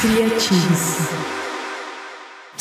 [0.00, 1.39] Criativos.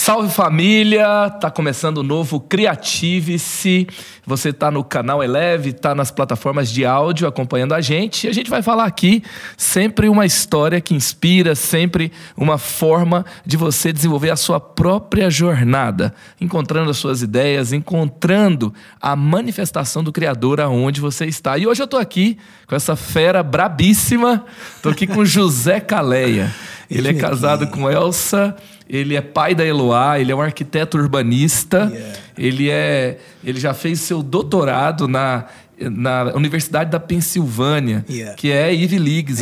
[0.10, 1.30] Salve família!
[1.40, 3.88] Tá começando o novo Criative-se.
[4.26, 8.26] Você tá no canal Eleve, tá nas plataformas de áudio acompanhando a gente.
[8.26, 9.22] E a gente vai falar aqui
[9.56, 16.12] sempre uma história que inspira, sempre uma forma de você desenvolver a sua própria jornada,
[16.42, 21.56] encontrando as suas ideias, encontrando a manifestação do Criador aonde você está.
[21.56, 24.44] E hoje eu tô aqui com essa fera brabíssima.
[24.82, 26.52] Tô aqui com José Caleia.
[26.90, 28.56] Ele é casado com Elsa
[28.90, 32.20] ele é pai da Eloá, ele é um arquiteto urbanista, yeah.
[32.36, 35.46] ele, é, ele já fez seu doutorado na,
[35.80, 38.36] na Universidade da Pensilvânia, yeah.
[38.36, 39.34] que é Ivy League,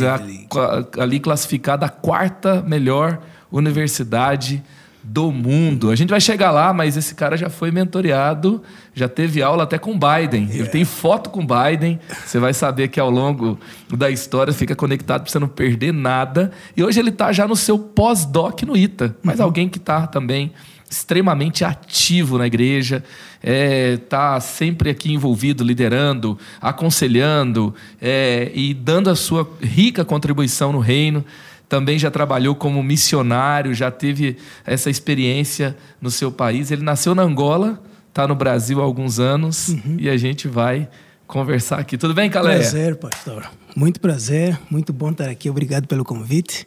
[1.00, 3.18] ali classificada a quarta melhor
[3.50, 4.62] universidade
[5.02, 5.90] do mundo.
[5.90, 8.62] A gente vai chegar lá, mas esse cara já foi mentoreado,
[8.94, 10.44] já teve aula até com Biden.
[10.44, 10.56] Yeah.
[10.56, 11.98] Ele tem foto com Biden.
[12.24, 13.58] Você vai saber que ao longo
[13.90, 16.50] da história fica conectado para você não perder nada.
[16.76, 19.46] E hoje ele está já no seu pós-doc no ITA, mas uhum.
[19.46, 20.52] alguém que está também
[20.90, 23.04] extremamente ativo na igreja,
[23.42, 30.72] está é, tá sempre aqui envolvido, liderando, aconselhando é, e dando a sua rica contribuição
[30.72, 31.24] no reino
[31.68, 36.70] também já trabalhou como missionário, já teve essa experiência no seu país.
[36.70, 39.96] Ele nasceu na Angola, está no Brasil há alguns anos uhum.
[39.98, 40.88] e a gente vai
[41.26, 41.98] conversar aqui.
[41.98, 42.56] Tudo bem, Calé?
[42.56, 43.50] Prazer, pastor.
[43.76, 45.50] Muito prazer, muito bom estar aqui.
[45.50, 46.66] Obrigado pelo convite.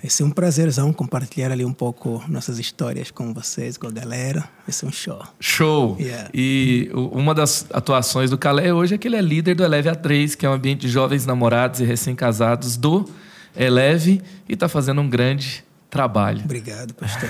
[0.00, 4.48] Vai ser um prazerzão compartilhar ali um pouco nossas histórias com vocês, com a galera.
[4.64, 5.20] Vai ser um show.
[5.40, 5.96] Show!
[5.98, 6.30] Yeah.
[6.32, 10.36] E uma das atuações do Calé hoje é que ele é líder do Eleve A3,
[10.36, 13.04] que é um ambiente de jovens namorados e recém-casados do
[13.58, 16.42] é leve e está fazendo um grande trabalho.
[16.44, 17.28] Obrigado, pastor.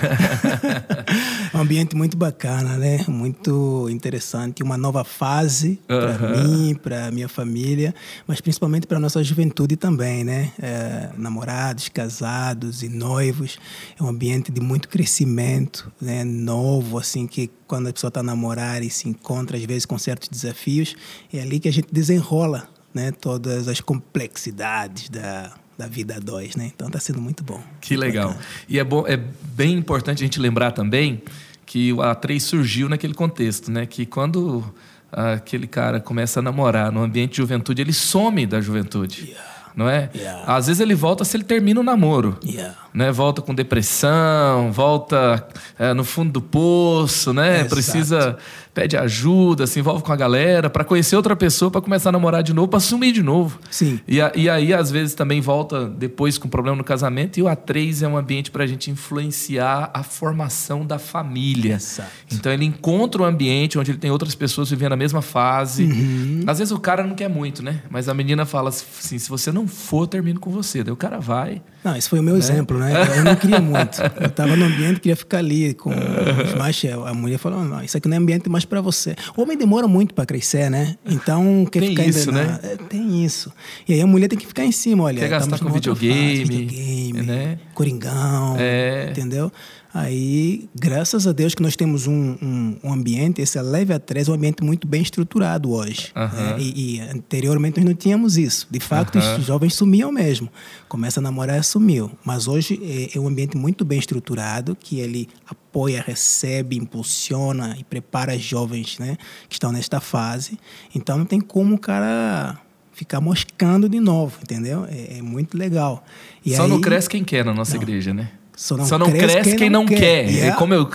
[1.55, 3.03] um ambiente muito bacana, né?
[3.07, 7.95] Muito interessante, uma nova fase para mim, para minha família,
[8.27, 10.51] mas principalmente para nossa juventude também, né?
[10.61, 13.57] É, namorados, casados e noivos,
[13.99, 16.23] é um ambiente de muito crescimento, né?
[16.23, 19.97] Novo, assim que quando a pessoa está a namorar e se encontra às vezes com
[19.97, 20.95] certos desafios,
[21.33, 23.11] é ali que a gente desenrola, né?
[23.11, 26.69] Todas as complexidades da da vida dois, né?
[26.75, 27.63] Então está sendo muito bom.
[27.79, 28.27] Que legal.
[28.27, 28.45] Bacana.
[28.67, 31.23] E é, bom, é bem importante a gente lembrar também
[31.65, 33.85] que o A3 surgiu naquele contexto, né?
[33.85, 34.61] Que quando
[35.09, 39.29] aquele cara começa a namorar no ambiente de juventude, ele some da juventude.
[39.29, 40.09] Yeah não é?
[40.13, 40.43] Yeah.
[40.45, 42.37] Às vezes ele volta se ele termina o namoro.
[42.43, 42.75] Yeah.
[42.93, 43.11] Né?
[43.11, 47.63] Volta com depressão, volta é, no fundo do poço, né?
[47.65, 48.37] Precisa
[48.79, 52.41] pede ajuda, se envolve com a galera para conhecer outra pessoa, para começar a namorar
[52.41, 53.59] de novo, para sumir de novo.
[53.69, 53.99] Sim.
[54.07, 57.45] E, a, e aí às vezes também volta depois com problema no casamento e o
[57.45, 61.75] A3 é um ambiente para a gente influenciar a formação da família.
[61.75, 62.09] Exato.
[62.31, 65.83] Então ele encontra um ambiente onde ele tem outras pessoas vivendo a mesma fase.
[65.83, 66.43] Uhum.
[66.47, 67.81] Às vezes o cara não quer muito, né?
[67.89, 70.83] Mas a menina fala assim: se você não for, eu termino com você.
[70.83, 71.61] Daí o cara vai.
[71.83, 72.39] Não, esse foi o meu né?
[72.39, 72.91] exemplo, né?
[73.17, 74.01] Eu não queria muito.
[74.19, 76.89] Eu estava no ambiente, queria ficar ali com os machos.
[76.91, 79.15] A mulher falou: não, isso aqui não é ambiente mais para você.
[79.35, 80.97] O homem demora muito para crescer, né?
[81.05, 82.59] Então quer tem ficar isso, ainda né?
[82.61, 82.69] Na...
[82.69, 83.51] É, tem isso.
[83.87, 85.19] E aí a mulher tem que ficar em cima, olha.
[85.19, 87.59] Quer gastar com videogame, fase, videogame, né?
[87.73, 89.07] Coringão, é.
[89.11, 89.51] entendeu?
[89.99, 94.29] Aí, graças a Deus que nós temos um, um, um ambiente, esse Leve a 3
[94.29, 96.13] é um ambiente muito bem estruturado hoje.
[96.15, 96.55] Né?
[96.57, 98.65] E, e, anteriormente nós não tínhamos isso.
[98.71, 100.49] De fato, os jovens sumiam mesmo.
[100.87, 102.09] Começa a namorar, sumiu.
[102.23, 107.83] Mas hoje é, é um ambiente muito bem estruturado, que ele apoia, recebe, impulsiona e
[107.83, 109.17] prepara jovens né,
[109.49, 110.57] que estão nesta fase.
[110.95, 112.57] Então não tem como o cara
[112.93, 114.85] ficar moscando de novo, entendeu?
[114.89, 116.05] É, é muito legal.
[116.45, 116.69] E Só aí...
[116.69, 117.81] não cresce quem quer na nossa não.
[117.81, 118.31] igreja, né?
[118.59, 119.97] Só não, só não cresce, cresce, quem, não, quer.
[119.97, 120.29] quer.
[120.29, 120.57] Yeah.
[120.57, 120.89] Como eu.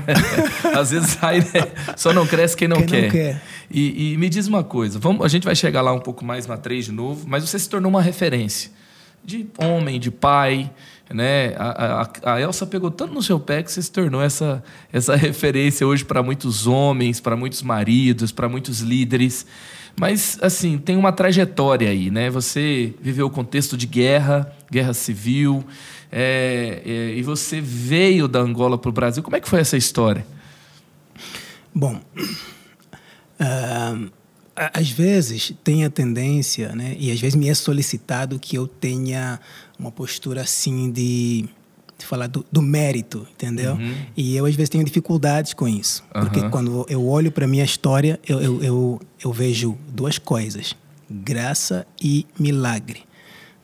[0.74, 1.70] Às vezes sai, né?
[1.94, 3.02] Só não cresce quem não quem quer.
[3.02, 3.42] Não quer.
[3.70, 6.46] E, e, me diz uma coisa: vamos, a gente vai chegar lá um pouco mais
[6.46, 8.70] na 3 de novo, mas você se tornou uma referência
[9.22, 10.70] de homem, de pai.
[11.12, 11.54] Né?
[11.58, 15.14] A, a, a Elsa pegou tanto no seu pé que você se tornou essa, essa
[15.20, 19.44] referência hoje para muitos homens, para muitos maridos, para muitos líderes.
[19.98, 22.28] Mas, assim, tem uma trajetória aí, né?
[22.30, 25.64] Você viveu o contexto de guerra, guerra civil,
[26.10, 29.22] é, é, e você veio da Angola para o Brasil.
[29.22, 30.26] Como é que foi essa história?
[31.74, 32.00] Bom,
[33.40, 34.10] uh,
[34.54, 36.96] às vezes tem a tendência, né?
[36.98, 39.38] E às vezes me é solicitado que eu tenha
[39.78, 41.48] uma postura assim de
[41.98, 43.72] de falar do, do, mérito, entendeu?
[43.72, 43.94] Uhum.
[44.14, 46.20] E eu às vezes tenho dificuldades com isso, uhum.
[46.22, 50.76] porque quando eu olho para minha história, eu, eu, eu, eu, vejo duas coisas:
[51.10, 53.04] graça e milagre.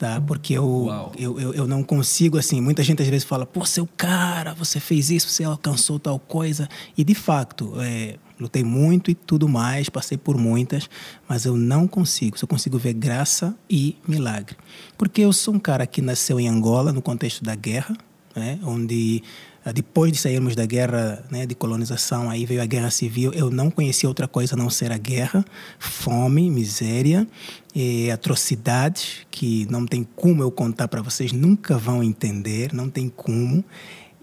[0.03, 0.21] Tá?
[0.21, 3.89] Porque eu, eu, eu, eu, não consigo, assim, muita gente às vezes fala, pô, seu
[3.97, 6.69] cara, você fez isso, você alcançou tal coisa.
[6.99, 10.91] E de fato, é, lutei muito e tudo mais, passei por muitas,
[11.29, 14.57] mas eu não consigo, só consigo ver graça e milagre.
[14.99, 17.97] Porque eu sou um cara que nasceu em Angola, no contexto da guerra,
[18.35, 18.59] né?
[18.65, 19.23] onde
[19.71, 23.71] depois de sairmos da guerra né, de colonização, aí veio a guerra civil, eu não
[23.71, 25.45] conhecia outra coisa a não ser a guerra,
[25.79, 27.29] fome, miséria,
[28.13, 33.65] atrocidades que não tem como eu contar para vocês, nunca vão entender, não tem como.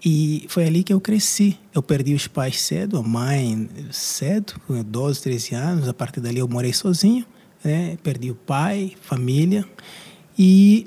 [0.04, 1.58] E foi ali que eu cresci.
[1.74, 5.88] Eu perdi os pais cedo, a mãe cedo, com 12, 13 anos.
[5.88, 7.24] A partir dali eu morei sozinho,
[7.62, 7.98] né?
[8.02, 9.64] perdi o pai, família.
[10.38, 10.86] E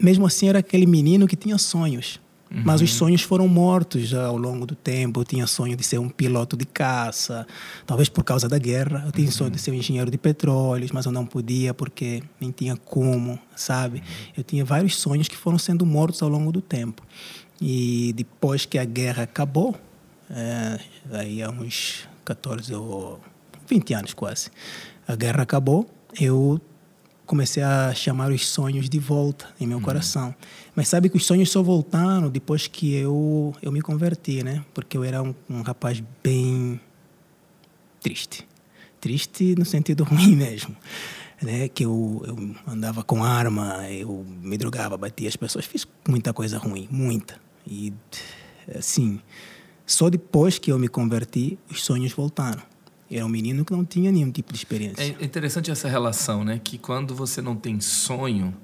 [0.00, 2.18] mesmo assim era aquele menino que tinha sonhos.
[2.54, 2.62] Uhum.
[2.64, 5.20] Mas os sonhos foram mortos já ao longo do tempo.
[5.20, 7.46] Eu tinha sonho de ser um piloto de caça,
[7.84, 9.02] talvez por causa da guerra.
[9.04, 9.32] Eu tinha uhum.
[9.32, 13.38] sonho de ser um engenheiro de petróleos, mas eu não podia porque nem tinha como,
[13.56, 13.98] sabe?
[13.98, 14.04] Uhum.
[14.36, 17.02] Eu tinha vários sonhos que foram sendo mortos ao longo do tempo.
[17.60, 19.74] E depois que a guerra acabou,
[20.30, 20.78] é,
[21.12, 23.20] aí há uns 14 ou
[23.66, 24.50] 20 anos quase,
[25.06, 25.88] a guerra acabou,
[26.20, 26.60] eu
[27.26, 29.82] comecei a chamar os sonhos de volta em meu uhum.
[29.82, 30.34] coração.
[30.74, 34.64] Mas sabe que os sonhos só voltaram depois que eu, eu me converti, né?
[34.74, 36.80] Porque eu era um, um rapaz bem
[38.00, 38.46] triste.
[39.00, 40.76] Triste no sentido ruim mesmo.
[41.40, 41.68] Né?
[41.68, 45.64] Que eu, eu andava com arma, eu me drogava, batia as pessoas.
[45.64, 47.38] Fiz muita coisa ruim, muita.
[47.66, 47.92] E,
[48.74, 49.20] assim,
[49.86, 52.62] só depois que eu me converti, os sonhos voltaram.
[53.10, 55.02] Era um menino que não tinha nenhum tipo de experiência.
[55.02, 56.60] É interessante essa relação, né?
[56.62, 58.56] Que quando você não tem sonho,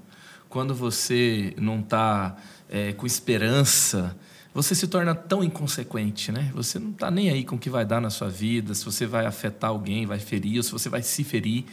[0.50, 2.36] quando você não está
[2.68, 4.14] é, com esperança,
[4.52, 6.50] você se torna tão inconsequente, né?
[6.54, 9.06] Você não está nem aí com o que vai dar na sua vida, se você
[9.06, 11.64] vai afetar alguém, vai ferir, ou se você vai se ferir.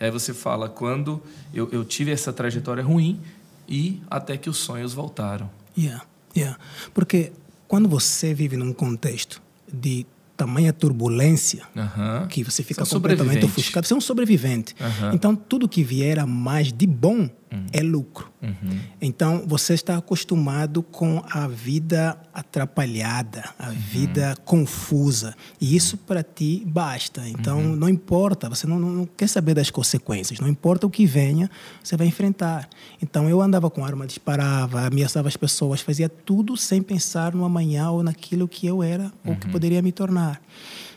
[0.00, 1.22] Aí você fala, quando
[1.54, 3.20] eu, eu tive essa trajetória ruim
[3.68, 5.48] e até que os sonhos voltaram.
[5.78, 6.04] Yeah,
[6.36, 6.58] yeah.
[6.92, 7.32] Porque
[7.68, 9.40] quando você vive num contexto
[9.72, 10.04] de
[10.36, 12.26] tamanha turbulência uhum.
[12.26, 13.86] que você fica você é completamente ofuscado.
[13.86, 14.74] Você é um sobrevivente.
[14.80, 15.12] Uhum.
[15.12, 17.66] Então, tudo que vier a mais de bom uhum.
[17.72, 18.30] é lucro.
[18.42, 18.78] Uhum.
[19.00, 23.74] Então, você está acostumado com a vida atrapalhada, a uhum.
[23.74, 25.34] vida confusa.
[25.60, 27.26] E isso para ti basta.
[27.28, 27.76] Então, uhum.
[27.76, 30.40] não importa, você não, não, quer saber das consequências.
[30.40, 31.50] Não importa o que venha,
[31.82, 32.68] você vai enfrentar.
[33.00, 37.90] Então, eu andava com arma, disparava, ameaçava as pessoas, fazia tudo sem pensar no amanhã
[37.90, 39.52] ou naquilo que eu era ou que uhum.
[39.52, 40.40] poderia me tornar.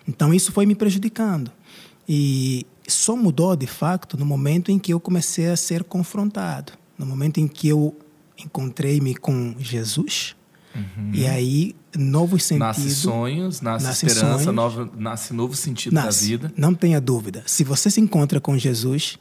[0.08, 1.52] Então, isso foi me prejudicando.
[2.08, 7.06] E só mudou de fato no momento em que eu comecei a ser confrontado, no
[7.06, 7.98] momento em que eu
[8.38, 10.36] encontrei-me com Jesus.
[10.76, 11.12] Uhum.
[11.14, 12.78] E aí, novos sentidos.
[12.78, 16.54] Nasce sonhos, nasce, nasce esperança, sonhos, novo, nasce novo sentido nasce, da vida.
[16.56, 17.44] Não tenha dúvida.
[17.46, 19.18] Se você se encontra com Jesus,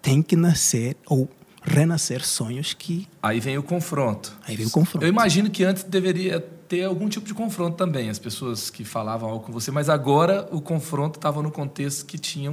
[0.00, 1.28] tem que nascer ou
[1.62, 3.08] renascer sonhos que.
[3.22, 4.36] Aí vem o confronto.
[4.46, 5.04] Aí vem o confronto.
[5.04, 9.28] Eu imagino que antes deveria ter algum tipo de confronto também, as pessoas que falavam
[9.28, 12.50] algo com você, mas agora o confronto estava no contexto que tinha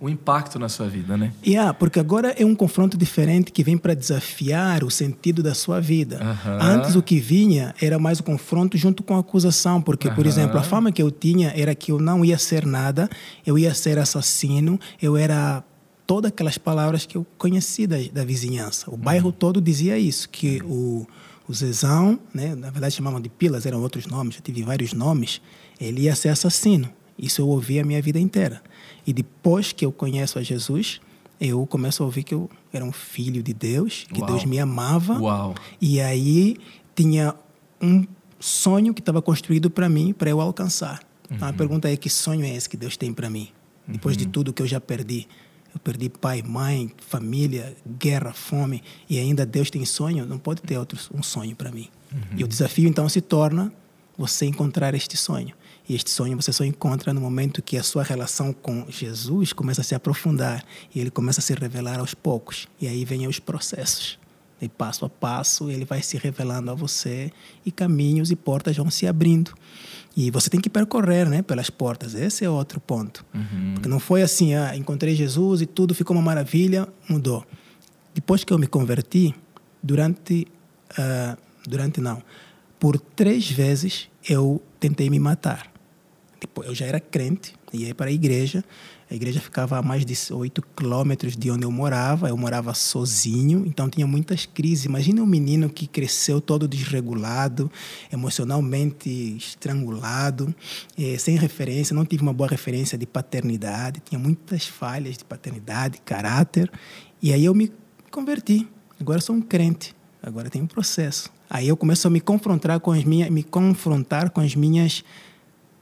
[0.00, 1.32] um impacto na sua vida, né?
[1.46, 5.78] Yeah, porque agora é um confronto diferente que vem para desafiar o sentido da sua
[5.78, 6.18] vida.
[6.60, 10.58] Antes o que vinha era mais o confronto junto com a acusação, porque, por exemplo,
[10.58, 13.10] a fama que eu tinha era que eu não ia ser nada,
[13.46, 15.62] eu ia ser assassino, eu era
[16.06, 18.90] todas aquelas palavras que eu conheci da, da vizinhança.
[18.90, 19.32] O bairro uhum.
[19.32, 21.06] todo dizia isso, que o
[21.50, 25.40] o Zezão, né, na verdade chamavam de Pilas, eram outros nomes, eu tive vários nomes,
[25.80, 26.88] ele ia ser assassino.
[27.18, 28.62] Isso eu ouvi a minha vida inteira.
[29.06, 31.00] E depois que eu conheço a Jesus,
[31.40, 34.30] eu começo a ouvir que eu era um filho de Deus, que Uau.
[34.30, 35.18] Deus me amava.
[35.18, 35.54] Uau.
[35.80, 36.56] E aí
[36.94, 37.34] tinha
[37.80, 38.04] um
[38.38, 41.00] sonho que estava construído para mim, para eu alcançar.
[41.28, 41.36] Uhum.
[41.36, 41.56] Então a uhum.
[41.56, 43.48] pergunta é: que sonho é esse que Deus tem para mim?
[43.88, 44.22] Depois uhum.
[44.22, 45.26] de tudo que eu já perdi.
[45.72, 50.76] Eu perdi pai, mãe, família, guerra, fome, e ainda Deus tem sonho, não pode ter
[50.76, 51.88] outro, um sonho para mim.
[52.12, 52.38] Uhum.
[52.38, 53.72] E o desafio então se torna
[54.18, 55.54] você encontrar este sonho.
[55.90, 59.80] E este sonho você só encontra no momento que a sua relação com Jesus começa
[59.80, 62.68] a se aprofundar e ele começa a se revelar aos poucos.
[62.80, 64.16] E aí vêm os processos.
[64.62, 67.32] E passo a passo ele vai se revelando a você
[67.66, 69.52] e caminhos e portas vão se abrindo.
[70.16, 72.14] E você tem que percorrer né, pelas portas.
[72.14, 73.26] Esse é outro ponto.
[73.34, 73.72] Uhum.
[73.74, 77.44] Porque não foi assim, ah, encontrei Jesus e tudo ficou uma maravilha, mudou.
[78.14, 79.34] Depois que eu me converti,
[79.82, 80.46] durante.
[80.92, 81.36] Uh,
[81.68, 82.22] durante não.
[82.78, 85.69] Por três vezes eu tentei me matar.
[86.40, 88.64] Depois, eu já era crente, ia para a igreja,
[89.10, 92.28] a igreja ficava a mais de 8 quilômetros de onde eu morava.
[92.28, 94.84] Eu morava sozinho, então tinha muitas crises.
[94.84, 97.68] Imagina um menino que cresceu todo desregulado,
[98.12, 100.54] emocionalmente estrangulado,
[100.96, 106.00] eh, sem referência, não tive uma boa referência de paternidade, tinha muitas falhas de paternidade,
[106.04, 106.70] caráter.
[107.20, 107.72] E aí eu me
[108.12, 108.68] converti.
[109.00, 109.92] Agora sou um crente.
[110.22, 111.30] Agora tem um processo.
[111.48, 115.02] Aí eu começo a me confrontar com as minhas, me confrontar com as minhas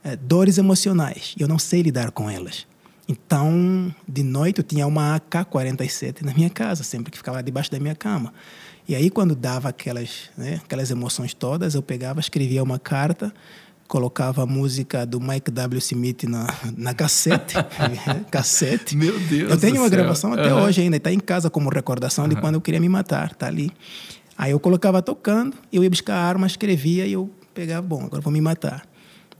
[0.09, 1.35] é, dores emocionais.
[1.39, 2.67] Eu não sei lidar com elas.
[3.07, 7.79] Então, de noite eu tinha uma AK-47 na minha casa, sempre que ficava debaixo da
[7.79, 8.33] minha cama.
[8.87, 13.33] E aí, quando dava aquelas, né, aquelas emoções todas, eu pegava, escrevia uma carta,
[13.87, 15.79] colocava a música do Mike W.
[15.79, 16.47] Smith na,
[16.77, 17.55] na cassete.
[18.29, 18.95] cassete.
[18.95, 19.97] Meu Deus Eu tenho uma céu.
[19.97, 20.63] gravação até uhum.
[20.63, 22.29] hoje ainda, está em casa como recordação uhum.
[22.29, 23.71] de quando eu queria me matar, tá ali.
[24.37, 28.21] Aí eu colocava tocando, eu ia buscar a arma, escrevia e eu pegava, bom, agora
[28.21, 28.88] vou me matar.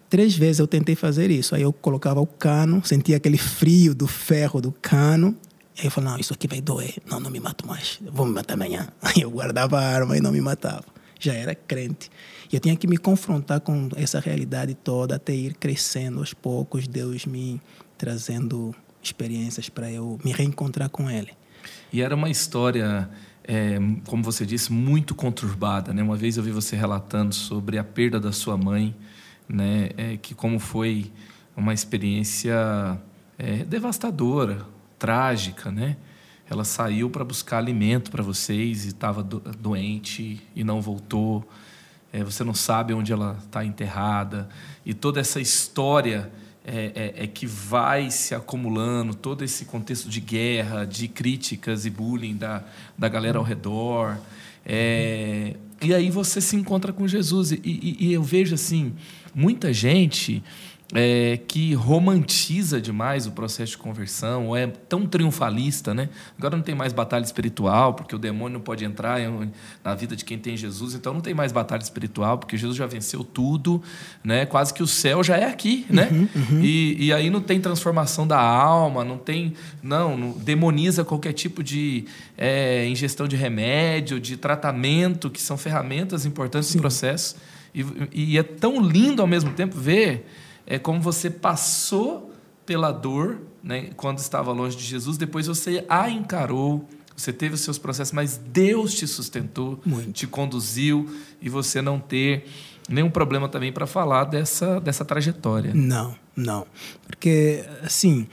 [0.10, 1.54] Três vezes eu tentei fazer isso.
[1.54, 5.38] Aí eu colocava o cano, sentia aquele frio do ferro do cano.
[5.78, 6.96] Aí eu falava, não, isso aqui vai doer.
[7.10, 8.00] Não, não me mato mais.
[8.12, 8.88] Vou me matar amanhã.
[9.02, 10.86] Aí eu guardava a arma e não me matava.
[11.20, 12.10] Já era crente.
[12.52, 16.88] E eu tinha que me confrontar com essa realidade toda até ir crescendo aos poucos,
[16.88, 17.62] Deus me
[17.98, 18.74] trazendo
[19.04, 21.32] experiências para eu me reencontrar com Ele.
[21.94, 23.10] E era uma história,
[23.44, 25.94] é, como você disse, muito conturbada.
[25.94, 26.02] Né?
[26.02, 28.96] Uma vez eu vi você relatando sobre a perda da sua mãe,
[29.50, 29.90] né?
[29.98, 31.12] É, que como foi
[31.58, 32.56] uma experiência
[33.38, 34.66] é, devastadora,
[34.98, 35.98] trágica, né?
[36.50, 41.48] Ela saiu para buscar alimento para vocês e estava do, doente e não voltou.
[42.12, 44.50] É, você não sabe onde ela está enterrada
[44.84, 46.32] e toda essa história
[46.66, 51.90] é, é, é, que vai se acumulando, todo esse contexto de guerra, de críticas e
[51.90, 52.64] bullying da,
[52.98, 54.18] da galera ao redor.
[54.66, 57.52] É, e aí você se encontra com Jesus.
[57.52, 58.94] E, e, e eu vejo assim,
[59.40, 60.44] muita gente
[60.94, 66.10] é, que romantiza demais o processo de conversão, ou é tão triunfalista, né?
[66.38, 69.20] Agora não tem mais batalha espiritual, porque o demônio não pode entrar
[69.84, 72.88] na vida de quem tem Jesus, então não tem mais batalha espiritual, porque Jesus já
[72.88, 73.82] venceu tudo,
[74.24, 74.48] né?
[74.48, 76.10] Quase que o céu já é aqui, né?
[76.12, 76.64] Uhum, uhum.
[76.64, 79.54] E, e aí não tem transformação da alma, não tem,
[79.84, 82.06] não, não demoniza qualquer tipo de
[82.36, 86.78] é, ingestão de remédio, de tratamento, que são ferramentas importantes Sim.
[86.78, 87.36] no processo.
[87.74, 90.26] E, e é tão lindo ao mesmo tempo ver
[90.66, 92.32] é como você passou
[92.66, 97.62] pela dor, né, quando estava longe de Jesus, depois você a encarou, você teve os
[97.62, 100.12] seus processos, mas Deus te sustentou, Muito.
[100.12, 101.10] te conduziu
[101.42, 102.46] e você não ter
[102.88, 105.74] nenhum problema também para falar dessa, dessa trajetória.
[105.74, 106.66] Não, não.
[107.08, 108.28] Porque, assim,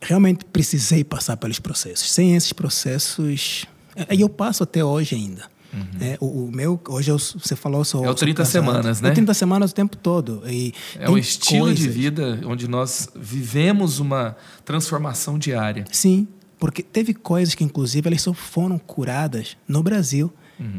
[0.00, 2.10] realmente precisei passar pelos processos.
[2.10, 3.66] Sem esses processos.
[4.10, 5.51] E eu passo até hoje ainda.
[6.00, 8.00] É, o, o meu, hoje eu, você falou, sou.
[8.02, 8.06] Uhum.
[8.06, 8.52] É o sou 30 casado.
[8.52, 9.08] semanas, né?
[9.08, 10.42] É 30 semanas o tempo todo.
[10.46, 15.84] E É um estilo de coisas- vida onde nós vivemos uma transformação diária.
[15.90, 16.26] Sim,
[16.58, 20.32] porque teve coisas que, inclusive, elas só foram curadas no Brasil.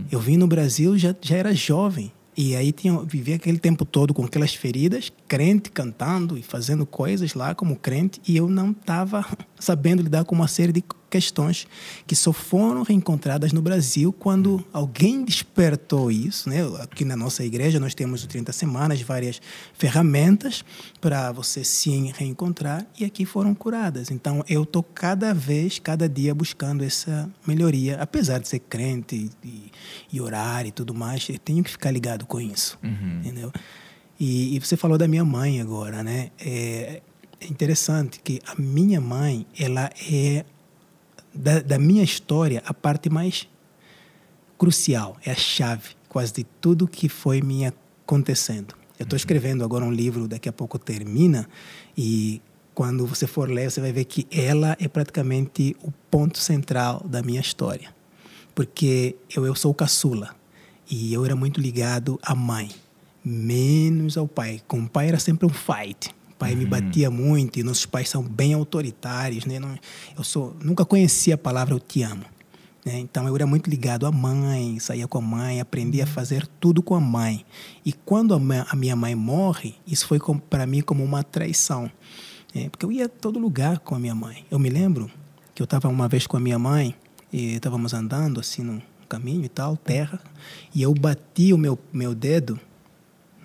[0.09, 2.09] Eu vim no Brasil, já, já era jovem.
[2.37, 7.33] E aí tinha, vivia aquele tempo todo com aquelas feridas, crente cantando e fazendo coisas
[7.33, 9.25] lá como crente, e eu não estava
[9.59, 11.67] sabendo lidar com uma série de questões
[12.05, 16.47] que só foram reencontradas no Brasil quando alguém despertou isso.
[16.47, 16.59] Né?
[16.79, 19.41] Aqui na nossa igreja nós temos o 30 Semanas, várias
[19.73, 20.63] ferramentas
[21.01, 24.11] para você se reencontrar, e aqui foram curadas.
[24.11, 29.71] Então eu estou cada vez, cada dia buscando essa melhoria, apesar de ser crente e,
[30.11, 32.77] e orar e tudo mais, eu tenho que ficar ligado com isso,
[33.19, 33.51] entendeu?
[34.23, 36.31] E, e você falou da minha mãe agora, né?
[36.39, 37.01] É,
[37.41, 40.45] é interessante que a minha mãe, ela é
[41.33, 43.49] da, da minha história a parte mais
[44.57, 48.73] crucial, é a chave quase de tudo que foi me acontecendo.
[48.97, 51.45] Eu estou escrevendo agora um livro, daqui a pouco termina,
[51.97, 52.41] e
[52.73, 57.21] quando você for ler, você vai ver que ela é praticamente o ponto central da
[57.21, 57.93] minha história.
[58.55, 60.33] Porque eu, eu sou caçula,
[60.89, 62.69] e eu era muito ligado à mãe,
[63.23, 64.61] menos ao pai.
[64.67, 66.09] Com o pai era sempre um fight.
[66.31, 69.45] O pai me batia muito, e nossos pais são bem autoritários.
[69.45, 69.59] Né?
[69.59, 69.77] Não-
[70.17, 72.25] Eu sou, nunca conheci a palavra eu te amo.
[72.85, 72.99] né?
[72.99, 76.83] Então eu era muito ligado à mãe, saía com a mãe, aprendi a fazer tudo
[76.83, 77.45] com a mãe.
[77.85, 81.89] E quando a, ma- a minha mãe morre, isso foi para mim como uma traição.
[82.53, 82.67] né?
[82.69, 84.45] Porque eu ia a todo lugar com a minha mãe.
[84.51, 85.09] Eu me lembro
[85.55, 86.93] que eu estava uma vez com a minha mãe
[87.31, 90.19] e estávamos andando assim no caminho e tal, terra,
[90.75, 92.59] e eu bati o meu, meu dedo,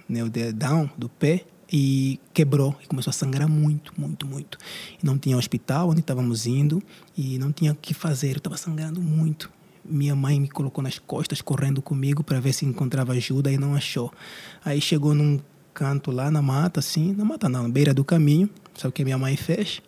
[0.09, 4.59] meu dedão do pé e quebrou e começou a sangrar muito, muito, muito.
[5.03, 6.83] E não tinha hospital onde estávamos indo
[7.17, 9.51] e não tinha o que fazer, eu estava sangrando muito.
[9.85, 13.75] Minha mãe me colocou nas costas correndo comigo para ver se encontrava ajuda e não
[13.75, 14.13] achou.
[14.65, 15.41] Aí chegou num
[15.73, 18.51] canto lá na mata, assim, na mata não, na beira do caminho.
[18.75, 19.81] Sabe o que a minha mãe fez?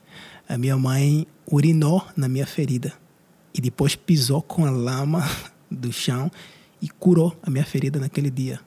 [0.48, 2.92] A minha mãe urinou na minha ferida
[3.54, 5.22] e depois pisou com a lama
[5.70, 6.30] do chão
[6.80, 8.60] e curou a minha ferida naquele dia.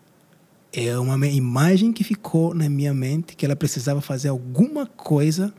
[0.74, 5.54] É uma imagem que ficou na minha mente que ela precisava fazer alguma coisa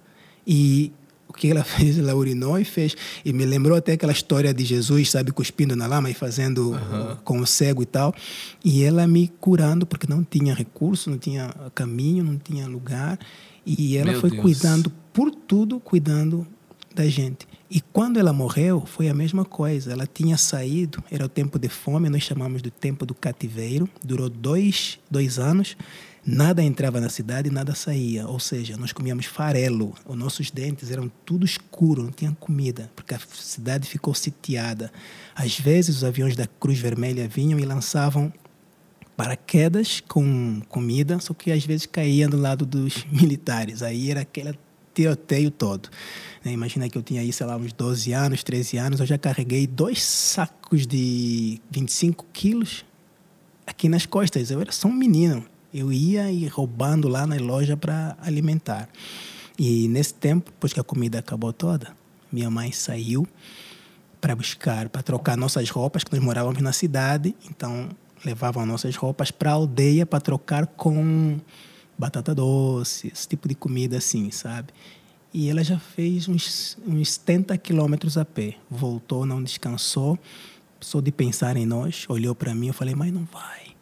[0.46, 0.92] e
[1.36, 1.98] que ela fez?
[1.98, 2.96] Ela urinou e fez.
[3.24, 7.16] E me lembrou até aquela história de Jesus, sabe, cuspindo na lama e fazendo uhum.
[7.24, 8.14] com o cego e tal.
[8.64, 13.18] E ela me curando, porque não tinha recurso, não tinha caminho, não tinha lugar.
[13.66, 14.42] E ela Meu foi Deus.
[14.42, 16.46] cuidando por tudo, cuidando
[16.94, 17.46] da gente.
[17.74, 19.90] E quando ela morreu, foi a mesma coisa.
[19.90, 23.88] Ela tinha saído, era o tempo de fome, nós chamamos de tempo do cativeiro.
[24.00, 25.76] Durou dois, dois anos.
[26.24, 28.28] Nada entrava na cidade nada saía.
[28.28, 29.92] Ou seja, nós comíamos farelo.
[30.06, 34.92] Os nossos dentes eram tudo escuro, não tinha comida, porque a cidade ficou sitiada.
[35.34, 38.32] Às vezes, os aviões da Cruz Vermelha vinham e lançavam
[39.16, 43.82] paraquedas com comida, só que às vezes caíam do lado dos militares.
[43.82, 44.56] Aí era aquele
[44.94, 45.88] tiroteio todo.
[46.44, 46.52] Né?
[46.52, 49.66] Imagina que eu tinha aí, sei lá, uns 12 anos, 13 anos, eu já carreguei
[49.66, 52.84] dois sacos de 25 quilos
[53.66, 54.50] aqui nas costas.
[54.50, 55.44] Eu era só um menino.
[55.72, 58.88] Eu ia e roubando lá na loja para alimentar.
[59.58, 61.96] E nesse tempo, depois que a comida acabou toda,
[62.30, 63.26] minha mãe saiu
[64.20, 67.88] para buscar, para trocar nossas roupas, que nós morávamos na cidade, então
[68.24, 71.38] levavam nossas roupas para a aldeia para trocar com
[71.98, 74.72] batata doce, esse tipo de comida assim, sabe?
[75.32, 78.56] E ela já fez uns, uns 70 quilômetros a pé.
[78.70, 80.18] Voltou, não descansou.
[80.80, 83.74] Só de pensar em nós, olhou para mim, eu falei, mãe, não vai.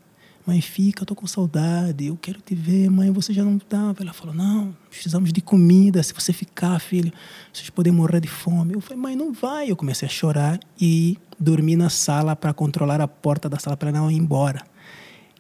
[0.47, 2.91] Mãe, fica, eu tô com saudade, eu quero te ver.
[2.91, 3.95] Mãe, você já não tá.
[4.01, 6.03] Ela falou, não, precisamos de comida.
[6.03, 7.13] Se você ficar, filho,
[7.53, 8.75] vocês podem morrer de fome.
[8.75, 9.71] Eu falei, mãe, não vai.
[9.71, 13.91] Eu comecei a chorar e dormi na sala para controlar a porta da sala para
[13.91, 14.65] ela não ir embora.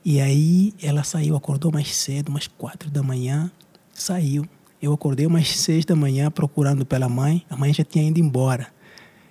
[0.04, 3.50] E aí ela saiu, acordou mais cedo, umas quatro da manhã,
[3.94, 4.44] saiu.
[4.80, 8.66] Eu acordei umas seis da manhã procurando pela mãe, a mãe já tinha ido embora.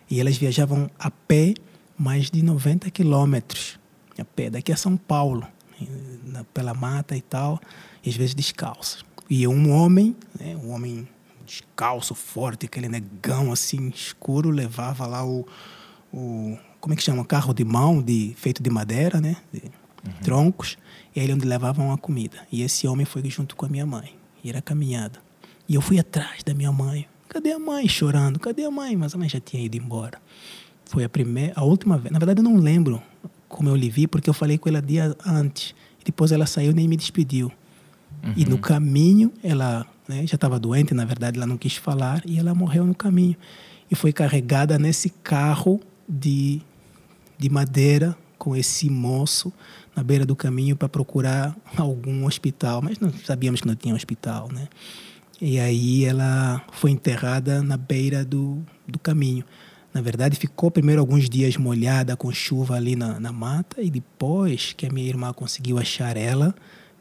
[0.10, 1.54] E elas viajavam a pé
[1.98, 3.78] mais de 90 quilômetros,
[4.18, 5.46] a pé, daqui a São Paulo,
[6.54, 7.60] pela mata e tal,
[8.04, 9.06] e às vezes descalço.
[9.30, 11.08] E um homem, né, um homem
[11.46, 15.46] descalço, forte, aquele negão assim, escuro, levava lá o,
[16.13, 17.24] o como é que chama?
[17.24, 19.38] Carro de mão de, feito de madeira, né?
[19.54, 19.63] De,
[20.05, 20.13] uhum.
[20.24, 20.77] troncos,
[21.15, 22.38] e aí onde levavam a comida.
[22.51, 24.15] E esse homem foi junto com a minha mãe.
[24.43, 25.20] E era caminhada.
[25.67, 27.08] E eu fui atrás da minha mãe.
[27.29, 27.88] Cadê a mãe?
[27.88, 28.39] Chorando.
[28.39, 28.96] Cadê a mãe?
[28.96, 30.20] Mas a mãe já tinha ido embora.
[30.86, 32.12] Foi a primeira, a última vez.
[32.12, 33.01] Na verdade, eu não lembro
[33.48, 35.76] como eu lhe vi, porque eu falei com ela dia antes.
[35.99, 37.52] E depois ela saiu nem me despediu.
[38.23, 38.34] Uhum.
[38.36, 42.39] E no caminho, ela né, já estava doente, na verdade, ela não quis falar, e
[42.39, 43.36] ela morreu no caminho.
[43.89, 46.62] E foi carregada nesse carro de,
[47.38, 49.54] de madeira com esse moço
[50.02, 54.50] na beira do caminho para procurar algum hospital, mas não sabíamos que não tinha hospital,
[54.52, 54.68] né?
[55.40, 59.46] E aí ela foi enterrada na beira do, do caminho.
[59.94, 64.74] Na verdade, ficou primeiro alguns dias molhada com chuva ali na, na mata e depois
[64.74, 66.56] que a minha irmã conseguiu achar ela,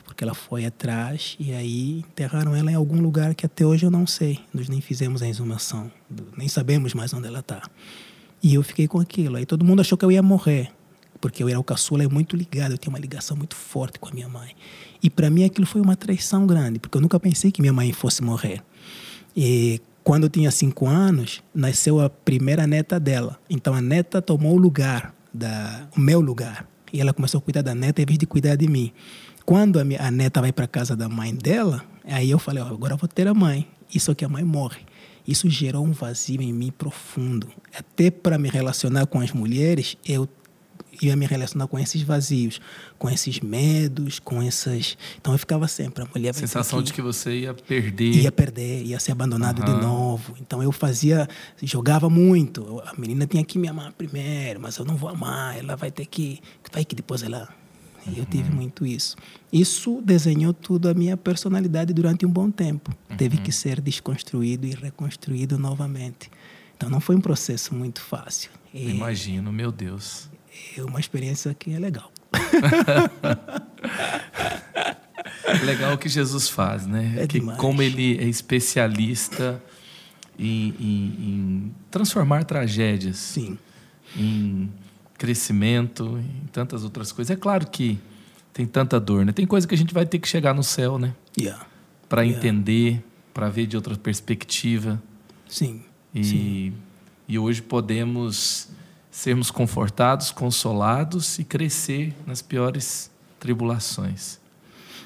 [0.05, 3.91] porque ela foi atrás e aí enterraram ela em algum lugar que até hoje eu
[3.91, 4.41] não sei.
[4.53, 5.91] Nós nem fizemos a exumação,
[6.37, 7.63] nem sabemos mais onde ela está.
[8.43, 9.37] E eu fiquei com aquilo.
[9.37, 10.71] Aí todo mundo achou que eu ia morrer
[11.20, 14.09] porque eu era o caçula, é muito ligado, eu tinha uma ligação muito forte com
[14.09, 14.54] a minha mãe.
[15.02, 17.92] E para mim aquilo foi uma traição grande, porque eu nunca pensei que minha mãe
[17.92, 18.62] fosse morrer.
[19.37, 23.38] E quando eu tinha cinco anos, nasceu a primeira neta dela.
[23.48, 26.66] Então a neta tomou o lugar, da, o meu lugar.
[26.92, 28.92] E ela começou a cuidar da neta em vez de cuidar de mim.
[29.44, 32.66] Quando a, minha, a neta vai para casa da mãe dela, aí eu falei, oh,
[32.66, 33.68] agora eu vou ter a mãe.
[33.94, 34.80] Isso que a mãe morre.
[35.26, 37.48] Isso gerou um vazio em mim profundo.
[37.76, 40.28] Até para me relacionar com as mulheres, eu
[41.03, 42.61] ia me relacionar com esses vazios,
[42.99, 44.97] com esses medos, com essas.
[45.19, 46.35] Então eu ficava sempre a mulher.
[46.35, 48.15] Sensação de que você ia perder.
[48.15, 49.65] Ia perder, ia ser abandonado uhum.
[49.65, 50.35] de novo.
[50.41, 51.29] Então eu fazia,
[51.63, 52.83] jogava muito.
[52.87, 55.59] A menina tinha que me amar primeiro, mas eu não vou amar.
[55.59, 56.41] Ela vai ter que,
[56.73, 57.49] vai que depois ela.
[58.17, 58.57] Eu tive uhum.
[58.57, 59.15] muito isso.
[59.53, 62.91] Isso desenhou tudo a minha personalidade durante um bom tempo.
[63.11, 63.17] Uhum.
[63.17, 66.31] Teve que ser desconstruído e reconstruído novamente.
[66.77, 68.51] Então não foi um processo muito fácil.
[68.73, 70.30] Imagino, meu Deus
[70.77, 72.12] é uma experiência que é legal.
[75.64, 77.14] legal o que Jesus faz, né?
[77.18, 79.62] É que como ele é especialista
[80.38, 83.59] em, em, em, transformar tragédias Sim.
[84.16, 84.70] em
[85.18, 87.31] crescimento, em tantas outras coisas.
[87.31, 87.99] É claro que
[88.53, 89.33] tem tanta dor, né?
[89.33, 91.14] Tem coisa que a gente vai ter que chegar no céu, né?
[91.38, 91.66] Yeah.
[92.09, 92.38] Para yeah.
[92.38, 95.01] entender, para ver de outra perspectiva.
[95.46, 95.83] Sim.
[96.14, 96.73] E, Sim.
[97.29, 98.68] e hoje podemos
[99.11, 104.38] sermos confortados, consolados e crescer nas piores tribulações.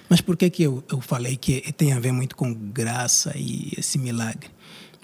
[0.09, 3.73] Mas por que, que eu, eu falei que tem a ver muito com graça e
[3.77, 4.51] esse milagre?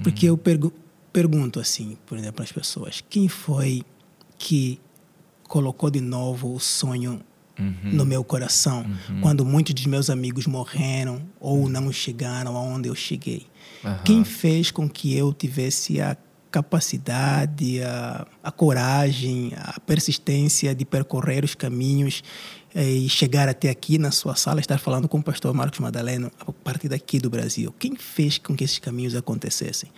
[0.02, 0.34] Porque uhum.
[0.34, 0.72] eu pergu
[1.12, 3.82] pergunto assim, por exemplo, para as pessoas: quem foi
[4.38, 4.78] que
[5.44, 7.20] colocou de novo o sonho
[7.58, 7.92] uhum.
[7.92, 8.86] no meu coração.
[9.08, 9.20] Uhum.
[9.20, 13.46] Quando muitos dos meus amigos morreram ou não chegaram aonde eu cheguei.
[14.04, 16.16] Quem fez com que eu tivesse a
[16.50, 22.22] capacidade, a, a coragem, a persistência de percorrer os caminhos
[22.74, 26.30] eh, e chegar até aqui na sua sala, estar falando com o pastor Marcos Madaleno
[26.40, 27.74] a partir daqui do Brasil.
[27.78, 29.90] Quem fez com que esses caminhos acontecessem?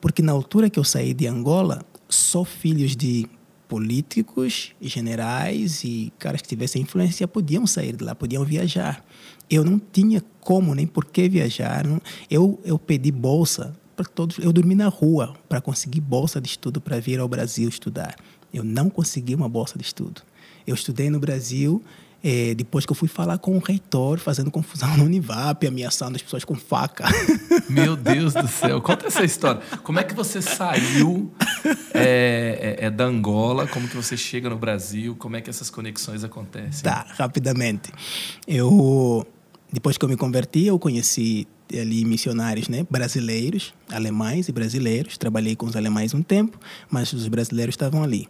[0.00, 3.28] Porque na altura que eu saí de Angola, só filhos de
[3.68, 9.04] políticos, generais e caras que tivessem influência podiam sair de lá, podiam viajar.
[9.48, 11.84] Eu não tinha como nem por que viajar.
[12.28, 14.38] Eu, eu pedi bolsa para todos.
[14.38, 18.16] Eu dormi na rua para conseguir bolsa de estudo para vir ao Brasil estudar.
[18.52, 20.22] Eu não consegui uma bolsa de estudo.
[20.66, 21.82] Eu estudei no Brasil
[22.22, 26.22] é, depois que eu fui falar com o reitor, fazendo confusão no Univap, ameaçando as
[26.22, 27.04] pessoas com faca.
[27.68, 29.60] Meu Deus do céu, conta essa história.
[29.82, 31.32] Como é que você saiu
[31.94, 33.66] é, é, da Angola?
[33.66, 35.14] Como que você chega no Brasil?
[35.16, 36.82] Como é que essas conexões acontecem?
[36.82, 37.90] Tá, rapidamente.
[38.46, 39.26] Eu,
[39.72, 45.18] depois que eu me converti, eu conheci ali missionários né, brasileiros, alemães e brasileiros.
[45.18, 46.58] Trabalhei com os alemães um tempo,
[46.90, 48.28] mas os brasileiros estavam ali.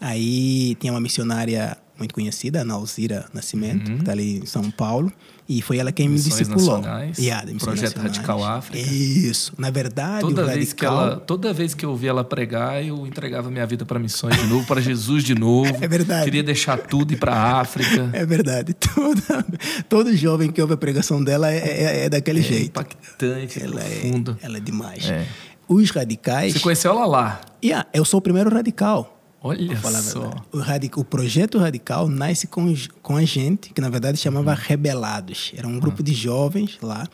[0.00, 3.96] Aí tinha uma missionária muito conhecida, a Nauzira Nascimento, uhum.
[3.96, 5.12] que está ali em São Paulo.
[5.48, 6.82] E foi ela quem Missões me discipulou.
[7.18, 8.16] Yeah, Projeto nacionais.
[8.16, 8.86] Radical África.
[8.86, 9.54] Isso.
[9.56, 10.76] Na verdade, toda vez radical...
[10.76, 14.36] que ela, toda vez que eu ouvia ela pregar, eu entregava minha vida para missões
[14.36, 15.68] de novo, para Jesus de novo.
[15.80, 16.24] É verdade.
[16.24, 18.10] Queria deixar tudo e ir para a África.
[18.12, 18.74] É verdade.
[18.94, 19.46] Toda,
[19.88, 22.66] todo jovem que ouve a pregação dela é, é, é daquele é jeito.
[22.66, 24.38] Impactante, ela é profundo.
[24.42, 25.08] É, ela é demais.
[25.08, 25.26] É.
[25.68, 26.52] Os radicais.
[26.52, 27.40] Você conheceu ela lá?
[27.64, 29.17] Yeah, eu sou o primeiro radical.
[29.40, 30.30] Olha só.
[30.52, 34.58] O, radical, o, projeto radical nasce com, com a gente, que na verdade chamava uhum.
[34.60, 35.52] Rebelados.
[35.56, 36.04] Era um grupo uhum.
[36.04, 37.06] de jovens lá.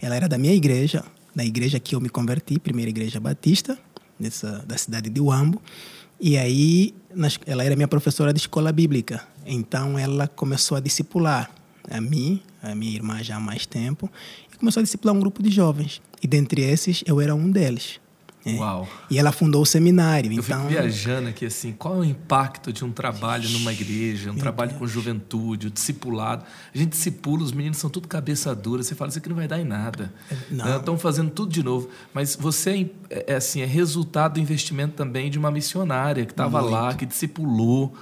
[0.00, 3.78] Ela era da minha igreja, da igreja que eu me converti, primeira igreja batista,
[4.18, 5.60] dessa, da cidade de Uambo.
[6.20, 9.26] E aí, nas, ela era minha professora de escola bíblica.
[9.46, 11.50] Então, ela começou a discipular
[11.90, 14.10] a mim, a minha irmã já há mais tempo,
[14.52, 16.02] e começou a discipular um grupo de jovens.
[16.22, 17.98] E dentre esses, eu era um deles.
[18.44, 18.54] É.
[18.54, 18.88] Uau.
[19.10, 20.32] E ela fundou o seminário.
[20.32, 20.60] Eu então...
[20.60, 24.42] fico viajando aqui assim, qual é o impacto de um trabalho numa igreja, um Meu
[24.42, 24.80] trabalho Deus.
[24.80, 26.44] com juventude, o discipulado.
[26.74, 29.46] A gente discipula, os meninos são tudo cabeça dura, você fala, isso aqui não vai
[29.46, 30.12] dar em nada.
[30.50, 30.78] Não.
[30.78, 31.90] Estão fazendo tudo de novo.
[32.14, 36.60] Mas você é, é, assim, é resultado do investimento também de uma missionária que estava
[36.60, 37.94] lá, que discipulou.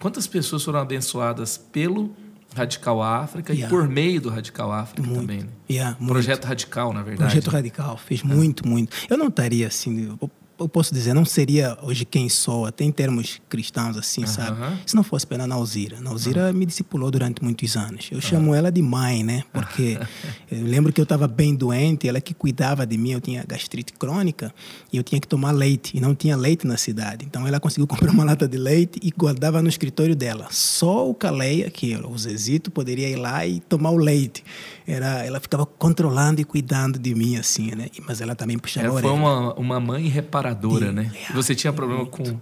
[0.00, 2.14] Quantas pessoas foram abençoadas pelo
[2.54, 3.66] Radical África yeah.
[3.66, 5.20] e por meio do Radical África muito.
[5.20, 5.42] também.
[5.42, 5.48] Né?
[5.70, 7.32] Yeah, Projeto Radical, na verdade.
[7.32, 8.26] Projeto Radical, fez é.
[8.26, 8.96] muito, muito.
[9.08, 10.16] Eu não estaria assim,
[10.58, 14.28] eu posso dizer, não seria hoje quem sou, até em termos cristãos, assim, uh -huh.
[14.28, 14.78] sabe?
[14.86, 16.00] Se não fosse pela Nauzira.
[16.00, 16.56] Nauzira uh -huh.
[16.56, 18.08] me discipulou durante muitos anos.
[18.10, 18.26] Eu uh -huh.
[18.26, 19.44] chamo ela de mãe, né?
[19.52, 19.98] Porque
[20.50, 23.92] eu lembro que eu estava bem doente, ela que cuidava de mim, eu tinha gastrite
[23.92, 24.54] crônica
[24.92, 27.24] e eu tinha que tomar leite, e não tinha leite na cidade.
[27.24, 30.46] Então ela conseguiu comprar uma lata de leite e guardava no escritório dela.
[30.50, 34.44] Só o Caleia, que o Zezito, poderia ir lá e tomar o leite.
[34.86, 37.88] Era, ela ficava controlando e cuidando de mim, assim, né?
[38.06, 39.10] Mas ela também puxava ela a orelha.
[39.10, 41.10] Foi uma, uma mãe reparadora né?
[41.14, 42.38] Yeah, você tinha problema com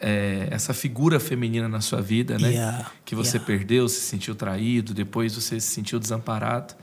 [0.00, 2.50] é, essa figura feminina na sua vida, né?
[2.50, 3.46] Yeah, que você yeah.
[3.46, 6.74] perdeu, se sentiu traído, depois você se sentiu desamparado.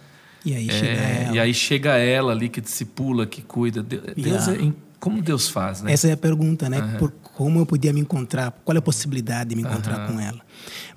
[0.44, 1.36] E aí, é, chega ela.
[1.36, 3.82] e aí chega ela ali que discipula, que cuida.
[3.82, 5.94] Deus é, como Deus faz, né?
[5.94, 6.82] Essa é a pergunta, né?
[6.82, 6.98] Uhum.
[6.98, 10.16] Por como eu podia me encontrar, qual é a possibilidade de me encontrar uhum.
[10.16, 10.40] com ela.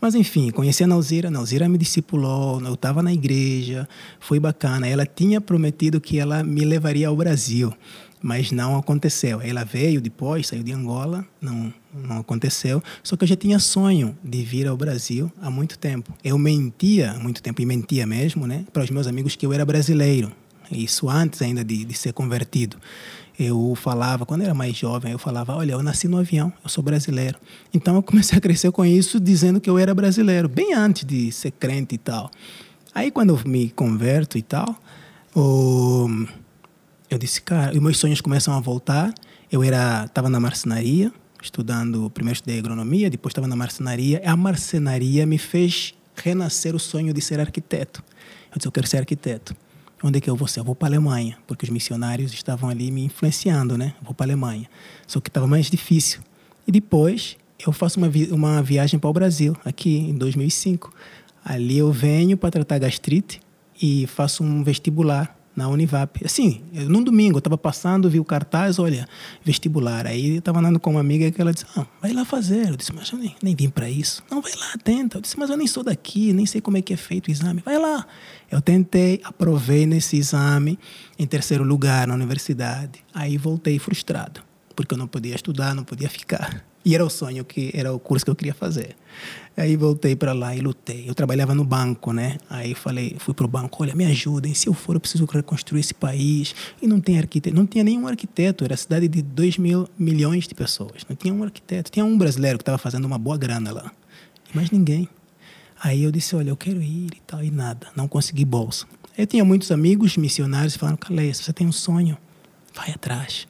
[0.01, 3.89] Mas enfim, conheci a Nauzira, a Nauzira me discipulou, eu estava na igreja,
[4.21, 4.87] foi bacana.
[4.87, 7.75] Ela tinha prometido que ela me levaria ao Brasil
[8.21, 9.41] mas não aconteceu.
[9.41, 12.83] Ela veio depois, saiu de Angola, não, não aconteceu.
[13.03, 16.13] Só que eu já tinha sonho de vir ao Brasil há muito tempo.
[16.25, 19.53] Eu mentia há muito tempo, e mentia mesmo, né, para os meus amigos que eu
[19.53, 20.33] era brasileiro.
[20.71, 22.77] Isso antes ainda de, de ser convertido.
[23.39, 26.69] Eu falava, quando eu era mais jovem, eu falava: Olha, eu nasci no avião, eu
[26.69, 27.39] sou brasileiro.
[27.73, 31.31] Então eu comecei a crescer com isso, dizendo que eu era brasileiro, bem antes de
[31.31, 32.31] ser crente e tal.
[32.93, 34.75] Aí quando eu me converto e tal,
[37.09, 39.15] eu disse, cara, e meus sonhos começam a voltar.
[39.51, 44.21] Eu era, estava na marcenaria, estudando, primeiro estudei agronomia, depois estava na marcenaria.
[44.25, 48.03] A marcenaria me fez renascer o sonho de ser arquiteto.
[48.51, 49.55] Eu disse, eu quero ser arquiteto.
[50.03, 50.61] Onde é que eu vou ser?
[50.61, 53.95] Eu vou para a Alemanha, porque os missionários estavam ali me influenciando, né?
[54.01, 54.69] Eu vou para a Alemanha.
[55.07, 56.21] Só que estava mais difícil.
[56.67, 60.93] E depois eu faço uma, vi uma viagem para o Brasil, aqui em 2005.
[61.45, 63.41] Ali eu venho para tratar gastrite
[63.81, 66.25] e faço um vestibular na Univap.
[66.25, 69.07] Assim, num domingo, eu estava passando, vi o cartaz, olha,
[69.45, 70.07] vestibular.
[70.07, 72.69] Aí estava andando com uma amiga que ela disse, ah, vai lá fazer.
[72.69, 74.23] Eu disse, mas eu nem, nem vim para isso.
[74.31, 75.19] Não, vai lá, tenta.
[75.19, 77.31] Eu disse, mas eu nem sou daqui, nem sei como é que é feito o
[77.31, 77.61] exame.
[77.65, 78.07] Vai lá.
[78.49, 80.79] Eu tentei, aprovei nesse exame
[81.19, 83.05] em terceiro lugar na universidade.
[83.13, 84.41] Aí voltei frustrado.
[84.77, 86.65] porque eu não podia estudar, não podia ficar.
[86.85, 88.95] E era o sonho que era o curso que eu queria fazer.
[89.59, 91.11] Aí voltei para lá e lutei.
[91.11, 92.39] Eu trabalhava no banco, né?
[92.49, 95.93] Aí falei, fui pro banco, olha, me ajudem, se eu for eu preciso reconstruir esse
[95.93, 96.55] país.
[96.81, 100.55] E não tem arquiteto, não tinha nenhum arquiteto, era cidade de 2 mil milhões de
[100.55, 101.05] pessoas.
[101.09, 103.91] Não tinha um arquiteto, tinha um brasileiro que estava fazendo uma boa grana lá.
[104.55, 105.09] Mas ninguém.
[105.83, 108.87] Aí eu disse, olha, eu quero ir e tal, e nada, não consegui bolsa.
[109.17, 112.17] Eu tinha muitos amigos missionários que falaram, Caleia, você tem um sonho,
[112.73, 113.49] vai atrás.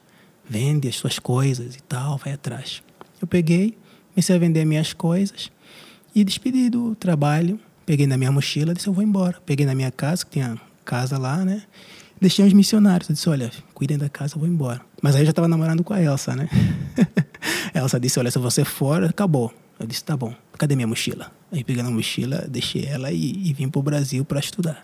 [0.49, 2.81] Vende as suas coisas e tal, vai atrás.
[3.21, 3.77] Eu peguei,
[4.11, 5.51] comecei a vender minhas coisas
[6.19, 7.59] e despedi do trabalho.
[7.85, 9.37] Peguei na minha mochila, disse, eu vou embora.
[9.45, 11.63] Peguei na minha casa, que tinha casa lá, né?
[12.19, 13.09] Deixei os missionários.
[13.09, 14.81] Eu disse, olha, cuidem da casa, eu vou embora.
[15.01, 16.49] Mas aí eu já estava namorando com a Elsa, né?
[17.73, 19.53] a Elsa disse, olha, se você for, acabou.
[19.79, 20.33] Eu disse, tá bom.
[20.57, 21.31] Cadê minha mochila?
[21.51, 24.83] Aí peguei na mochila, deixei ela e, e vim para o Brasil para estudar.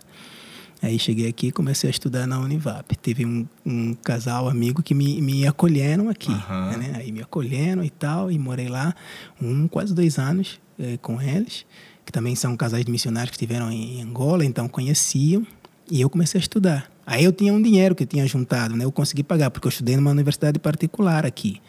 [0.81, 2.95] Aí cheguei aqui e comecei a estudar na Univap.
[2.97, 6.31] Teve um, um casal amigo que me, me acolheram aqui.
[6.31, 6.77] Aham.
[6.77, 6.93] Né?
[6.95, 8.93] Aí me acolheram e tal, e morei lá
[9.41, 11.65] um, quase dois anos eh, com eles,
[12.05, 15.45] que também são casais de missionários que estiveram em Angola, então conheciam.
[15.89, 16.91] E eu comecei a estudar.
[17.05, 18.83] Aí eu tinha um dinheiro que eu tinha juntado, né?
[18.83, 21.61] Eu consegui pagar, porque eu estudei numa universidade particular aqui.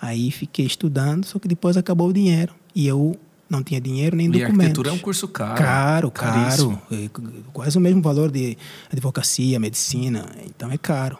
[0.00, 2.52] Aí fiquei estudando, só que depois acabou o dinheiro.
[2.74, 3.16] E eu
[3.50, 4.58] não tinha dinheiro nem E documentos.
[4.58, 5.58] arquitetura é um curso caro.
[5.58, 6.80] Caro, caríssimo.
[6.88, 7.02] caro.
[7.04, 7.10] É
[7.52, 8.56] Quase o mesmo valor de
[8.92, 10.26] advocacia, medicina.
[10.46, 11.18] Então é caro.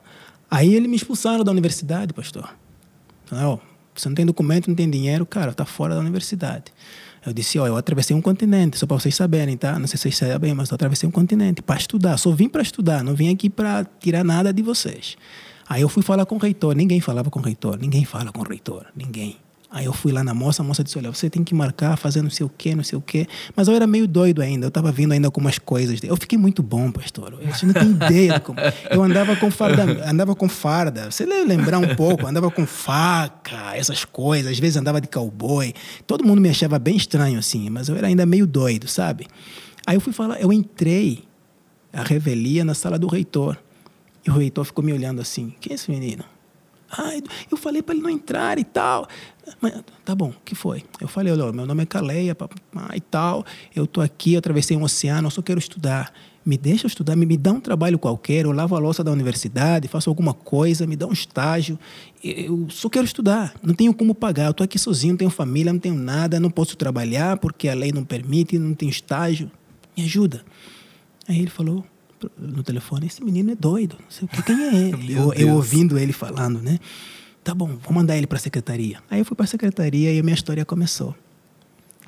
[0.51, 2.49] Aí eles me expulsaram da universidade, pastor.
[3.27, 3.59] Falaram, ó,
[3.95, 6.65] você não tem documento, não tem dinheiro, cara, tá fora da universidade.
[7.25, 9.79] Eu disse, ó, eu atravessei um continente, só para vocês saberem, tá?
[9.79, 12.17] Não sei se vocês sabem, mas eu atravessei um continente para estudar.
[12.17, 15.17] Só vim para estudar, não vim aqui para tirar nada de vocês.
[15.69, 18.41] Aí eu fui falar com o reitor, ninguém falava com o reitor, ninguém fala com
[18.41, 19.37] o reitor, ninguém.
[19.73, 22.23] Aí eu fui lá na moça, a moça disse, olha, você tem que marcar, fazer
[22.23, 23.29] não sei o quê, não sei o quê.
[23.55, 26.03] Mas eu era meio doido ainda, eu estava vindo ainda com umas coisas.
[26.03, 27.39] Eu fiquei muito bom, pastor.
[27.47, 28.59] Você não tem ideia de como...
[28.91, 31.09] Eu andava com farda, andava com farda.
[31.09, 34.51] Você lembrar um pouco, andava com faca, essas coisas.
[34.51, 35.73] Às vezes andava de cowboy.
[36.05, 39.29] Todo mundo me achava bem estranho assim, mas eu era ainda meio doido, sabe?
[39.87, 41.23] Aí eu fui falar, eu entrei
[41.93, 43.57] a revelia na sala do reitor.
[44.27, 46.25] E o reitor ficou me olhando assim, quem é esse menino?
[47.51, 49.07] Eu falei para ele não entrar e tal.
[49.61, 49.75] Mas,
[50.05, 50.85] tá bom, que foi?
[51.01, 52.37] Eu falei, olha, meu nome é Caleia
[52.95, 53.45] e tal.
[53.75, 56.13] Eu tô aqui, eu atravessei um oceano, eu só quero estudar.
[56.45, 59.89] Me deixa estudar, me, me dá um trabalho qualquer, eu lavo a louça da universidade,
[59.89, 61.79] faço alguma coisa, me dá um estágio.
[62.25, 64.47] Eu só quero estudar, não tenho como pagar.
[64.47, 67.75] Eu tô aqui sozinho, não tenho família, não tenho nada, não posso trabalhar porque a
[67.75, 69.51] lei não permite, não tenho estágio.
[69.97, 70.43] Me ajuda.
[71.29, 71.85] Aí ele falou,
[72.39, 75.13] no telefone, esse menino é doido, não sei o que, quem é ele?
[75.17, 76.79] eu, eu ouvindo ele falando, né?
[77.43, 78.99] Tá bom, vou mandar ele para a secretaria.
[79.11, 81.15] Aí eu fui para a secretaria e a minha história começou.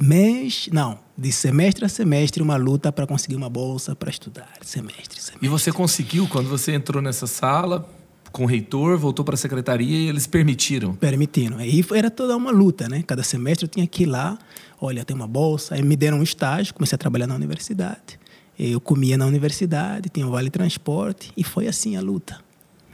[0.01, 4.51] Mês, não, de semestre a semestre, uma luta para conseguir uma bolsa para estudar.
[4.61, 5.38] Semestre, semestre.
[5.40, 7.88] E você conseguiu, quando você entrou nessa sala
[8.33, 10.94] com o reitor, voltou para a secretaria e eles permitiram?
[10.94, 11.59] Permitindo.
[11.59, 13.03] Aí era toda uma luta, né?
[13.07, 14.38] Cada semestre eu tinha que ir lá,
[14.81, 15.75] olha, tem uma bolsa.
[15.75, 18.18] Aí me deram um estágio, comecei a trabalhar na universidade.
[18.64, 22.38] Eu comia na universidade, tinha um vale transporte e foi assim a luta,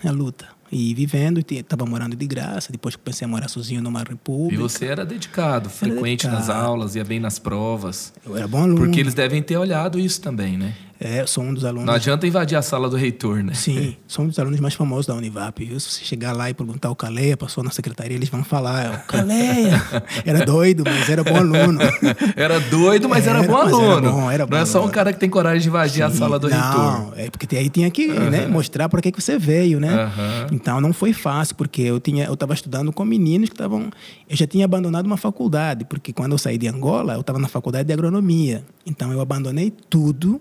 [0.02, 0.48] a luta.
[0.72, 2.72] E vivendo, estava morando de graça.
[2.72, 4.54] Depois comecei a morar sozinho numa república.
[4.54, 6.66] E você era dedicado, frequente nas dedicado.
[6.66, 8.14] aulas, ia bem nas provas.
[8.24, 8.76] Eu era bom aluno.
[8.76, 10.74] Porque eles devem ter olhado isso também, né?
[11.00, 11.86] É, sou um dos alunos.
[11.86, 13.54] Não adianta invadir a sala do reitor, né?
[13.54, 15.60] Sim, sou um dos alunos mais famosos da Univap.
[15.64, 18.84] Eu, se você chegar lá e perguntar o Caleia, passou na secretaria, eles vão falar,
[18.86, 19.80] "É o Caleia.
[20.26, 21.78] era doido, mas era bom aluno.
[22.34, 24.12] Era doido, mas era, Era, bom mas era aluno.
[24.12, 24.94] bom, era Não é bom só um aluno.
[24.94, 26.74] cara que tem coragem de invadir a sala do reitor.
[26.74, 29.92] Não, é porque aí tinha que né, mostrar para que, que você veio, né?
[29.92, 30.46] Aham.
[30.52, 33.90] Então não foi fácil, porque eu tinha, eu estava estudando com meninos que estavam,
[34.28, 37.48] eu já tinha abandonado uma faculdade, porque quando eu saí de Angola, eu estava na
[37.48, 38.64] faculdade de agronomia.
[38.86, 40.40] Então eu abandonei tudo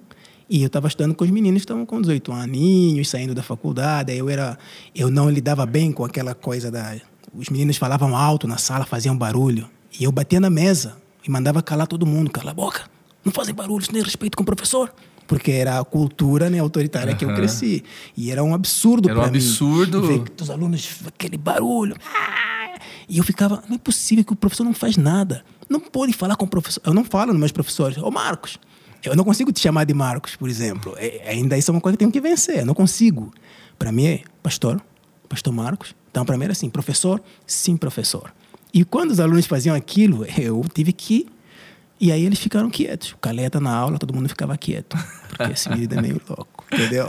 [0.49, 4.11] e eu estava estudando com os meninos que estavam com 18 aninhos, saindo da faculdade.
[4.11, 4.57] Aí eu era,
[4.95, 6.95] eu não lidava bem com aquela coisa da,
[7.33, 11.61] os meninos falavam alto na sala, faziam barulho e eu batia na mesa e mandava
[11.61, 12.89] calar todo mundo, cala a boca,
[13.23, 14.93] não fazem barulho, isso nem respeito com o professor.
[15.27, 17.83] Porque era a cultura né, autoritária que eu cresci.
[18.15, 19.37] E era um absurdo Era um para mim.
[19.37, 20.01] absurdo.
[20.03, 21.97] Ver os alunos, aquele barulho.
[22.15, 22.79] Ah!
[23.09, 25.43] E eu ficava, não é possível que o professor não faz nada.
[25.69, 26.81] Não pode falar com o professor.
[26.85, 27.97] Eu não falo nos meus professores.
[27.97, 28.57] Ô, Marcos,
[29.07, 30.93] eu não consigo te chamar de Marcos, por exemplo.
[30.97, 32.59] É, ainda isso é uma coisa que eu tenho que vencer.
[32.59, 33.33] Eu não consigo.
[33.77, 34.81] Para mim é pastor,
[35.27, 35.95] pastor Marcos.
[36.11, 38.33] Então, para mim era assim, professor, sim, professor.
[38.73, 41.27] E quando os alunos faziam aquilo, eu tive que
[41.99, 43.11] e aí eles ficaram quietos.
[43.13, 44.95] O Caleta na aula, todo mundo ficava quieto.
[45.29, 46.56] Porque esse menino é meio louco.
[46.71, 47.07] Entendeu?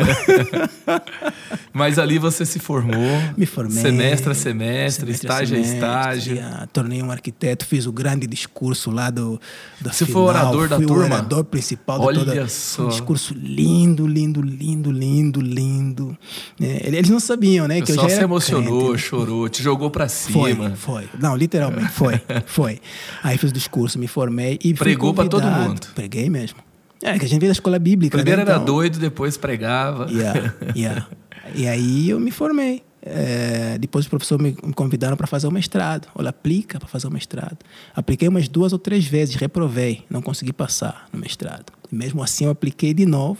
[1.72, 2.98] Mas ali você se formou.
[3.36, 3.80] Me formei.
[3.82, 6.34] Semestre a semestre, semestre estágio a estágio.
[6.36, 9.40] yeah, tornei um arquiteto, fiz o grande discurso lá do,
[9.80, 11.02] do Você final, foi orador da fui turma?
[11.02, 12.48] o orador principal Olha da toda.
[12.48, 12.86] só.
[12.86, 16.18] Um discurso lindo, lindo, lindo, lindo, lindo.
[16.60, 17.80] É, eles não sabiam, né?
[17.80, 18.98] Que eu já se emocionou, crente, né?
[18.98, 20.70] chorou, te jogou pra Foi, cima.
[20.76, 21.08] foi.
[21.18, 22.80] Não, literalmente, foi, foi.
[23.22, 25.80] Aí fiz o discurso, me formei e Pregou pra todo mundo.
[25.94, 26.58] Preguei mesmo.
[27.02, 28.42] É, que a gente veio da escola bíblica, Primeiro né?
[28.50, 30.10] era Então- doido, depois pregava.
[30.10, 31.06] Yeah, yeah.
[31.54, 32.82] E aí eu me formei.
[33.00, 36.08] É, depois os professores me me convidaram para fazer o mestrado.
[36.14, 37.56] Olha, aplica para fazer o mestrado.
[37.94, 41.72] Apliquei umas duas ou três vezes, reprovei, não consegui passar no mestrado.
[41.90, 43.38] E mesmo assim eu apliquei de novo.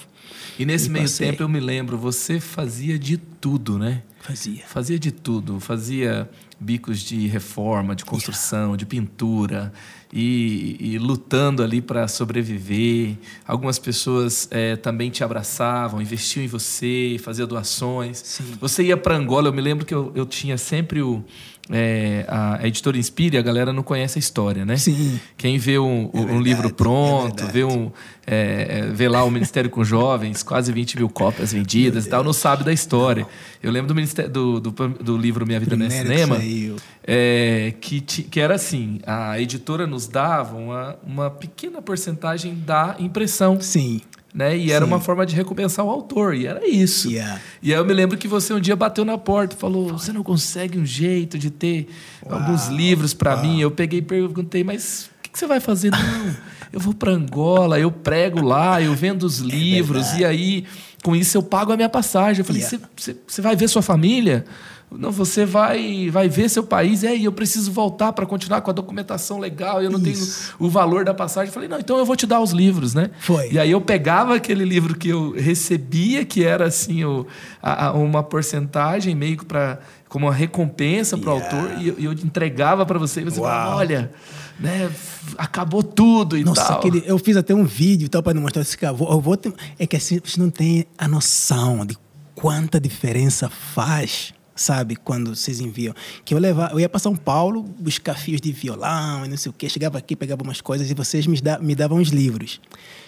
[0.59, 1.31] E nesse E meio passei.
[1.31, 4.03] tempo eu me lembro, você fazia de tudo, né?
[4.21, 4.63] Fazia.
[4.67, 9.73] Fazia de tudo, fazia bicos de reforma, de construção, de pintura
[10.13, 13.17] e, e lutando ali para sobreviver.
[13.47, 18.19] Algumas pessoas eh, também te abraçavam, investiam em você, faziam doações.
[18.25, 18.57] Sim.
[18.61, 21.23] Você ia para Angola, eu me lembro que eu, eu tinha sempre o
[21.71, 24.77] eh, a, a editora Inspire, a galera não conhece a história, né?
[24.77, 25.21] Sim.
[25.37, 27.53] Quem vê um, um verdade, livro é pronto, verdade.
[27.53, 27.91] vê, um,
[28.27, 32.23] é, é, vê lá o Ministério com Jovens, quase 20 mil cópias vendidas e tal,
[32.25, 33.27] não sabe da história.
[33.63, 36.79] Eu lembro do, ministério, do, do, do livro Minha Vida não é Primeiro que Cinema,
[37.07, 42.97] é, que, ti- que era assim, a editora nos dava uma, uma pequena porcentagem da
[42.99, 44.01] impressão, Sim.
[44.33, 44.57] Né?
[44.57, 44.91] E era Sim.
[44.91, 47.11] uma forma de recompensar o autor, e era isso.
[47.11, 47.41] Yeah.
[47.63, 50.13] E aí eu me lembro que você um dia bateu na porta e falou: Você
[50.13, 51.89] não consegue um jeito de ter
[52.29, 53.61] alguns livros para mim?
[53.61, 55.91] Eu peguei e perguntei: Mas o que, que você vai fazer?
[55.91, 56.37] Não,
[56.73, 60.65] eu vou para Angola, eu prego lá, eu vendo os livros, e aí
[61.03, 62.41] com isso eu pago a minha passagem.
[62.41, 62.87] Eu falei: Yeah.
[62.97, 64.45] Você você vai ver sua família?
[64.91, 67.05] Não, você vai, vai ver seu país.
[67.05, 69.83] É, e eu preciso voltar para continuar com a documentação legal.
[69.83, 70.53] Eu não Isso.
[70.57, 71.49] tenho o valor da passagem.
[71.49, 73.11] Eu falei, não, então eu vou te dar os livros, né?
[73.21, 73.53] Foi.
[73.53, 77.27] E aí eu pegava aquele livro que eu recebia, que era assim o,
[77.63, 81.57] a- a- uma porcentagem meio que para como uma recompensa para o Yeah.
[81.59, 83.51] autor e eu, eu entregava para você e você Uau.
[83.51, 84.11] falava, olha,
[84.59, 84.91] né,
[85.37, 86.79] acabou tudo e Nossa, tal.
[86.79, 88.97] aquele, eu fiz até um vídeo e tal para demonstrar esse cara.
[88.99, 91.95] Eu vou ter- é que assim, vocês não têm a noção de
[92.35, 95.95] quanta diferença faz, sabe, quando vocês enviam.
[96.25, 99.51] Que eu levava, eu ia para São Paulo buscar fios de violão e não sei
[99.51, 99.69] o quê.
[99.69, 102.61] Chegava aqui, pegava umas coisas e vocês me, da, me davam os livros.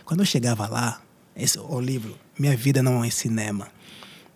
[0.04, 1.00] Quando eu chegava lá,
[1.36, 3.68] esse, o livro, Minha Vida Não é Cinema.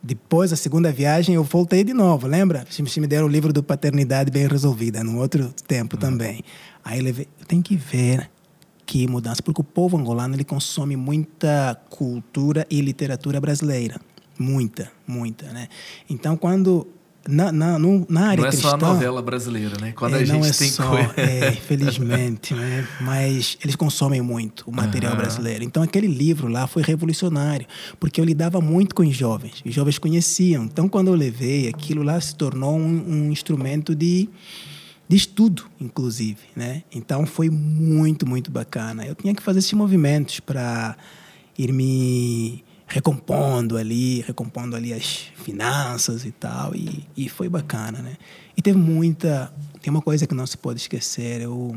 [0.03, 2.67] Depois, a segunda viagem, eu voltei de novo, lembra?
[2.69, 6.45] Vocês me deram o livro do Paternidade Bem Resolvida, num outro tempo também.
[6.85, 8.31] Aí eu levei, tem que ver
[8.85, 13.99] que mudança, porque o povo angolano ele consome muita cultura e literatura brasileira.
[14.39, 15.69] Muita, muita, né?
[16.09, 16.87] Então, quando...
[17.27, 18.69] Na, na, no- na área Não é cristã...
[18.69, 19.93] só a novela brasileira, né?
[19.97, 21.15] Quando É, a gente não é tem só, coisa.
[21.17, 22.87] é, infelizmente, né?
[23.01, 25.23] Mas eles consomem muito o material Aham.
[25.23, 25.65] brasileiro.
[25.65, 27.67] Então aquele livro lá foi revolucionário,
[27.99, 29.63] porque eu lidava muito com os jovens.
[29.65, 30.65] Os jovens conheciam.
[30.65, 34.29] Então quando eu levei, aquilo lá se tornou um, um instrumento de
[35.07, 36.83] de estudo, inclusive, né?
[36.91, 39.05] Então foi muito, muito bacana.
[39.05, 40.97] Eu tinha que fazer esses movimentos para
[41.59, 48.17] ir me recompondo ali, recompondo ali as finanças e tal, e, e foi bacana, né?
[48.57, 51.77] E teve muita, tem uma coisa que não se pode esquecer, eu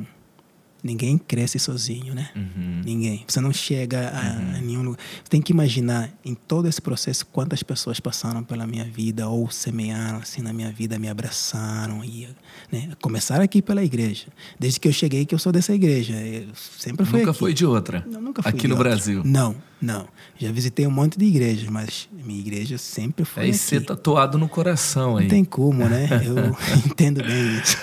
[0.84, 2.30] ninguém cresce sozinho, né?
[2.36, 2.82] Uhum.
[2.86, 3.26] Ninguém.
[3.28, 5.00] Você não chega a, a nenhum lugar.
[5.24, 9.50] Você tem que imaginar em todo esse processo quantas pessoas passaram pela minha vida ou
[9.50, 12.30] semearam assim na minha vida, me abraçaram e
[12.72, 12.90] né?
[13.02, 14.28] começaram aqui pela igreja.
[14.60, 17.40] Desde que eu cheguei que eu sou dessa igreja, eu sempre fui Nunca aqui.
[17.40, 18.06] foi de outra.
[18.10, 18.90] Não, nunca fui Aqui no outra.
[18.90, 19.24] Brasil.
[19.26, 20.08] Não, não.
[20.40, 23.58] Já visitei um monte de igrejas, mas minha igreja sempre foi Aí aqui.
[23.60, 25.24] você tatuado no coração aí.
[25.24, 26.08] Não tem como, né?
[26.26, 26.36] Eu
[26.86, 27.78] entendo bem isso.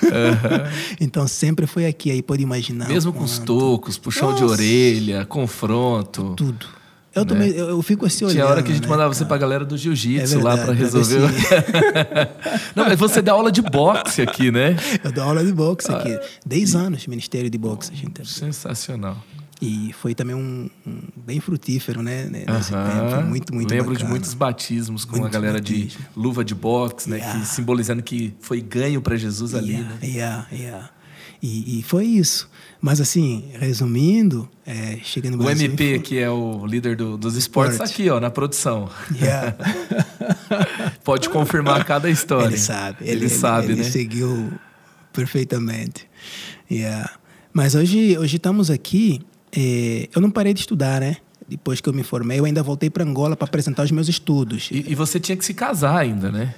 [1.01, 2.89] então sempre foi aqui, aí pode imaginar.
[2.89, 4.55] Mesmo com os tocos, puxão de Nossa.
[4.55, 6.35] orelha, confronto.
[6.37, 6.67] Tudo.
[7.15, 8.35] Eu também, eu, eu fico assim olhando.
[8.39, 9.29] Tinha hora que a gente né, mandava você cara?
[9.29, 11.21] pra galera do jiu-jitsu É lá ver resolver.
[12.75, 14.75] Não, mas você dá aula de boxe aqui, né?
[15.03, 15.99] Eu dou aula de boxe Ah.
[15.99, 16.19] aqui.
[16.45, 18.27] Dez anos, Ministério de Boxe, a gente.
[18.29, 19.17] Sensacional.
[19.63, 22.25] E foi também um, um bem frutífero, né?
[22.25, 22.91] Nesse Aham.
[23.01, 23.11] tempo.
[23.15, 24.11] Foi muito, muito Lembro de bacana.
[24.11, 26.07] muitos batismos com a Muitos galera de batismos.
[26.17, 27.17] luva de boxe, né?
[27.19, 27.41] Yeah.
[27.41, 29.99] Que simbolizando que foi ganho pra Jesus ali, Yeah, né?
[30.03, 30.91] yeah, yeah.
[31.41, 32.51] E, e foi isso.
[32.81, 35.67] Mas assim, resumindo, é, cheguei no O Brasil.
[35.67, 37.93] MP, que é o líder do- dos esportes, Esporte.
[37.93, 38.89] aqui, ó, na produção.
[39.15, 39.55] Yeah.
[41.05, 42.47] Pode confirmar cada história.
[42.49, 42.97] Ele sabe.
[43.09, 43.91] Ele, sabe, ele né?
[43.91, 44.53] seguiu
[45.13, 46.09] perfeitamente.
[46.71, 47.11] Yeah.
[47.53, 49.21] Mas hoje, hoje estamos aqui.
[49.57, 51.17] Eh, eu não parei de estudar, né?
[51.49, 54.71] Depois que eu me formei, eu ainda voltei para Angola para apresentar os meus estudos.
[54.73, 56.55] E, e você tinha que se casar ainda, né?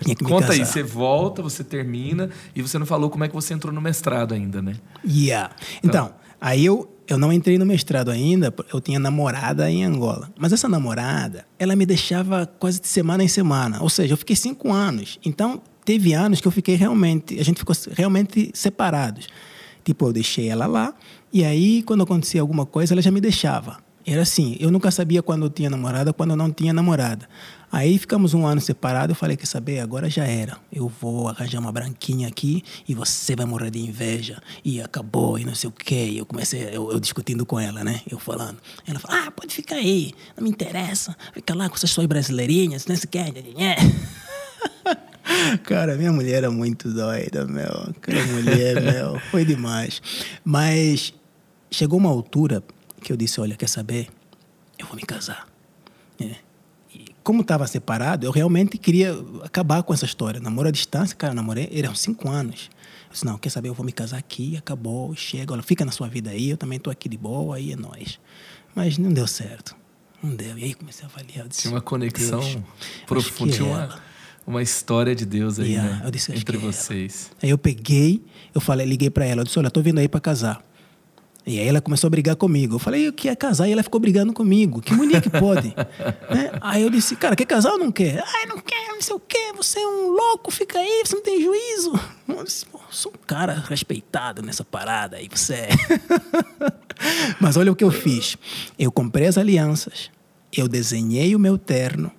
[0.00, 0.72] Tinha que me Conta aí, casar.
[0.72, 4.32] você volta, você termina e você não falou como é que você entrou no mestrado
[4.32, 4.74] ainda, né?
[5.04, 5.54] Yeah.
[5.82, 10.32] Então, aí eu eu não entrei no mestrado ainda, eu tinha namorada em Angola.
[10.38, 13.82] Mas essa namorada, ela me deixava quase de semana em semana.
[13.82, 15.18] Ou seja, eu fiquei cinco anos.
[15.24, 19.28] Então, teve anos que eu fiquei realmente, a gente ficou realmente separados.
[19.84, 20.94] Tipo, eu deixei ela lá,
[21.34, 23.78] e aí, quando acontecia alguma coisa, ela já me deixava.
[24.06, 27.28] Era assim, eu nunca sabia quando eu tinha namorada, quando eu não tinha namorada.
[27.72, 30.56] Aí ficamos um ano separados, eu falei, quer saber, agora já era.
[30.72, 34.40] Eu vou arranjar uma branquinha aqui e você vai morrer de inveja.
[34.64, 36.06] E acabou, e não sei o quê.
[36.12, 38.00] E eu comecei, eu, eu, discutindo com ela, né?
[38.08, 38.58] Eu falando.
[38.86, 41.16] Ela falou, ah, pode ficar aí, não me interessa.
[41.32, 43.18] Fica lá com essas suas brasileirinhas, não sei o quê.
[45.64, 47.88] Cara, minha mulher era muito doida, meu.
[47.90, 50.00] Aquela mulher, meu, foi demais.
[50.44, 51.12] Mas
[51.74, 52.62] chegou uma altura
[53.00, 54.08] que eu disse, olha, quer saber?
[54.78, 55.46] Eu vou me casar.
[56.20, 56.36] É
[57.24, 60.38] como estava separado, eu realmente queria acabar com essa história.
[60.38, 62.70] Namoro à distância, cara, namorei, eram cinco anos.
[63.06, 65.90] Eu disse, não, quer saber, eu vou me casar aqui, acabou, chega, olha, fica na
[65.90, 68.20] sua vida aí, eu também estou aqui de boa, aí é nós.
[68.74, 69.74] Mas não deu certo.
[70.22, 70.58] Não deu.
[70.58, 71.48] E aí comecei a avaliar.
[71.48, 72.42] Disse, tinha uma conexão
[73.06, 74.00] profunda, tinha uma,
[74.46, 76.10] uma história de Deus aí, yeah, né?
[76.10, 77.30] Disse, Entre vocês.
[77.42, 78.22] Aí eu peguei,
[78.54, 80.62] eu falei, liguei para ela, eu disse, olha, estou vindo aí para casar.
[81.46, 82.76] E aí ela começou a brigar comigo.
[82.76, 83.68] Eu falei, eu quero casar.
[83.68, 84.80] E ela ficou brigando comigo.
[84.80, 85.74] Que mulher que pode?
[86.30, 86.50] né?
[86.60, 88.24] Aí eu disse, cara, quer casar ou não quer?
[88.26, 89.52] Ai, não quero, não sei o quê.
[89.56, 91.92] Você é um louco, fica aí, você não tem juízo.
[92.26, 95.18] Eu disse, sou um cara respeitado nessa parada.
[95.18, 95.68] Aí você é.
[97.38, 98.38] Mas olha o que eu fiz.
[98.78, 100.10] Eu comprei as alianças.
[100.52, 102.10] Eu desenhei o meu terno.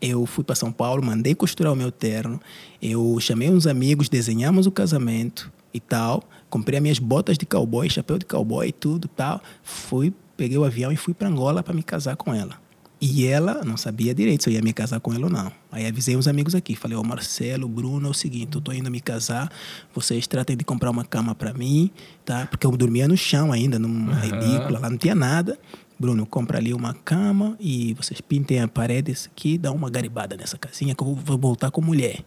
[0.00, 2.40] Eu fui para São Paulo, mandei costurar o meu terno.
[2.80, 6.24] Eu chamei uns amigos, desenhamos o casamento e tal.
[6.50, 9.40] Comprei as minhas botas de cowboy, chapéu de cowboy e tudo tal.
[9.62, 12.58] Fui, peguei o avião e fui para Angola para me casar com ela.
[13.00, 15.50] E ela não sabia direito se eu ia me casar com ela ou não.
[15.72, 18.72] Aí avisei uns amigos aqui, falei: "Ó, oh, Marcelo, Bruno, é o seguinte, eu tô
[18.72, 19.50] indo me casar,
[19.94, 21.90] vocês tratem de comprar uma cama para mim,
[22.26, 22.46] tá?
[22.46, 24.24] Porque eu dormia no chão ainda, numa uhum.
[24.24, 25.58] edícula, lá não tinha nada.
[25.98, 30.58] Bruno, compra ali uma cama e vocês pintem as paredes aqui, dá uma garibada nessa
[30.58, 32.22] casinha que eu vou voltar com mulher.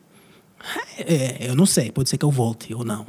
[0.97, 3.05] É, eu não sei, pode ser que eu volte ou não.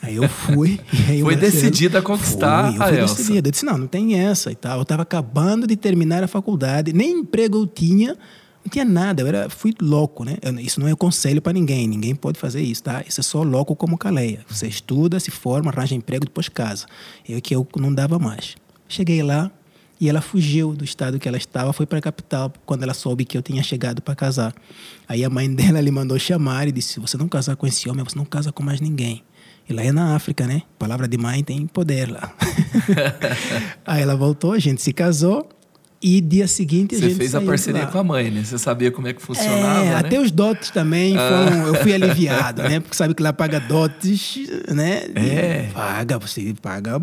[0.00, 0.80] Aí eu fui.
[1.08, 3.14] Aí foi decidida a conquistar fui, eu a fui Elsa.
[3.16, 3.48] Decidida.
[3.48, 4.78] Eu disse, não, não tem essa e tal.
[4.78, 8.16] Eu estava acabando de terminar a faculdade, nem emprego eu tinha,
[8.64, 9.22] não tinha nada.
[9.22, 10.36] Eu era, fui louco, né?
[10.40, 13.02] Eu, isso não é conselho para ninguém, ninguém pode fazer isso, tá?
[13.06, 14.44] Isso é só louco como caleia.
[14.48, 16.86] Você estuda, se forma, arranja emprego, depois casa.
[17.28, 18.54] Eu que eu não dava mais.
[18.88, 19.50] Cheguei lá,
[20.02, 23.24] e ela fugiu do estado que ela estava, foi para a capital, quando ela soube
[23.24, 24.52] que eu tinha chegado para casar.
[25.06, 27.88] Aí a mãe dela lhe mandou chamar e disse: Se você não casar com esse
[27.88, 29.22] homem, você não casa com mais ninguém.
[29.68, 30.62] E lá é na África, né?
[30.76, 32.34] palavra de mãe tem poder lá.
[33.86, 35.48] Aí ela voltou, a gente se casou.
[36.02, 38.42] E dia seguinte a Você gente fez a parceria com a mãe, né?
[38.42, 39.94] Você sabia como é que funcionava, é, né?
[39.94, 42.80] até os dotes também foram, eu fui aliviado, né?
[42.80, 44.36] Porque sabe que lá paga dotes,
[44.68, 45.04] né?
[45.14, 45.70] É.
[45.72, 47.00] Paga, você paga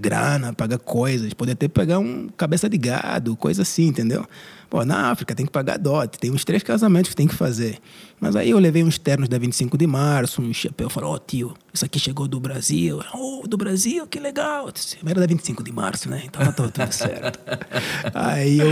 [0.00, 1.32] grana, paga coisas.
[1.32, 4.26] Pode até pegar um cabeça de gado, coisa assim, entendeu?
[4.68, 7.78] Pô, na África tem que pagar dote, tem uns três casamentos que tem que fazer.
[8.20, 11.18] Mas aí eu levei uns ternos da 25 de março, um chapéu, falou, ó oh,
[11.18, 13.00] tio, isso aqui chegou do Brasil.
[13.14, 14.72] Oh, do Brasil, que legal.
[15.06, 16.22] Era da 25 de março, né?
[16.24, 17.38] Então tá tudo, certo.
[18.12, 18.68] aí eu...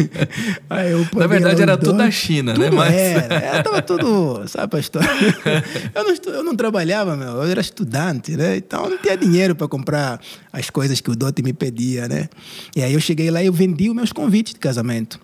[0.68, 2.70] aí eu Na verdade era tudo da China, tudo né?
[2.70, 2.94] Mas...
[2.94, 5.08] Era, era, tava tudo, sabe a história?
[5.94, 8.56] eu, não, eu não trabalhava, meu, eu era estudante, né?
[8.56, 10.20] Então não tinha dinheiro para comprar
[10.52, 12.28] as coisas que o dote me pedia, né?
[12.74, 15.20] E aí eu cheguei lá e eu vendi os meus convites de casamento.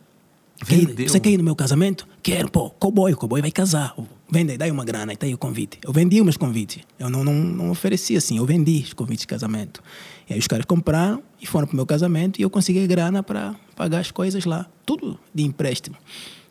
[0.64, 1.09] Vendeu.
[1.09, 2.07] Você quer ir no meu casamento?
[2.22, 3.95] Quero, pô, cowboy, o cowboy vai casar.
[4.31, 5.79] Vende, dá uma grana, tá aí o convite.
[5.83, 6.83] Eu vendi os meus convites.
[6.99, 9.83] Eu não, não, não ofereci assim, eu vendi os convites de casamento.
[10.29, 13.55] E aí os caras compraram e foram pro meu casamento e eu consegui grana para
[13.74, 14.66] pagar as coisas lá.
[14.85, 15.97] Tudo de empréstimo.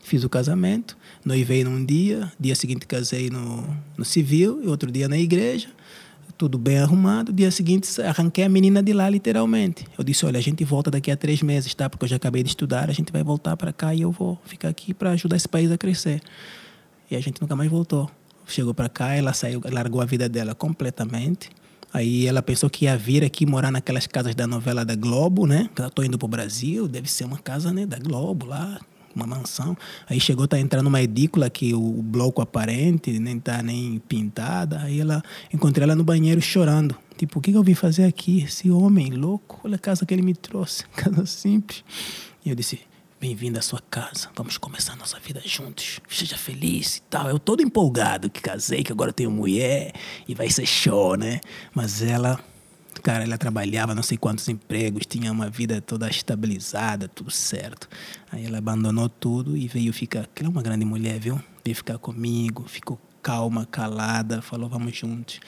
[0.01, 3.63] Fiz o casamento, noivei num dia, dia seguinte casei no,
[3.97, 5.69] no civil e outro dia na igreja
[6.37, 7.33] tudo bem arrumado.
[7.33, 9.85] Dia seguinte, arranquei a menina de lá, literalmente.
[9.97, 11.89] Eu disse: Olha, a gente volta daqui a três meses, tá?
[11.89, 14.39] Porque eu já acabei de estudar, a gente vai voltar para cá e eu vou
[14.45, 16.21] ficar aqui para ajudar esse país a crescer.
[17.09, 18.09] E a gente nunca mais voltou.
[18.47, 21.49] Chegou para cá, ela saiu, largou a vida dela completamente.
[21.93, 25.69] Aí ela pensou que ia vir aqui morar naquelas casas da novela da Globo, né?
[25.73, 28.79] Que tô indo pro Brasil, deve ser uma casa, né, da Globo lá,
[29.15, 29.75] uma mansão.
[30.09, 34.81] Aí chegou tá entrando numa edícula que o bloco aparente nem tá nem pintada.
[34.81, 36.95] Aí ela encontrei ela no banheiro chorando.
[37.17, 38.43] Tipo, o que, que eu vim fazer aqui?
[38.43, 41.83] Esse homem louco, olha a casa que ele me trouxe, casa simples.
[42.45, 42.79] E eu disse,
[43.19, 47.27] bem-vindo à sua casa, vamos começar nossa vida juntos, seja feliz e tal.
[47.27, 49.91] Eu todo empolgado que casei, que agora tenho mulher
[50.27, 51.41] e vai ser show, né?
[51.73, 52.39] Mas ela
[53.03, 57.87] Cara, ela trabalhava não sei quantos empregos, tinha uma vida toda estabilizada, tudo certo.
[58.31, 60.27] Aí ela abandonou tudo e veio ficar.
[60.35, 61.39] Ela é uma grande mulher, viu?
[61.63, 65.41] Veio ficar comigo, ficou calma, calada, falou, vamos juntos.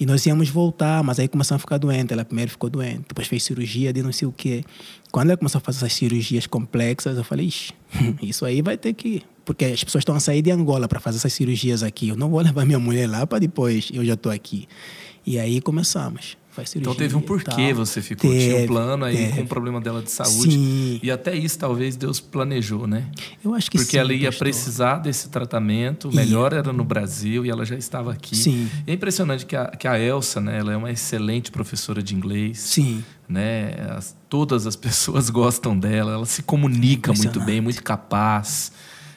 [0.00, 2.12] E nós íamos voltar, mas aí começou a ficar doente.
[2.12, 4.64] Ela primeiro ficou doente, depois fez cirurgia de não sei o quê.
[5.16, 7.72] Quando ela começou a fazer essas cirurgias complexas, eu falei, Ixi,
[8.20, 9.22] isso aí vai ter que.
[9.46, 12.10] Porque as pessoas estão a sair de Angola para fazer essas cirurgias aqui.
[12.10, 14.68] Eu não vou levar minha mulher lá para depois eu já estou aqui.
[15.24, 16.90] E aí começamos faz cirurgia.
[16.90, 18.30] Então teve um porquê você ficou.
[18.30, 19.32] Teve, Tinha um plano aí teve.
[19.34, 20.52] com o problema dela de saúde.
[20.52, 21.00] Sim.
[21.02, 23.04] E até isso talvez Deus planejou, né?
[23.44, 24.46] Eu acho que Porque sim, ela ia pastor.
[24.46, 28.34] precisar desse tratamento, melhor era no Brasil e ela já estava aqui.
[28.34, 28.68] Sim.
[28.86, 32.14] E é impressionante que a, que a Elsa, né, ela é uma excelente professora de
[32.14, 32.58] inglês.
[32.58, 33.04] Sim.
[33.28, 33.72] Né?
[33.96, 38.72] As, todas as pessoas gostam dela, ela se comunica muito bem, muito capaz.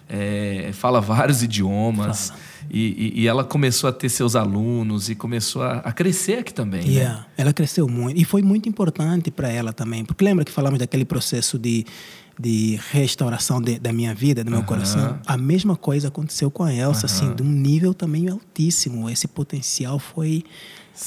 [0.10, 2.30] É, fala vários idiomas.
[2.30, 2.40] Fala.
[2.70, 6.54] E, e, e, ela começou a ter seus alunos e começou a, a crescer aqui
[6.54, 6.84] também.
[6.84, 6.94] Né?
[6.94, 8.20] Yeah, ela cresceu muito.
[8.20, 10.06] E foi muito importante para ela também.
[10.06, 11.86] Porque lembra que falamos daquele processo de,
[12.40, 15.20] de restauração de, da minha vida, do meu coração?
[15.26, 19.10] A mesma coisa aconteceu com a Elsa, assim, de um nível também altíssimo.
[19.10, 20.44] Esse potencial foi.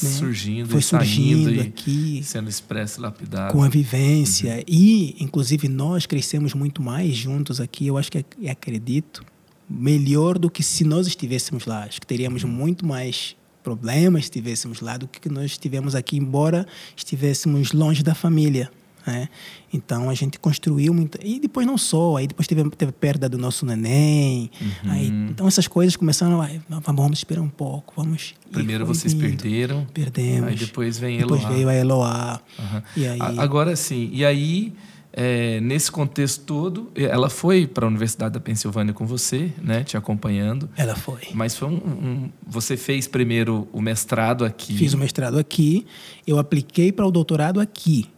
[0.01, 0.09] Né?
[0.09, 3.53] Surgindo, foi surgindo aqui, sendo expresso, lapidado.
[3.53, 4.55] Com a vivência.
[4.55, 4.63] Uhum.
[4.67, 7.87] E, inclusive, nós crescemos muito mais juntos aqui.
[7.87, 9.23] Eu acho que acredito
[9.69, 11.83] melhor do que se nós estivéssemos lá.
[11.83, 16.67] Acho que teríamos muito mais problemas se estivéssemos lá do que nós estivemos aqui, embora
[16.95, 18.69] estivéssemos longe da família.
[19.05, 19.27] Né?
[19.73, 21.17] Então a gente construiu muito.
[21.21, 24.49] E depois não só, aí depois teve, teve perda do nosso neném.
[24.61, 24.91] Uhum.
[24.91, 26.49] Aí, então essas coisas começaram a.
[26.69, 28.33] Vamos esperar um pouco, vamos.
[28.51, 29.21] Primeiro vocês vindo.
[29.21, 29.85] perderam.
[29.93, 30.49] Perdemos.
[30.49, 31.37] Aí depois vem Eloá.
[31.37, 32.41] Depois veio a Eloá.
[32.57, 32.81] Uhum.
[32.95, 33.19] E aí...
[33.39, 34.73] Agora sim, e aí
[35.15, 39.95] é, nesse contexto todo, ela foi para a Universidade da Pensilvânia com você, né, te
[39.95, 40.67] acompanhando.
[40.75, 41.21] Ela foi.
[41.33, 44.75] Mas foi um, um, você fez primeiro o mestrado aqui.
[44.75, 45.85] Fiz o mestrado aqui.
[46.25, 48.09] Eu apliquei para o doutorado aqui.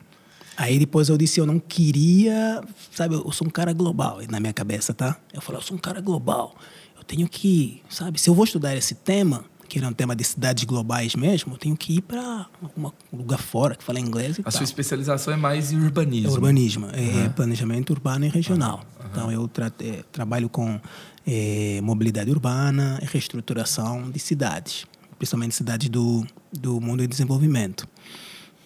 [0.58, 4.54] Aí depois eu disse eu não queria, sabe, eu sou um cara global na minha
[4.54, 5.18] cabeça, tá?
[5.34, 6.56] Eu falei, eu sou um cara global.
[6.98, 10.24] Eu tenho que, sabe, se eu vou estudar esse tema, que é um tema de
[10.24, 12.48] cidades globais mesmo, eu tenho que ir para
[12.78, 14.54] um lugar fora que fala inglês e A tal.
[14.54, 16.30] sua especialização é mais em urbanismo?
[16.30, 17.26] É urbanismo, uhum.
[17.26, 18.86] é planejamento urbano e regional.
[19.00, 19.06] Uhum.
[19.12, 20.80] Então, eu tra é, trabalho com
[21.28, 24.86] é, mobilidade urbana e reestruturação de cidades,
[25.18, 27.88] principalmente cidades do, do mundo em desenvolvimento.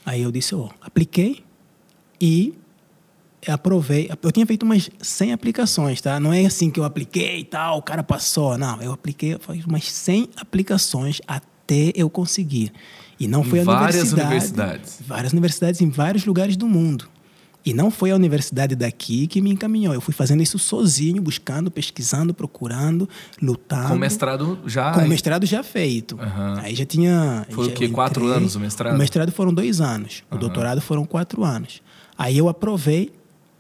[0.05, 1.43] Aí eu disse, oh, apliquei
[2.20, 2.53] e
[3.47, 4.09] aprovei.
[4.22, 6.20] Eu tinha feito umas 100 aplicações, tá?
[6.20, 8.57] Não é assim que eu apliquei e tal, o cara passou.
[8.57, 12.72] Não, eu apliquei fiz umas 100 aplicações até eu conseguir.
[13.20, 14.28] E não foi em a várias universidade.
[14.28, 14.99] universidades.
[15.05, 17.07] Várias universidades em vários lugares do mundo.
[17.65, 19.93] E não foi a universidade daqui que me encaminhou.
[19.93, 23.07] Eu fui fazendo isso sozinho, buscando, pesquisando, procurando,
[23.41, 23.89] lutando.
[23.89, 24.93] Com mestrado já.
[24.93, 26.15] Com mestrado já feito.
[26.15, 26.59] Uhum.
[26.61, 27.45] Aí já tinha.
[27.49, 27.89] Foi já o quê?
[27.89, 28.95] Quatro anos o mestrado?
[28.95, 30.24] O mestrado foram dois anos.
[30.32, 30.38] Uhum.
[30.38, 31.82] O doutorado foram quatro anos.
[32.20, 33.13] Aí eu aprovei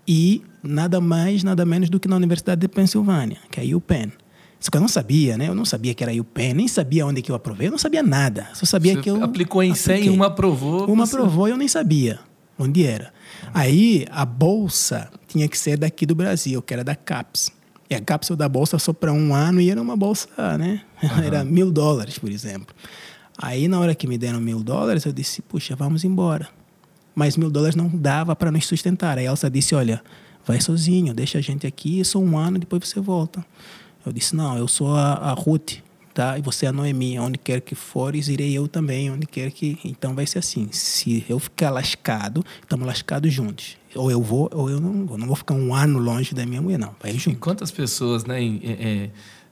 [0.05, 4.11] e nada mais, nada menos do que na Universidade de Pensilvânia, que é a UPenn.
[4.59, 5.47] Só que eu não sabia, né?
[5.47, 8.03] Eu não sabia que era UPenn, nem sabia onde que eu aprovei, eu não sabia
[8.03, 8.49] nada.
[8.53, 10.91] Só sabia você que eu aplicou em 100 e uma aprovou.
[10.91, 11.15] Uma você...
[11.15, 12.19] aprovou e eu nem sabia
[12.57, 13.13] onde era.
[13.53, 17.53] Aí a bolsa tinha que ser daqui do Brasil, que era da CAPES.
[17.89, 20.81] E a cápsula da bolsa só para um ano e era uma bolsa, né?
[21.01, 21.23] Uhum.
[21.23, 22.75] Era mil dólares, por exemplo.
[23.37, 26.58] Aí na hora que me deram mil dólares, eu disse, puxa, vamos embora
[27.19, 29.17] mas mil dólares não dava para nos sustentar.
[29.17, 30.01] Aí a Elsa disse: Olha,
[30.45, 33.45] vai sozinho, deixa a gente aqui, só um ano, depois você volta.
[34.05, 35.79] Eu disse: Não, eu sou a, a Ruth,
[36.13, 36.39] tá?
[36.39, 37.19] E você é a Noemi.
[37.19, 39.77] Onde quer que fores, irei eu também, onde quer que.
[39.83, 43.77] Então vai ser assim: se eu ficar lascado, estamos lascados juntos.
[43.93, 45.17] Ou eu vou, ou eu não vou.
[45.17, 46.95] Não vou ficar um ano longe da minha mulher, não.
[47.01, 47.31] Vai junto.
[47.31, 48.41] E quantas pessoas, né?
[48.41, 49.09] É,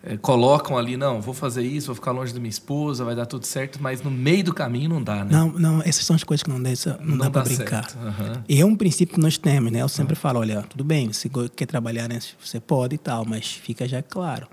[0.08, 3.26] é, colocam ali, não, vou fazer isso, vou ficar longe da minha esposa, vai dar
[3.26, 5.28] tudo certo, mas no meio do caminho não dá, né?
[5.30, 6.70] Não, não essas são as coisas que não, dá,
[7.01, 7.86] não, não dá, para brincar.
[7.97, 8.41] Uhum.
[8.47, 9.82] E é um princípio que nós temos, né?
[9.82, 10.22] Eu sempre uhum.
[10.22, 12.20] falo, olha, tudo bem, você quer trabalhar, né?
[12.39, 14.47] Você pode e tal, mas fica já claro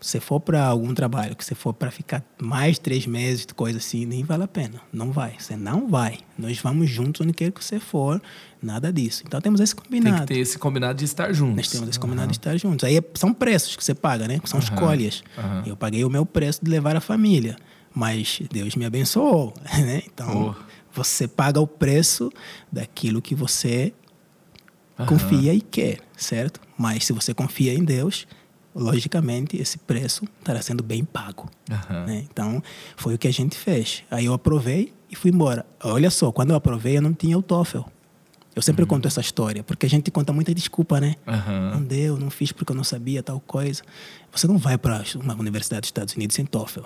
[0.00, 4.04] você for para algum trabalho, que você for para ficar mais três meses, coisa assim,
[4.04, 4.80] nem vale a pena.
[4.92, 5.34] Não vai.
[5.38, 6.18] Você não vai.
[6.38, 8.20] Nós vamos juntos onde quer que você for,
[8.62, 9.22] nada disso.
[9.26, 10.16] Então temos esse combinado.
[10.16, 11.56] Tem que ter esse combinado de estar juntos.
[11.56, 12.32] Nós temos esse combinado uhum.
[12.32, 12.84] de estar juntos.
[12.84, 14.40] Aí é, são preços que você paga, né?
[14.44, 14.64] São uhum.
[14.64, 15.22] escolhas.
[15.36, 15.62] Uhum.
[15.66, 17.56] Eu paguei o meu preço de levar a família,
[17.94, 20.02] mas Deus me abençoou, né?
[20.06, 20.62] Então oh.
[20.92, 22.30] você paga o preço
[22.70, 23.92] daquilo que você
[25.06, 26.60] confia e quer, certo?
[26.78, 28.26] Mas se você confia em Deus,
[28.74, 31.50] logicamente esse preço estará sendo bem pago.
[32.06, 32.24] Né?
[32.30, 32.62] Então,
[32.96, 34.04] foi o que a gente fez.
[34.10, 35.66] Aí eu aprovei e fui embora.
[35.82, 37.80] Olha só, quando eu aprovei, eu não tinha o TOEFL.
[38.56, 38.88] Eu sempre uhum.
[38.88, 41.16] conto essa história, porque a gente conta muita desculpa, né?
[41.26, 41.70] Uhum.
[41.72, 43.82] Não deu, não fiz porque eu não sabia tal coisa.
[44.32, 46.84] Você não vai para uma universidade dos Estados Unidos sem TOEFL.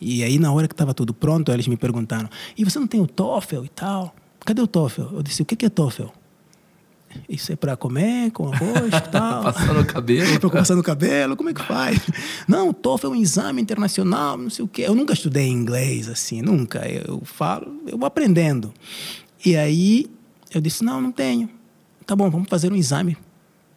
[0.00, 2.98] E aí, na hora que estava tudo pronto, eles me perguntaram: e você não tem
[2.98, 4.16] o TOEFL e tal?
[4.40, 5.02] Cadê o TOEFL?
[5.12, 6.08] Eu disse: o que é TOEFL?
[7.28, 9.42] isso é para comer com arroz e tal.
[9.42, 10.40] Passando o cabelo.
[10.40, 11.98] para passar no cabelo, como é que faz?
[12.48, 14.84] Não, o TOEFL é um exame internacional, não sei o quê.
[14.86, 16.88] Eu nunca estudei inglês assim, nunca.
[16.88, 18.72] Eu falo, eu vou aprendendo.
[19.44, 20.06] E aí
[20.52, 21.48] eu disse, não, não tenho.
[22.06, 23.16] Tá bom, vamos fazer um exame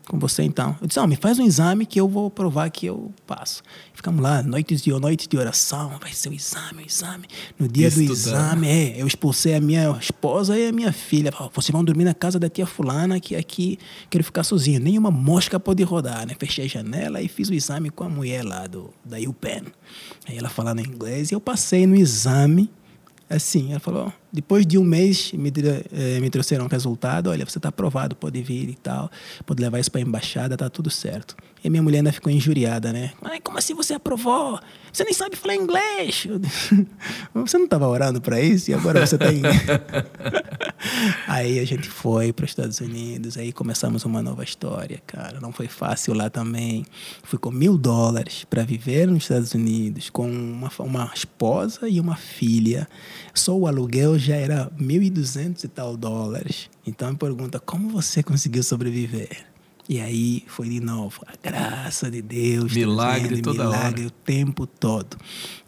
[0.07, 0.75] com você então.
[0.81, 3.63] Eu disse, não, me faz um exame que eu vou provar que eu passo.
[3.93, 7.25] Ficamos lá, noites de noites de oração, vai ser o exame, o exame.
[7.57, 8.07] No dia Estudando.
[8.07, 11.31] do exame, é, eu expulsei a minha esposa e a minha filha.
[11.53, 14.79] Vocês vão dormir na casa da tia fulana, que aqui quero ficar sozinho.
[14.79, 16.35] Nenhuma mosca pode rodar, né?
[16.37, 19.65] Fechei a janela e fiz o exame com a mulher lá do, da UPenn.
[20.27, 22.69] Aí ela falando inglês e eu passei no exame
[23.29, 25.49] assim, ela falou, depois de um mês me,
[25.93, 29.09] eh, me trouxeram um resultado, olha, você está aprovado, pode vir e tal,
[29.45, 31.37] pode levar isso para a embaixada, tá tudo certo.
[31.63, 33.13] E minha mulher ainda ficou injuriada, né?
[33.21, 34.59] Mas como assim você aprovou?
[34.93, 36.27] Você nem sabe falar inglês.
[37.33, 39.25] você não estava orando para isso e agora você está
[41.27, 45.39] aí a gente foi para os Estados Unidos, aí começamos uma nova história, cara.
[45.41, 46.85] Não foi fácil lá também.
[47.23, 52.15] Fui com mil dólares para viver nos Estados Unidos, com uma, uma esposa e uma
[52.15, 52.87] filha.
[53.33, 56.69] Só o aluguel já era mil e duzentos tal dólares.
[56.85, 59.45] Então me pergunta, como você conseguiu sobreviver?
[59.87, 62.73] E aí foi de novo a graça de Deus.
[62.73, 64.07] Milagre toda milagre hora.
[64.07, 65.15] o tempo todo.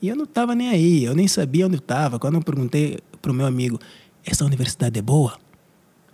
[0.02, 2.18] E eu não estava nem aí, eu nem sabia onde eu estava.
[2.18, 3.80] Quando eu perguntei para o meu amigo,
[4.26, 5.38] essa universidade é boa?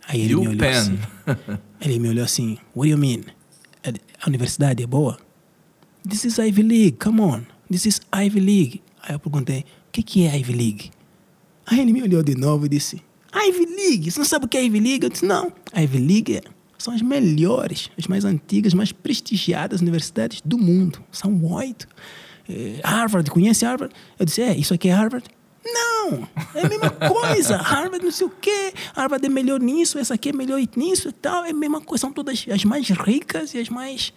[0.06, 0.70] Aí ele me olhou pen.
[0.70, 1.00] assim.
[1.80, 3.24] ele me olhou assim, what do you mean?
[4.22, 5.18] A universidade é boa?
[6.08, 7.44] This is Ivy League, come on.
[7.72, 8.82] This is Ivy League.
[9.02, 10.92] Aí eu perguntei, o que, que é Ivy League?
[11.66, 13.02] Aí ele me olhou de novo e disse,
[13.34, 15.04] Ivy League, você não sabe o que é Ivy League?
[15.04, 16.42] Eu disse, não, Ivy League
[16.78, 21.02] são as melhores, as mais antigas, mais prestigiadas universidades do mundo.
[21.12, 21.88] São oito.
[22.48, 23.94] É, Harvard, conhece Harvard?
[24.20, 25.26] Eu disse, é, isso aqui é Harvard?
[25.66, 27.56] Não, é a mesma coisa.
[27.64, 28.74] Harvard não sei o quê.
[28.94, 31.46] Harvard é melhor nisso, essa aqui é melhor nisso e tal.
[31.46, 32.02] É a mesma coisa.
[32.02, 34.14] São todas as mais ricas e as mais...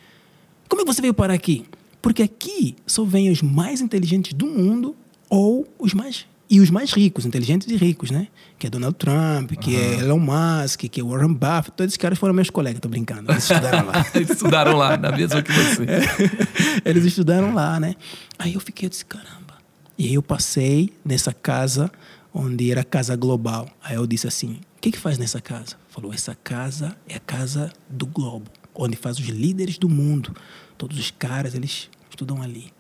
[0.69, 1.65] Como é que você veio parar aqui?
[2.03, 4.97] Porque aqui só vêm os mais inteligentes do mundo
[5.31, 8.29] ou os mais e os mais ricos, inteligentes e ricos, né?
[8.59, 9.83] Que é Donald Trump, que uhum.
[9.83, 11.73] é Elon Musk, que é Warren Buffett.
[11.73, 13.31] Todos esses caras foram meus colegas, tô brincando.
[13.33, 14.07] Eles estudaram lá.
[14.15, 15.83] eles estudaram lá, na mesma que você.
[15.83, 16.89] É.
[16.89, 17.97] Eles estudaram lá, né?
[18.39, 19.57] Aí eu fiquei, eu disse, caramba.
[19.99, 21.91] E aí eu passei nessa casa,
[22.33, 23.69] onde era casa global.
[23.83, 25.77] Aí eu disse assim, o que que faz nessa casa?
[25.89, 30.37] Falou, essa casa é a casa do globo, onde faz os líderes do mundo.
[30.79, 32.73] Todos os caras, eles estudam ali.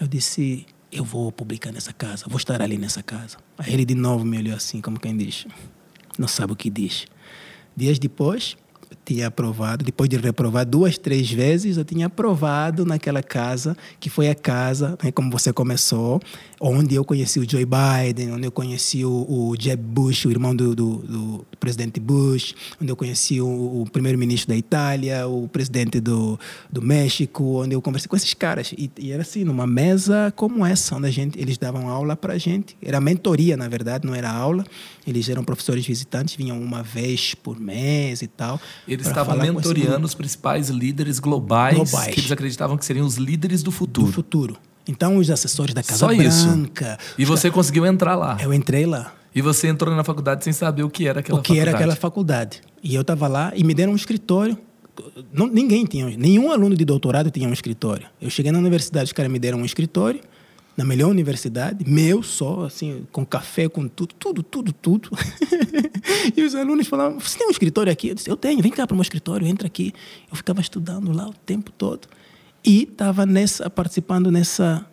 [0.00, 0.64] Eu disse,
[0.94, 3.36] eu vou publicar nessa casa, vou estar ali nessa casa.
[3.58, 5.46] Aí ele de novo me olhou assim, como quem diz,
[6.16, 7.06] não sabe o que diz.
[7.76, 8.56] Dias depois,
[9.04, 14.28] tinha aprovado, depois de reprovar duas, três vezes, eu tinha aprovado naquela casa, que foi
[14.28, 16.20] a casa, né, como você começou,
[16.60, 20.56] onde eu conheci o Joe Biden, onde eu conheci o, o Jeb Bush, o irmão
[20.56, 26.00] do, do, do presidente Bush, onde eu conheci o, o primeiro-ministro da Itália, o presidente
[26.00, 26.38] do,
[26.70, 28.72] do México, onde eu conversei com esses caras.
[28.76, 32.38] E, e era assim, numa mesa como essa, onde a gente, eles davam aula para
[32.38, 32.76] gente.
[32.80, 34.64] Era mentoria, na verdade, não era aula.
[35.06, 38.58] Eles eram professores visitantes, vinham uma vez por mês e tal.
[38.94, 43.62] Eles estavam mentoreando os principais líderes globais, globais, que eles acreditavam que seriam os líderes
[43.62, 44.06] do futuro.
[44.06, 44.56] Do futuro.
[44.86, 46.98] Então, os assessores da Casa Só Branca.
[47.00, 47.14] Isso.
[47.18, 48.36] E você conseguiu entrar lá?
[48.40, 49.12] Eu entrei lá.
[49.34, 51.40] E você entrou na faculdade sem saber o que era aquela faculdade?
[51.40, 51.68] O que faculdade.
[51.68, 52.60] era aquela faculdade.
[52.82, 54.56] E eu estava lá e me deram um escritório.
[55.32, 58.06] Não, ninguém tinha, nenhum aluno de doutorado tinha um escritório.
[58.22, 60.20] Eu cheguei na universidade, os caras me deram um escritório,
[60.76, 65.10] na melhor universidade, meu só, assim, com café, com tudo, tudo, tudo, tudo.
[66.36, 68.08] e os alunos falavam: Você tem um escritório aqui?
[68.08, 69.92] Eu disse: Eu tenho, vem cá para o meu escritório, entra aqui.
[70.30, 72.08] Eu ficava estudando lá o tempo todo.
[72.64, 74.86] E estava nessa, participando nessa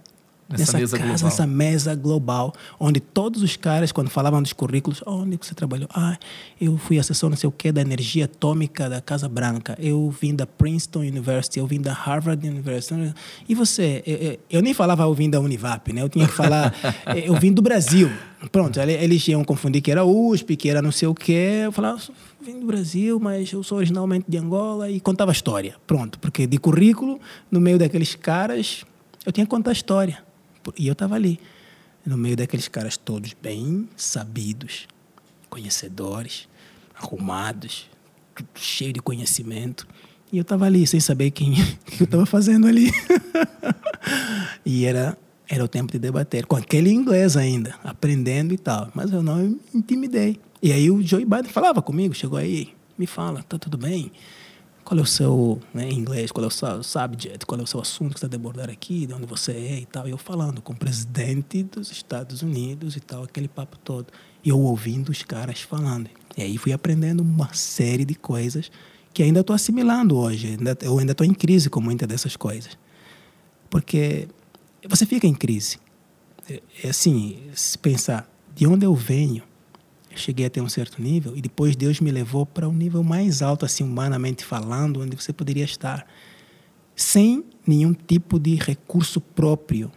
[0.58, 1.24] nessa mesa casa, global.
[1.24, 5.88] nessa mesa global, onde todos os caras, quando falavam dos currículos, oh, onde você trabalhou?
[5.93, 6.18] Ah,
[6.60, 10.36] eu fui assessor não sei o quê da energia atômica da Casa Branca, eu vim
[10.36, 13.14] da Princeton University, eu vim da Harvard University.
[13.47, 14.04] E você?
[14.06, 16.02] Eu, eu nem falava eu vim da Univap, né?
[16.02, 16.74] Eu tinha que falar,
[17.26, 18.10] eu vim do Brasil.
[18.52, 21.62] Pronto, eles iam confundir que era USP, que era não sei o quê.
[21.66, 22.02] Eu falava,
[22.41, 25.76] vim do Brasil, mas eu sou originalmente de Angola e contava a história.
[25.86, 27.20] Pronto, porque de currículo,
[27.52, 28.84] no meio daqueles caras,
[29.26, 30.24] eu tinha que contar a história.
[30.78, 31.39] E eu estava ali,
[32.05, 34.88] no meio daqueles caras todos bem sabidos,
[35.49, 36.47] conhecedores,
[36.95, 37.89] arrumados,
[38.36, 39.88] tudo cheio de conhecimento.
[40.32, 41.53] E eu estava ali sem saber quem
[41.86, 42.91] que eu estava fazendo ali.
[44.66, 45.18] e era
[45.51, 48.89] era o tempo de debater com aquele inglês ainda, aprendendo e tal.
[48.95, 50.39] Mas eu não me intimidei.
[50.64, 54.14] E aí o Joe Biden falava comigo, chegou aí, me fala, tá tudo bem?
[54.92, 57.80] Qual é o seu, né, inglês, qual é o seu subject, qual é o seu
[57.80, 60.06] assunto que está abordar aqui, de onde você é e tal.
[60.06, 64.08] E eu falando com o presidente dos Estados Unidos e tal, aquele papo todo.
[64.44, 66.10] eu ouvindo os caras falando.
[66.36, 68.70] E aí fui aprendendo uma série de coisas
[69.14, 70.58] que ainda estou assimilando hoje.
[70.82, 72.78] Eu ainda estou em crise com muitas dessas coisas.
[73.70, 74.28] Porque
[74.89, 75.80] você fica em crise.
[76.50, 79.44] É, é assim, se pensar de onde eu venho,
[80.16, 83.66] cheguei até um certo nível e depois Deus me levou para um nível mais alto,
[83.66, 86.05] assim, humanamente falando, onde você poderia estar
[86.95, 89.91] sem nenhum tipo de recurso próprio,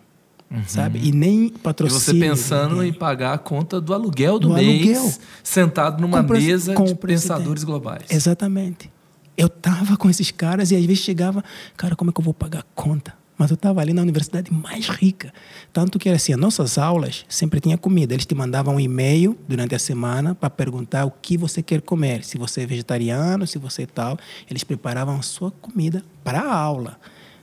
[0.50, 0.62] uhum.
[0.66, 1.00] sabe?
[1.02, 2.00] E nem patrocínio.
[2.00, 5.18] E você pensando em pagar a conta do aluguel do, do mês, aluguel.
[5.42, 8.06] sentado numa com mesa com de pensadores globais.
[8.10, 8.90] Exatamente.
[9.36, 11.42] Eu tava com esses caras e às vezes chegava,
[11.76, 13.23] cara, como é que eu vou pagar a conta?
[13.36, 15.32] Mas eu estava ali na universidade mais rica.
[15.72, 18.14] Tanto que era assim, as nossas aulas sempre tinha comida.
[18.14, 22.24] Eles te mandavam um e-mail durante a semana para perguntar o que você quer comer.
[22.24, 24.16] Se você é vegetariano, se você é tal.
[24.48, 26.98] Eles preparavam a sua comida para a aula.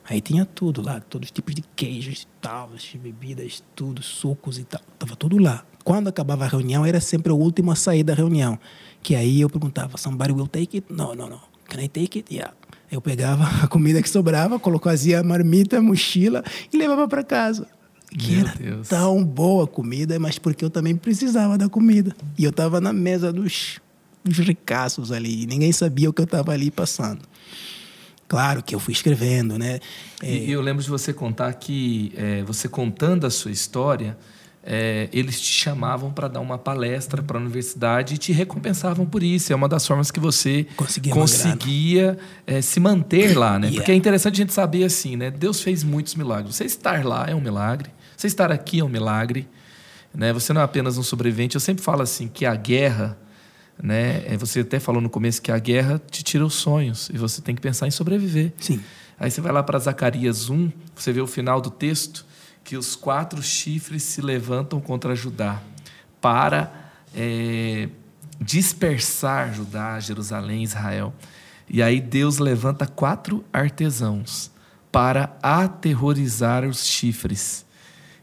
[0.10, 4.64] Aí tinha tudo lá, todos os tipos de queijos e tal, bebidas, tudo, sucos e
[4.64, 4.82] tal.
[4.98, 5.64] Tava tudo lá.
[5.84, 8.60] Quando acabava a reunião, era sempre o último a sair da reunião.
[9.02, 10.92] Que aí eu perguntava, somebody will take it?
[10.92, 11.40] No, no, no.
[11.66, 12.34] Can I take it?
[12.34, 12.54] Yeah.
[12.92, 17.66] Eu pegava a comida que sobrava, colocava a marmita, a mochila e levava para casa.
[18.10, 18.88] Que Meu era Deus.
[18.90, 22.14] tão boa a comida, mas porque eu também precisava da comida.
[22.38, 23.80] E eu estava na mesa dos,
[24.22, 27.22] dos ricaços ali, e ninguém sabia o que eu estava ali passando.
[28.28, 29.80] Claro que eu fui escrevendo, né?
[30.22, 30.34] É...
[30.34, 34.18] E eu lembro de você contar que, é, você contando a sua história,
[34.64, 39.24] é, eles te chamavam para dar uma palestra para a universidade e te recompensavam por
[39.24, 39.52] isso.
[39.52, 43.68] É uma das formas que você conseguia, conseguia é, se manter lá, né?
[43.68, 43.78] Yeah.
[43.78, 45.32] Porque é interessante a gente saber assim, né?
[45.32, 46.56] Deus fez muitos milagres.
[46.56, 47.90] Você estar lá é um milagre.
[48.16, 49.48] Você estar aqui é um milagre.
[50.14, 50.32] Né?
[50.32, 51.56] Você não é apenas um sobrevivente.
[51.56, 53.18] Eu sempre falo assim que a guerra,
[53.82, 54.22] né?
[54.28, 57.42] É, você até falou no começo que a guerra te tira os sonhos e você
[57.42, 58.54] tem que pensar em sobreviver.
[58.60, 58.80] Sim.
[59.20, 62.26] Aí você vai lá para Zacarias 1, você vê o final do texto
[62.64, 65.62] que os quatro chifres se levantam contra Judá
[66.20, 66.72] para
[67.16, 67.90] é,
[68.40, 71.14] dispersar Judá, Jerusalém, Israel.
[71.70, 74.52] E aí Deus levanta quatro artesãos
[74.92, 77.66] para aterrorizar os chifres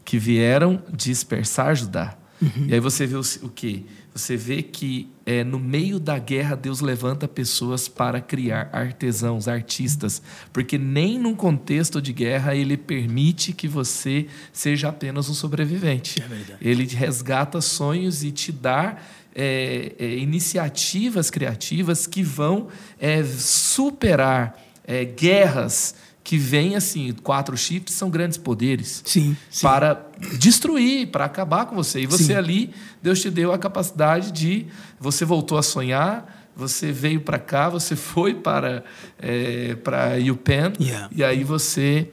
[0.05, 2.15] que vieram dispersar Judá.
[2.41, 2.67] Uhum.
[2.67, 3.85] E aí você vê o, o que?
[4.13, 10.23] Você vê que é, no meio da guerra Deus levanta pessoas para criar artesãos, artistas,
[10.51, 16.19] porque nem num contexto de guerra ele permite que você seja apenas um sobrevivente.
[16.19, 18.97] É ele resgata sonhos e te dá
[19.35, 22.67] é, é, iniciativas criativas que vão
[22.99, 25.93] é, superar é, guerras
[26.29, 29.01] que vem assim, quatro chifres são grandes poderes.
[29.03, 29.63] Sim, sim.
[29.63, 30.05] Para
[30.37, 32.01] destruir, para acabar com você.
[32.01, 32.35] E você sim.
[32.35, 32.69] ali,
[33.01, 34.67] Deus te deu a capacidade de.
[34.99, 38.83] Você voltou a sonhar, você veio para cá, você foi para,
[39.17, 41.09] é, para UPenn, yeah.
[41.11, 42.11] e aí você.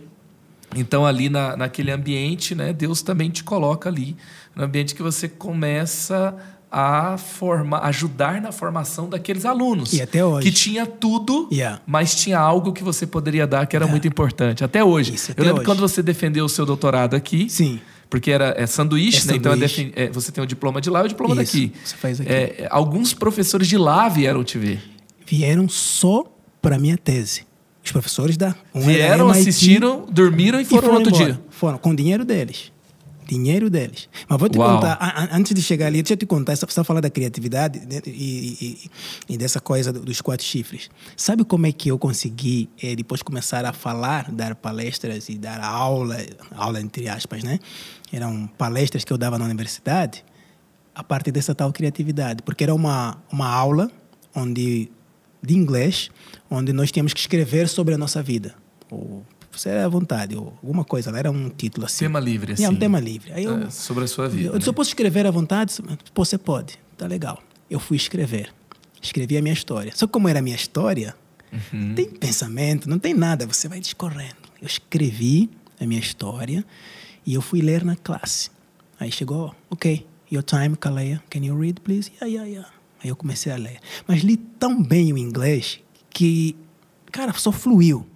[0.75, 4.17] Então, ali na, naquele ambiente, né, Deus também te coloca ali,
[4.55, 6.35] no ambiente que você começa
[6.79, 9.95] a formar, ajudar na formação daqueles alunos.
[9.95, 10.47] E até hoje.
[10.47, 11.81] Que tinha tudo, yeah.
[11.87, 13.91] mas tinha algo que você poderia dar que era yeah.
[13.91, 14.63] muito importante.
[14.63, 15.15] Até hoje.
[15.15, 15.65] Isso, até Eu lembro hoje.
[15.65, 17.49] quando você defendeu o seu doutorado aqui.
[17.49, 17.81] Sim.
[18.11, 19.37] Porque era é sanduíche, é né?
[19.39, 21.73] Então é é, você tem o diploma de lá e o diploma Isso, daqui.
[21.83, 22.31] Você faz aqui.
[22.31, 24.83] É, alguns professores de lá vieram te ver.
[25.27, 26.27] Vieram só
[26.61, 27.47] para minha tese.
[27.83, 31.33] Os professores da um vieram, assistiram, dormiram e foram, e foram outro embora.
[31.33, 31.43] dia.
[31.49, 32.76] Foram com o dinheiro deles
[33.27, 34.09] dinheiro deles.
[34.29, 34.77] Mas vou te Uau.
[34.77, 34.99] contar,
[35.33, 38.89] antes de chegar ali, deixa eu te contar, só falar da criatividade né, e,
[39.29, 40.89] e, e, dessa coisa dos quatro chifres.
[41.17, 45.61] Sabe como é que eu consegui é, depois começar a falar, dar palestras e dar
[45.63, 46.17] aula,
[46.53, 47.59] aula entre aspas, né?
[48.13, 50.25] Eram palestras que eu dava na universidade,
[50.95, 53.91] a partir dessa tal criatividade, porque era uma, uma aula
[54.35, 54.91] onde
[55.43, 56.11] de inglês,
[56.51, 58.55] onde nós tínhamos que escrever sobre a nossa vida.
[58.91, 59.25] Ou
[59.59, 62.05] você é à vontade, ou alguma coisa, era um título assim.
[62.05, 62.65] Tema livre, assim.
[62.65, 63.33] É um tema livre.
[63.33, 64.49] Aí eu, é, sobre a sua vida.
[64.51, 64.61] Eu, né?
[64.65, 65.73] eu posso escrever à vontade?
[66.15, 67.43] Você pode, tá legal.
[67.71, 68.53] Eu fui escrever.
[69.01, 69.93] Escrevi a minha história.
[69.95, 71.15] Só que como era a minha história,
[71.53, 71.89] uhum.
[71.89, 74.37] não tem pensamento, não tem nada, você vai discorrendo.
[74.61, 75.51] Eu escrevi
[75.81, 76.65] a minha história
[77.25, 78.51] e eu fui ler na classe.
[78.99, 82.11] Aí chegou, ok, your time, Kaleia, can you read, please?
[82.21, 82.71] Yeah, yeah, yeah.
[83.03, 83.79] Aí eu comecei a ler.
[84.07, 85.81] Mas li tão bem o inglês
[86.11, 86.57] que,
[87.13, 88.07] cara, só fluiu.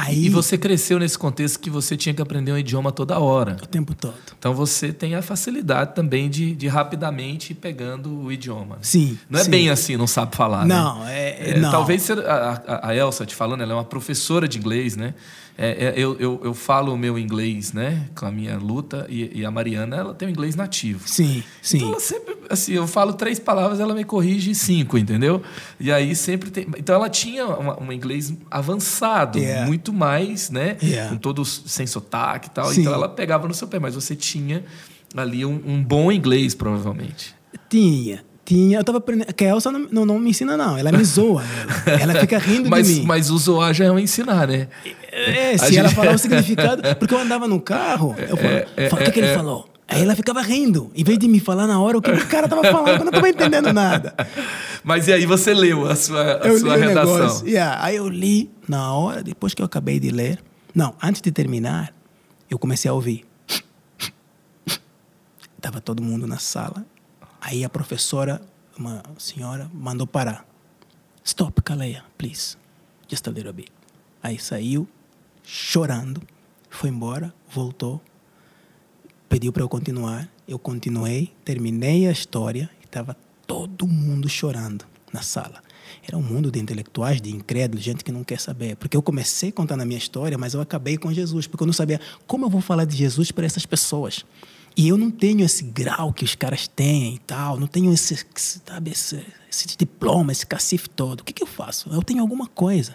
[0.00, 3.56] Aí, e você cresceu nesse contexto que você tinha que aprender um idioma toda hora.
[3.62, 4.14] O tempo todo.
[4.38, 8.76] Então você tem a facilidade também de, de rapidamente ir pegando o idioma.
[8.76, 8.82] Né?
[8.82, 9.18] Sim.
[9.28, 9.50] Não é sim.
[9.50, 10.64] bem assim, não sabe falar.
[10.64, 11.14] Não, né?
[11.14, 11.70] é, é, não.
[11.70, 15.14] Talvez a, a, Elsa te falando, ela é uma professora de inglês, né?
[15.62, 19.40] É, é, eu, eu, eu, falo o meu inglês, né, com a minha luta, e,
[19.40, 21.06] e, a Mariana, ela tem o inglês nativo.
[21.06, 21.76] Sim, sim.
[21.76, 25.42] Então, ela sempre, assim, eu falo três palavras, ela me corrige cinco, entendeu?
[25.78, 26.66] E aí sempre tem...
[26.78, 29.66] Então, ela tinha uma, um inglês avançado, yeah.
[29.66, 31.10] muito mais, né, yeah.
[31.10, 32.66] com todos, sem sotaque e tal.
[32.72, 32.82] Sim.
[32.82, 34.64] Então, ela pegava no seu pé, mas você tinha
[35.16, 37.34] ali um, um bom inglês, provavelmente.
[37.68, 38.24] Tinha.
[38.44, 38.78] Tinha.
[38.78, 39.32] Eu tava aprendendo.
[39.32, 40.76] Que a Elsa não, não, não me ensina, não.
[40.76, 41.42] Ela me zoa.
[41.86, 43.06] Ela, ela fica rindo mas, de mim.
[43.06, 44.68] Mas o zoar já é um ensinar, né?
[45.12, 46.82] É, se A ela gente- falar o significado.
[46.96, 49.34] Porque eu andava no carro, eu falava, é, "Fala, o que, que ele é.
[49.34, 49.68] falou?
[49.86, 50.90] Aí ela ficava rindo.
[50.94, 53.10] Em vez de me falar na hora o que o cara tava falando, eu não
[53.10, 54.14] tava entendendo nada.
[54.82, 57.14] Mas e aí você leu a sua, a eu sua li o redação?
[57.18, 57.46] negócio.
[57.48, 60.42] Yeah, Aí eu li na hora, depois que eu acabei de ler.
[60.74, 61.94] Não, antes de terminar,
[62.48, 63.26] eu comecei a ouvir.
[65.60, 66.84] Tava todo mundo na sala.
[67.40, 68.40] Aí a professora,
[68.78, 70.46] uma senhora, mandou parar.
[71.24, 72.56] Stop, Kaleia, please.
[73.08, 73.70] Just a little bit.
[74.22, 74.88] Aí saiu,
[75.42, 76.22] chorando,
[76.68, 78.00] foi embora, voltou,
[79.28, 80.28] pediu para eu continuar.
[80.48, 83.16] Eu continuei, terminei a história estava
[83.50, 85.60] todo mundo chorando na sala.
[86.06, 88.76] Era um mundo de intelectuais, de incrédulos, gente que não quer saber.
[88.76, 91.72] Porque eu comecei contando a minha história, mas eu acabei com Jesus, porque eu não
[91.72, 94.24] sabia como eu vou falar de Jesus para essas pessoas.
[94.76, 98.24] E eu não tenho esse grau que os caras têm e tal, não tenho esse,
[98.36, 99.20] sabe, esse,
[99.50, 101.22] esse diploma, esse cacife todo.
[101.22, 101.90] O que, que eu faço?
[101.92, 102.94] Eu tenho alguma coisa.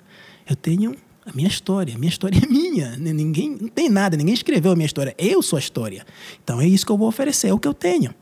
[0.49, 0.95] Eu tenho
[1.25, 1.93] a minha história.
[1.93, 2.95] A minha história é minha.
[2.95, 5.13] Ninguém não tem nada, ninguém escreveu a minha história.
[5.17, 6.05] Eu sou a história.
[6.41, 8.15] Então é isso que eu vou oferecer, é o que eu tenho.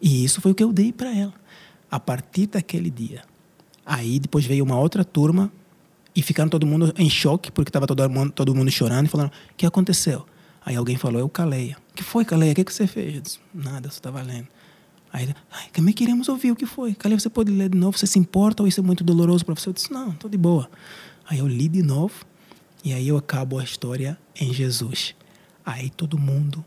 [0.00, 1.32] E isso foi o que eu dei para ela.
[1.94, 3.22] A partir daquele dia.
[3.86, 5.52] Aí depois veio uma outra turma
[6.16, 9.28] e ficaram todo mundo em choque, porque estava todo mundo, todo mundo chorando e falando:
[9.28, 10.26] O que aconteceu?
[10.66, 11.76] Aí alguém falou: Eu caleia.
[11.92, 12.50] O que foi, caleia?
[12.50, 13.14] O que, que você fez?
[13.14, 14.48] Eu disse: Nada, você estava lendo.
[15.12, 16.94] Aí Ai, também queremos ouvir o que foi.
[16.94, 17.96] Caleia, você pode ler de novo?
[17.96, 19.68] Você se importa ou isso é muito doloroso para você?
[19.68, 20.68] Eu disse: Não, estou de boa.
[21.28, 22.26] Aí eu li de novo
[22.84, 25.14] e aí eu acabo a história em Jesus.
[25.64, 26.64] Aí todo mundo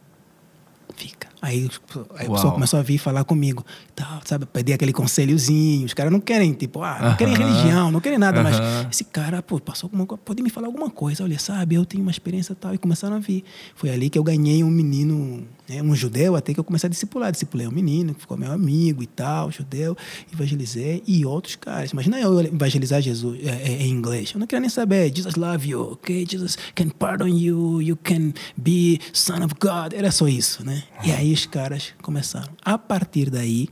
[0.96, 1.27] fica.
[1.42, 1.70] Aí,
[2.16, 3.64] aí o pessoal começou a vir falar comigo,
[3.96, 5.86] tal, sabe, pedir aquele conselhozinho.
[5.86, 7.44] Os caras não querem, tipo, ah, não querem Aham.
[7.46, 8.50] religião, não querem nada, Aham.
[8.50, 11.86] mas esse cara, pô, passou alguma coisa, pode me falar alguma coisa, olha, sabe, eu
[11.86, 13.44] tenho uma experiência tal, e começaram a vir.
[13.76, 16.90] Foi ali que eu ganhei um menino, né, um judeu, até que eu comecei a
[16.90, 17.32] discipular.
[17.32, 19.96] Discipulei um menino, que ficou meu amigo e tal, judeu,
[20.32, 21.92] evangelizei, e outros caras.
[21.92, 24.32] Imagina eu evangelizar Jesus é, é, em inglês.
[24.34, 26.26] Eu não queria nem saber, Jesus love you, ok?
[26.30, 29.94] Jesus can pardon you, you can be son of God.
[29.94, 30.84] Era só isso, né?
[31.04, 32.50] E aí os caras começaram.
[32.64, 33.68] A partir daí,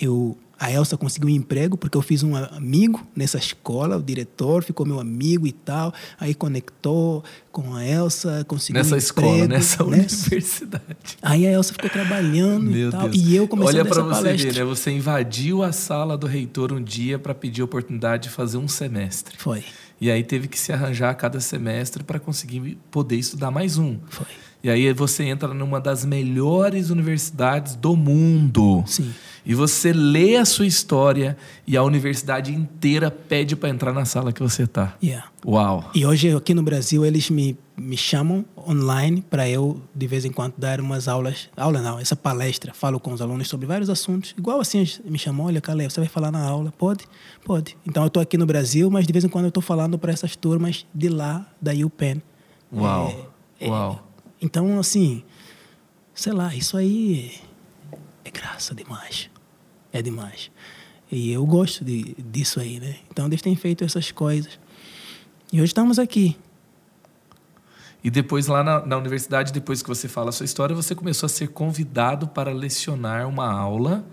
[0.00, 4.62] eu a Elsa conseguiu um emprego porque eu fiz um amigo nessa escola, o diretor
[4.62, 9.48] ficou meu amigo e tal, aí conectou com a Elsa, conseguiu Nessa um escola, emprego,
[9.52, 11.18] nessa nessa- universidade.
[11.20, 13.16] Aí a Elsa ficou trabalhando Meu e tal, Deus.
[13.16, 14.52] e eu comecei Olha a dar pra essa você palestra.
[14.52, 14.64] ver, né?
[14.64, 18.68] Você invadiu a sala do reitor um dia para pedir a oportunidade de fazer um
[18.68, 19.34] semestre.
[19.38, 19.64] Foi,
[20.00, 23.98] E aí teve que se arranjar a cada semestre para conseguir poder estudar mais um.
[24.08, 24.26] foi.
[24.62, 28.84] E aí você entra numa das melhores universidades do mundo.
[28.86, 29.12] Sim.
[29.44, 31.36] E você lê a sua história
[31.66, 34.96] e a universidade inteira pede para entrar na sala que você tá.
[35.02, 35.26] Yeah.
[35.44, 35.90] Uau.
[35.92, 40.30] E hoje aqui no Brasil eles me, me chamam online para eu de vez em
[40.30, 44.32] quando dar umas aulas, aula não, essa palestra, falo com os alunos sobre vários assuntos.
[44.38, 46.72] Igual assim me chamam, olha, Calé, você vai falar na aula?
[46.78, 47.04] Pode?
[47.44, 47.76] Pode.
[47.84, 50.12] Então eu estou aqui no Brasil, mas de vez em quando eu estou falando para
[50.12, 52.22] essas turmas de lá da UPenn.
[52.72, 53.28] Uau.
[53.58, 54.11] É, é, Uau.
[54.42, 55.22] Então, assim,
[56.12, 57.40] sei lá, isso aí
[58.24, 59.30] é graça demais.
[59.92, 60.50] É demais.
[61.10, 62.96] E eu gosto de, disso aí, né?
[63.08, 64.58] Então, eles têm feito essas coisas.
[65.52, 66.36] E hoje estamos aqui.
[68.02, 71.26] E depois lá na, na universidade, depois que você fala a sua história, você começou
[71.26, 74.04] a ser convidado para lecionar uma aula,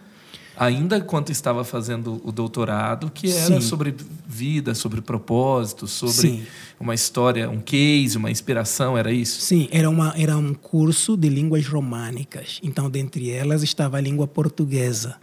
[0.59, 3.61] ainda enquanto estava fazendo o doutorado, que era Sim.
[3.61, 3.95] sobre
[4.27, 6.43] vida, sobre propósito, sobre Sim.
[6.77, 9.39] uma história, um case, uma inspiração, era isso?
[9.41, 12.59] Sim, era, uma, era um curso de línguas românicas.
[12.61, 15.15] Então, dentre elas estava a língua portuguesa.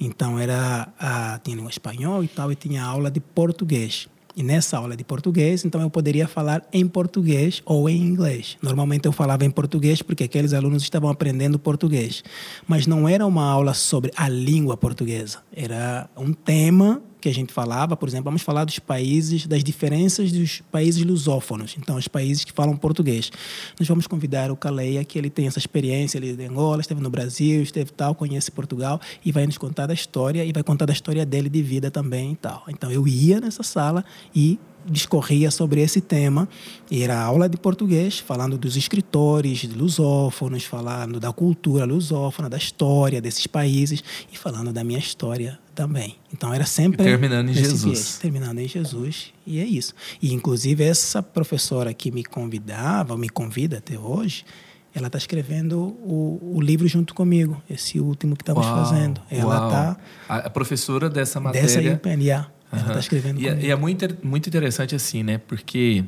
[0.00, 4.08] Então, era a, tinha língua espanhol e tal, e tinha aula de português.
[4.38, 8.56] E nessa aula de português, então eu poderia falar em português ou em inglês.
[8.62, 12.22] Normalmente eu falava em português porque aqueles alunos estavam aprendendo português.
[12.64, 15.38] Mas não era uma aula sobre a língua portuguesa.
[15.52, 20.30] Era um tema que a gente falava, por exemplo, vamos falar dos países, das diferenças
[20.32, 23.30] dos países lusófonos, então os países que falam português.
[23.78, 27.00] Nós vamos convidar o Caleia, que ele tem essa experiência, ele é de Angola, esteve
[27.00, 30.86] no Brasil, esteve tal, conhece Portugal e vai nos contar da história e vai contar
[30.86, 32.64] da história dele de vida também e tal.
[32.68, 34.04] Então eu ia nessa sala
[34.34, 34.58] e
[34.90, 36.48] discorria sobre esse tema
[36.90, 43.46] era aula de português falando dos escritores lusófonos falando da cultura lusófona da história desses
[43.46, 44.02] países
[44.32, 47.84] e falando da minha história também então era sempre E terminando em Jesus.
[47.84, 53.28] viés, terminando em Jesus e é isso e inclusive essa professora que me convidava me
[53.28, 54.44] convida até hoje
[54.92, 59.96] ela está escrevendo o, o livro junto comigo esse último que estamos fazendo ela está
[60.28, 61.68] A, professora dessa matéria...
[61.68, 62.50] dessa IPN, yeah.
[62.72, 63.66] ela está escrevendo E, é- comigo.
[63.68, 65.38] e é muito, muito interessante assim, né?
[65.38, 66.04] Porque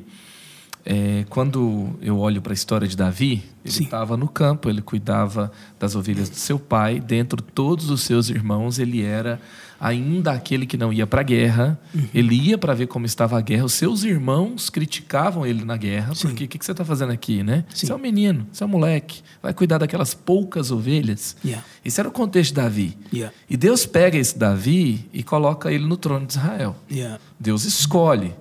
[0.85, 5.51] É, quando eu olho para a história de Davi, ele estava no campo, ele cuidava
[5.79, 9.39] das ovelhas do seu pai, dentro de todos os seus irmãos, ele era
[9.79, 12.07] ainda aquele que não ia para a guerra, Uhum.
[12.13, 13.65] ele ia para ver como estava a guerra.
[13.65, 16.27] Os seus irmãos criticavam ele na guerra, Sim.
[16.29, 17.63] porque o que, que você está fazendo aqui, né?
[17.73, 17.87] Sim.
[17.87, 21.35] Você é um menino, você é um moleque, vai cuidar daquelas poucas ovelhas.
[21.43, 21.63] Yeah.
[21.83, 22.97] Esse era o contexto de Davi.
[23.11, 23.33] Yeah.
[23.49, 26.75] E Deus pega esse Davi e coloca ele no trono de Israel.
[26.91, 27.19] Yeah.
[27.39, 28.33] Deus escolhe.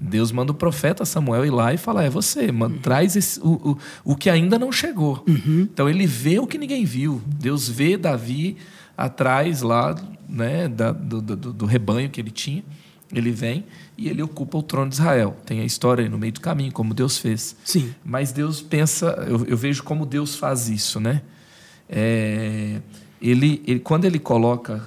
[0.00, 3.72] Deus manda o profeta Samuel ir lá e falar: é você, manda, traz esse- o,
[4.04, 5.24] o, o que ainda não chegou.
[5.26, 7.20] Então ele vê o que ninguém viu.
[7.26, 8.56] Deus vê Davi
[8.96, 9.94] atrás lá
[10.28, 12.62] né, da- do, do, do rebanho que ele tinha.
[13.12, 13.64] Ele vem
[13.96, 15.36] e ele ocupa o trono de Israel.
[15.46, 17.54] Tem a história aí no meio do caminho, como Deus fez.
[17.64, 17.94] Sim.
[18.04, 21.22] Mas Deus pensa, eu, eu vejo como Deus faz isso, né?
[21.88, 22.80] É,
[23.22, 24.86] ele, ele- quando ele coloca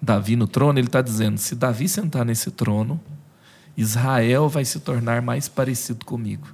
[0.00, 3.00] Davi no trono, ele está dizendo: se Davi sentar nesse trono,
[3.76, 6.48] Israel vai se tornar mais parecido comigo,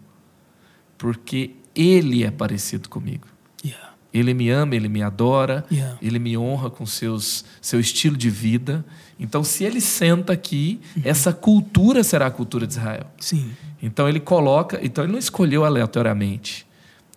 [0.96, 3.26] porque ele é parecido comigo.
[3.64, 3.90] Yeah.
[4.12, 5.98] Ele me ama, ele me adora, Yeah.
[6.00, 8.84] ele me honra com seus, seu estilo de vida.
[9.18, 13.06] Então, se ele senta aqui, essa cultura será a cultura de Israel.
[13.18, 13.50] Sim.
[13.82, 16.66] Então ele coloca, então ele não escolheu aleatoriamente.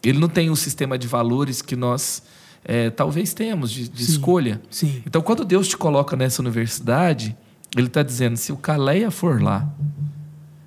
[0.03, 2.21] Ele não tem um sistema de valores que nós
[2.63, 4.11] eh, talvez tenhamos de, de Sim.
[4.11, 4.61] escolha.
[4.69, 5.01] Sim.
[5.05, 7.35] Então quando Deus te coloca nessa universidade,
[7.75, 9.67] Ele está dizendo: se o Caleia for lá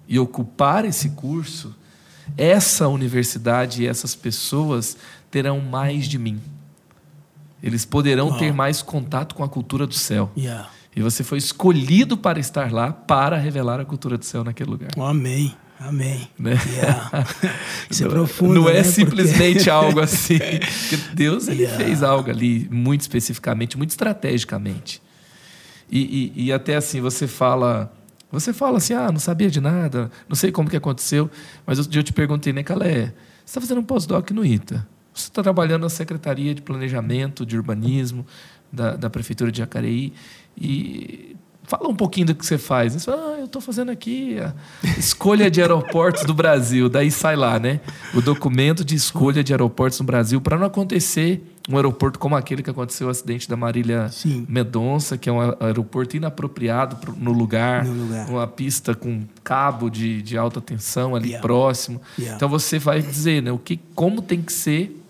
[0.08, 1.74] e ocupar esse curso,
[2.36, 4.96] essa universidade e essas pessoas
[5.30, 6.40] terão mais de mim.
[7.62, 8.38] Eles poderão Uau.
[8.38, 10.30] ter mais contato com a cultura do céu.
[10.36, 10.68] Yeah.
[10.94, 14.90] E você foi escolhido para estar lá para revelar a cultura do céu naquele lugar.
[14.96, 15.54] Oh, amém.
[15.80, 16.28] Amém.
[16.38, 16.52] Né?
[16.72, 17.26] Yeah.
[17.90, 18.54] Isso é profundo.
[18.54, 18.82] Não é né?
[18.82, 20.38] Porque- simplesmente algo assim.
[20.38, 21.84] Porque Deus ele Yeah.
[21.84, 25.02] fez algo ali muito especificamente, muito estrategicamente.
[25.90, 27.92] E, e- e até assim, você fala.
[28.32, 31.30] Você fala assim, ah, não sabia de nada, não sei como que aconteceu,
[31.64, 33.12] mas outro dia eu te perguntei, né, Calé, você
[33.46, 34.84] está fazendo um pós-doc no ITA.
[35.14, 38.26] Você está trabalhando na Secretaria de Planejamento, de Urbanismo,
[38.72, 40.12] da, da Prefeitura de Jacareí.
[40.60, 41.33] E
[41.66, 42.92] fala um pouquinho do que você faz.
[42.92, 44.52] Você fala, ah, eu estou fazendo aqui a
[44.98, 46.88] escolha de aeroportos do Brasil.
[46.88, 47.80] Daí sai lá, né?
[48.14, 52.62] O documento de escolha de aeroportos no Brasil para não acontecer um aeroporto como aquele
[52.62, 54.44] que aconteceu o acidente da Marília Sim.
[54.46, 58.28] Mendonça, que é um aeroporto inapropriado pro- no lugar, No lugar.
[58.28, 61.40] uma pista com cabo de, de alta tensão ali Yeah.
[61.42, 62.00] próximo.
[62.18, 62.36] Yeah.
[62.36, 65.00] Então você vai dizer, né, o que, como tem que ser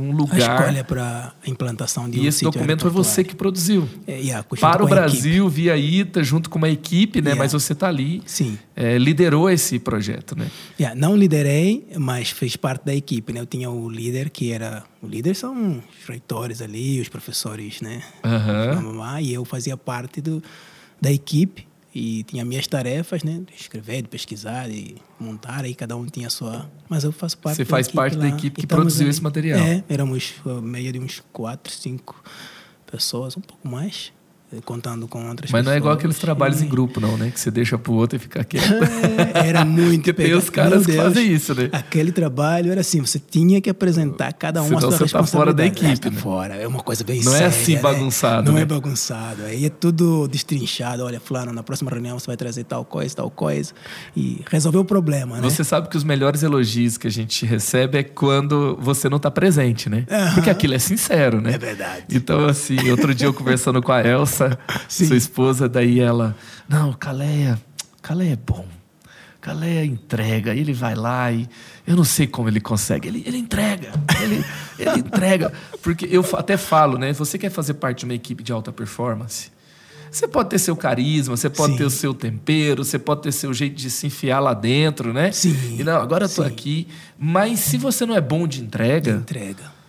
[0.00, 0.38] um A lugar.
[0.38, 3.88] escolha para a implantação de E um esse documento foi você que produziu.
[4.06, 4.90] É, yeah, Para o a.
[4.90, 7.30] Brasil, via ITA, junto com uma equipe, né?
[7.30, 7.38] Yeah.
[7.38, 8.58] Mas você está ali, Sim.
[8.74, 10.50] é, liderou esse projeto, né?
[10.78, 13.32] Yeah, não liderei, mas fiz parte da equipe.
[13.32, 13.40] Né?
[13.40, 14.84] Eu tinha o líder, que era.
[15.02, 18.02] O líder são os reitores ali, os professores, né?
[18.22, 20.42] Mamamá, e eu fazia parte do,
[21.00, 23.40] da equipe e tinha minhas tarefas, né?
[23.46, 26.70] De escrever, de pesquisar, de montar, aí cada um tinha a sua.
[26.88, 29.10] Mas eu faço parte Você da faz equipe parte da equipe que produziu ali.
[29.10, 29.58] esse material.
[29.58, 32.22] É, éramos meio de uns quatro, cinco
[32.90, 34.12] pessoas, um pouco mais,
[34.64, 35.98] contando com outras Mas não é igual pessoas.
[36.00, 37.30] aqueles trabalhos E- em grupo, não, né?
[37.30, 38.64] Que você deixa pro outro e fica quieto.
[39.34, 41.68] É, era muito Porque tem pega- os caras que fazem isso, né?
[41.72, 45.24] Aquele trabalho era assim, você tinha que apresentar cada um Senão a sua você tá
[45.24, 45.86] fora da responsabilidade.
[45.90, 46.20] equipe, Tá né?
[46.20, 47.80] fora, é uma coisa bem Não é séria, assim né?
[47.80, 48.62] bagunçado, Não né?
[48.62, 49.42] é bagunçado.
[49.44, 51.04] Aí é tudo destrinchado.
[51.04, 53.72] Olha, fulano, na próxima reunião você vai trazer tal coisa, tal coisa.
[54.16, 55.42] E resolver o problema, né?
[55.48, 59.30] Você sabe que os melhores elogios que a gente recebe é quando você não está
[59.30, 60.04] presente, né?
[60.34, 61.52] Porque aquilo é sincero, né?
[61.54, 62.04] É verdade.
[62.12, 64.39] Então, assim, outro dia eu conversando com a Elsa,
[64.88, 65.06] Sim.
[65.06, 66.36] sua esposa, daí ela,
[66.68, 67.60] não, Caleia,
[68.02, 68.66] Caleia é bom.
[69.40, 71.48] Caleia entrega, ele vai lá e
[71.86, 73.90] eu não sei como ele consegue, ele, ele entrega,
[74.22, 74.44] ele,
[74.78, 75.50] ele entrega.
[75.82, 77.12] Porque eu até falo, né?
[77.14, 79.50] Você quer fazer parte de uma equipe de alta performance?
[80.10, 81.78] Você pode ter seu carisma, você pode Sim.
[81.78, 85.30] ter o seu tempero, você pode ter seu jeito de se enfiar lá dentro, né?
[85.30, 85.76] Sim.
[85.78, 86.48] E não, agora eu tô Sim.
[86.48, 86.88] aqui.
[87.18, 89.79] Mas se você não é bom de entrega, Entrega.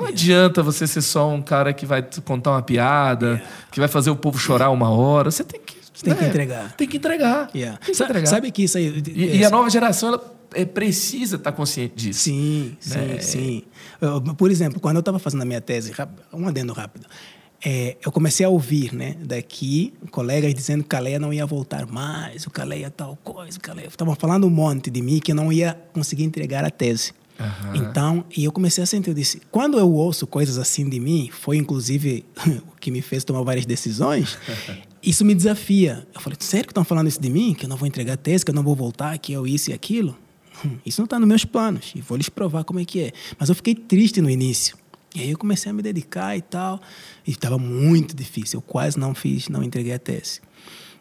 [0.00, 4.10] Não adianta você ser só um cara que vai contar uma piada, que vai fazer
[4.10, 5.30] o povo chorar uma hora.
[5.30, 5.78] Você tem que.
[5.92, 6.28] Você tem que né?
[6.28, 6.72] entregar.
[6.76, 7.50] Tem que entregar.
[7.54, 7.78] Yeah.
[7.78, 8.26] Tem que Sa- entregar.
[8.26, 9.02] Sabe que isso aí.
[9.08, 12.20] E, e a nova geração ela é, precisa estar consciente disso.
[12.20, 13.18] Sim, sim, Né?
[13.20, 13.62] sim.
[14.00, 15.92] Eu, Por exemplo, quando eu estava fazendo a minha tese,
[16.32, 17.06] um adendo rápido,
[17.62, 22.46] é, eu comecei a ouvir, né, daqui, colegas dizendo que Caleia não ia voltar mais,
[22.46, 23.88] o Caleia tal coisa, o Caleia.
[23.88, 27.12] Estavam falando um monte de mim que eu não ia conseguir entregar a tese.
[27.40, 27.76] Aham.
[27.76, 31.30] Então, e eu comecei a sentir, eu disse, quando eu ouço coisas assim de mim,
[31.32, 34.36] foi inclusive o que me fez tomar várias decisões,
[35.02, 36.06] isso me desafia.
[36.14, 37.54] Eu falei, sério que estão falando isso de mim?
[37.54, 39.70] Que eu não vou entregar a tese, que eu não vou voltar, que eu isso
[39.70, 40.16] e aquilo?
[40.64, 43.12] Hum, Isso não está nos meus planos e vou lhes provar como é que é.
[43.38, 44.76] Mas eu fiquei triste no início.
[45.14, 46.78] E aí eu comecei a me dedicar e tal.
[47.26, 48.58] E estava muito difícil.
[48.58, 50.40] Eu quase não fiz, não entreguei a tese.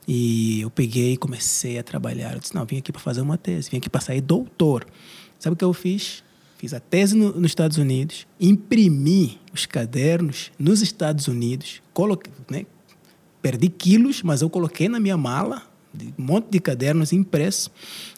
[0.07, 2.33] E eu peguei e comecei a trabalhar.
[2.33, 4.87] Eu disse, não, vim aqui para fazer uma tese, vim aqui para sair doutor.
[5.37, 6.23] Sabe o que eu fiz?
[6.59, 12.65] Fiz a tese no, nos Estados Unidos, imprimi os cadernos nos Estados Unidos, coloquei, né,
[13.41, 15.63] perdi quilos, mas eu coloquei na minha mala
[16.17, 17.71] um monte de cadernos impressos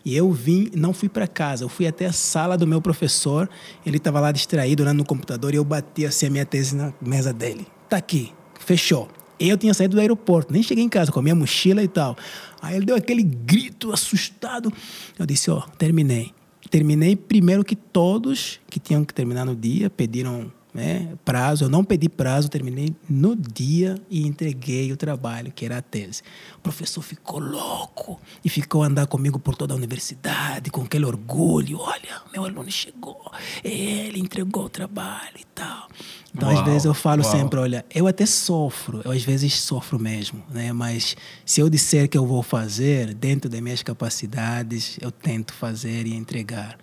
[0.04, 3.48] e eu vim, não fui para casa, eu fui até a sala do meu professor,
[3.86, 6.92] ele estava lá distraído olhando no computador e eu bati assim a minha tese na
[7.00, 7.68] mesa dele.
[7.88, 9.08] Tá aqui, fechou.
[9.40, 12.18] Eu tinha saído do aeroporto, nem cheguei em casa com a minha mochila e tal.
[12.60, 14.74] Aí ele deu aquele grito assustado.
[15.18, 16.32] Eu disse: Ó, oh, terminei.
[16.72, 21.66] Terminei primeiro que todos que tinham que terminar no dia pediram né, prazo.
[21.66, 26.22] Eu não pedi prazo, terminei no dia e entreguei o trabalho, que era a tese.
[26.58, 31.06] O professor ficou louco e ficou a andar comigo por toda a universidade com aquele
[31.06, 31.80] orgulho.
[31.80, 33.32] Olha, meu aluno chegou,
[33.64, 35.88] ele entregou o trabalho e tal.
[36.34, 37.32] Então, uau, às vezes eu falo uau.
[37.32, 40.72] sempre, olha, eu até sofro, eu às vezes sofro mesmo, né?
[40.72, 41.16] Mas
[41.46, 46.16] se eu disser que eu vou fazer dentro das minhas capacidades, eu tento fazer e
[46.16, 46.78] entregar.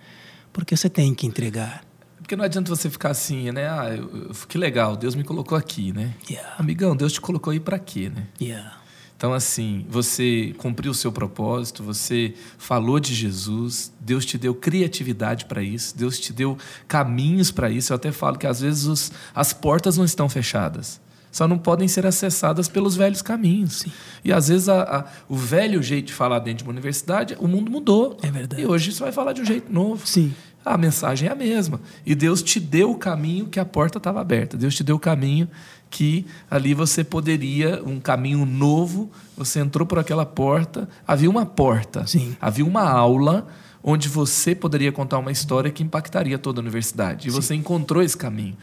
[0.52, 1.87] Porque você tem que entregar.
[2.28, 3.70] Porque não adianta você ficar assim, né?
[3.70, 6.12] Ah, eu, eu, que legal, Deus me colocou aqui, né?
[6.28, 6.56] Yeah.
[6.58, 8.26] Amigão, Deus te colocou aí para quê, né?
[8.38, 8.76] Yeah.
[9.16, 15.46] Então, assim, você cumpriu o seu propósito, você falou de Jesus, Deus te deu criatividade
[15.46, 17.94] para isso, Deus te deu caminhos para isso.
[17.94, 21.00] Eu até falo que às vezes os, as portas não estão fechadas,
[21.32, 23.76] só não podem ser acessadas pelos velhos caminhos.
[23.78, 23.92] Sim.
[24.22, 27.48] E às vezes a, a, o velho jeito de falar dentro de uma universidade, o
[27.48, 28.18] mundo mudou.
[28.20, 28.60] É verdade.
[28.60, 30.06] E hoje você vai falar de um jeito novo.
[30.06, 30.34] Sim
[30.64, 31.80] a mensagem é a mesma.
[32.04, 34.56] E Deus te deu o caminho que a porta estava aberta.
[34.56, 35.48] Deus te deu o caminho
[35.90, 42.06] que ali você poderia, um caminho novo, você entrou por aquela porta, havia uma porta,
[42.06, 42.36] Sim.
[42.40, 43.46] havia uma aula
[43.82, 47.28] onde você poderia contar uma história que impactaria toda a universidade.
[47.28, 47.36] E Sim.
[47.40, 48.56] você encontrou esse caminho.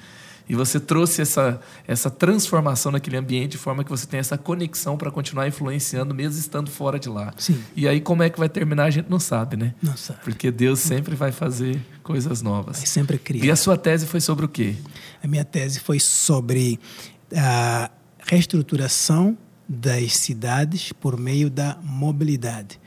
[0.47, 4.97] E você trouxe essa, essa transformação naquele ambiente de forma que você tem essa conexão
[4.97, 7.33] para continuar influenciando, mesmo estando fora de lá.
[7.37, 7.61] Sim.
[7.75, 9.73] E aí, como é que vai terminar, a gente não sabe, né?
[9.81, 10.19] Não sabe.
[10.23, 12.77] Porque Deus sempre vai fazer coisas novas.
[12.77, 13.45] Vai sempre criar.
[13.45, 14.75] E a sua tese foi sobre o quê?
[15.23, 16.79] A minha tese foi sobre
[17.35, 17.89] a
[18.19, 19.37] reestruturação
[19.67, 22.79] das cidades por meio da mobilidade.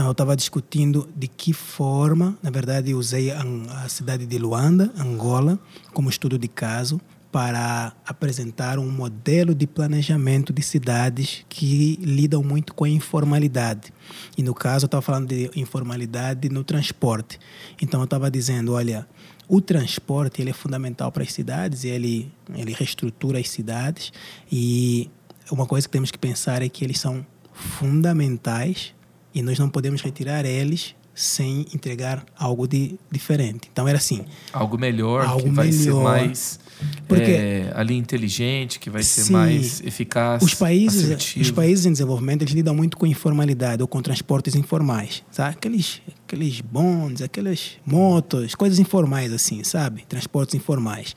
[0.00, 5.58] Então, eu estava discutindo de que forma, na verdade, usei a cidade de Luanda, Angola,
[5.92, 6.98] como estudo de caso
[7.30, 13.92] para apresentar um modelo de planejamento de cidades que lidam muito com a informalidade.
[14.38, 17.38] E no caso, eu estava falando de informalidade no transporte.
[17.78, 19.06] Então, eu estava dizendo: olha,
[19.46, 24.14] o transporte ele é fundamental para as cidades, ele, ele reestrutura as cidades.
[24.50, 25.10] E
[25.50, 28.94] uma coisa que temos que pensar é que eles são fundamentais
[29.34, 33.68] e nós não podemos retirar eles sem entregar algo de diferente.
[33.72, 34.24] Então era assim.
[34.52, 35.82] Algo melhor, algo que vai melhor.
[35.82, 36.60] ser mais
[37.06, 40.42] porque, é, ali inteligente, que vai ser sim, mais eficaz.
[40.42, 45.22] Os países, os países em desenvolvimento eles lidam muito com informalidade ou com transportes informais,
[45.30, 45.56] sabe?
[45.56, 50.04] Aqueles, aqueles bondes, aquelas motos, coisas informais assim, sabe?
[50.08, 51.14] Transportes informais.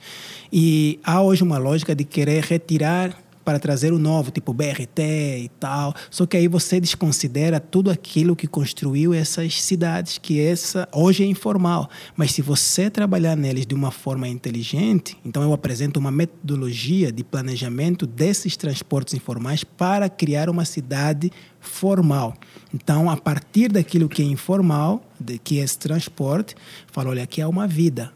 [0.52, 5.50] E há hoje uma lógica de querer retirar para trazer o novo, tipo BRT e
[5.60, 5.94] tal.
[6.10, 11.26] Só que aí você desconsidera tudo aquilo que construiu essas cidades, que essa hoje é
[11.26, 11.88] informal.
[12.16, 17.22] Mas se você trabalhar neles de uma forma inteligente, então eu apresento uma metodologia de
[17.22, 21.30] planejamento desses transportes informais para criar uma cidade
[21.60, 22.34] formal.
[22.72, 26.54] Então, a partir daquilo que é informal, de, que é esse transporte,
[26.90, 28.12] falo, olha, aqui é uma vida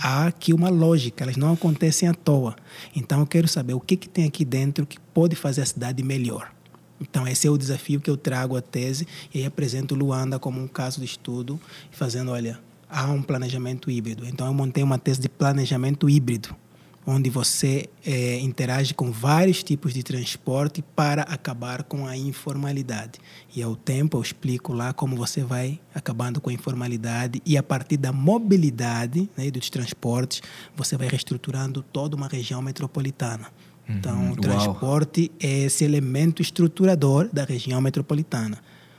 [0.00, 2.56] há aqui uma lógica, elas não acontecem à toa.
[2.96, 6.02] Então eu quero saber o que, que tem aqui dentro que pode fazer a cidade
[6.02, 6.50] melhor.
[7.00, 10.60] Então esse é o desafio que eu trago à tese e aí apresento Luanda como
[10.60, 14.26] um caso de estudo, fazendo, olha, há um planejamento híbrido.
[14.26, 16.54] Então eu montei uma tese de planejamento híbrido
[17.10, 23.18] onde você é, interage com vários tipos de transporte para acabar com a informalidade.
[23.54, 27.62] E ao tempo eu explico lá como você vai acabando com a informalidade e a
[27.64, 30.40] partir da mobilidade né, dos transportes
[30.76, 33.48] você vai reestruturando toda uma região metropolitana.
[33.88, 33.96] Uhum.
[33.96, 38.58] Então, o transporte é esse elemento estruturador da região metropolitana.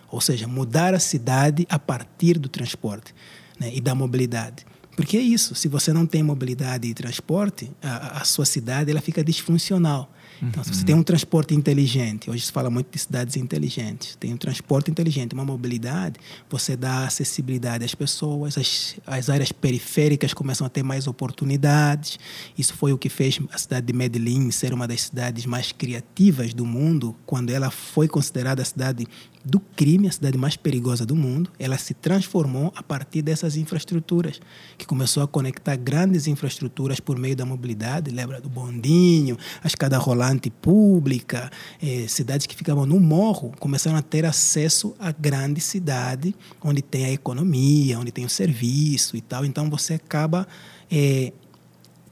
[0.09, 3.16] Ou seja, mudar a cidade a partir do transporte
[3.57, 4.66] né, e da mobilidade.
[4.96, 9.02] Porque é isso, se você não tem mobilidade e transporte, a, a sua cidade ela
[9.02, 10.12] fica disfuncional.
[10.44, 14.34] Então, se você tem um transporte inteligente, hoje se fala muito de cidades inteligentes, tem
[14.34, 16.20] um transporte inteligente, uma mobilidade,
[16.50, 22.18] você dá acessibilidade às pessoas, as, as áreas periféricas começam a ter mais oportunidades.
[22.58, 26.56] Isso foi o que fez a cidade de Medellín ser uma das cidades mais criativas
[26.56, 29.06] do mundo, quando ela foi considerada a cidade
[29.43, 34.39] do crime, a cidade mais perigosa do mundo, ela se transformou a partir dessas infraestruturas,
[34.77, 39.97] que começou a conectar grandes infraestruturas por meio da mobilidade, lembra do bondinho, a escada
[39.97, 41.49] rolante pública,
[41.81, 47.05] eh, cidades que ficavam no morro, começaram a ter acesso à grande cidade, onde tem
[47.05, 49.43] a economia, onde tem o serviço e tal.
[49.43, 50.47] Então você acaba
[50.91, 51.34] eh,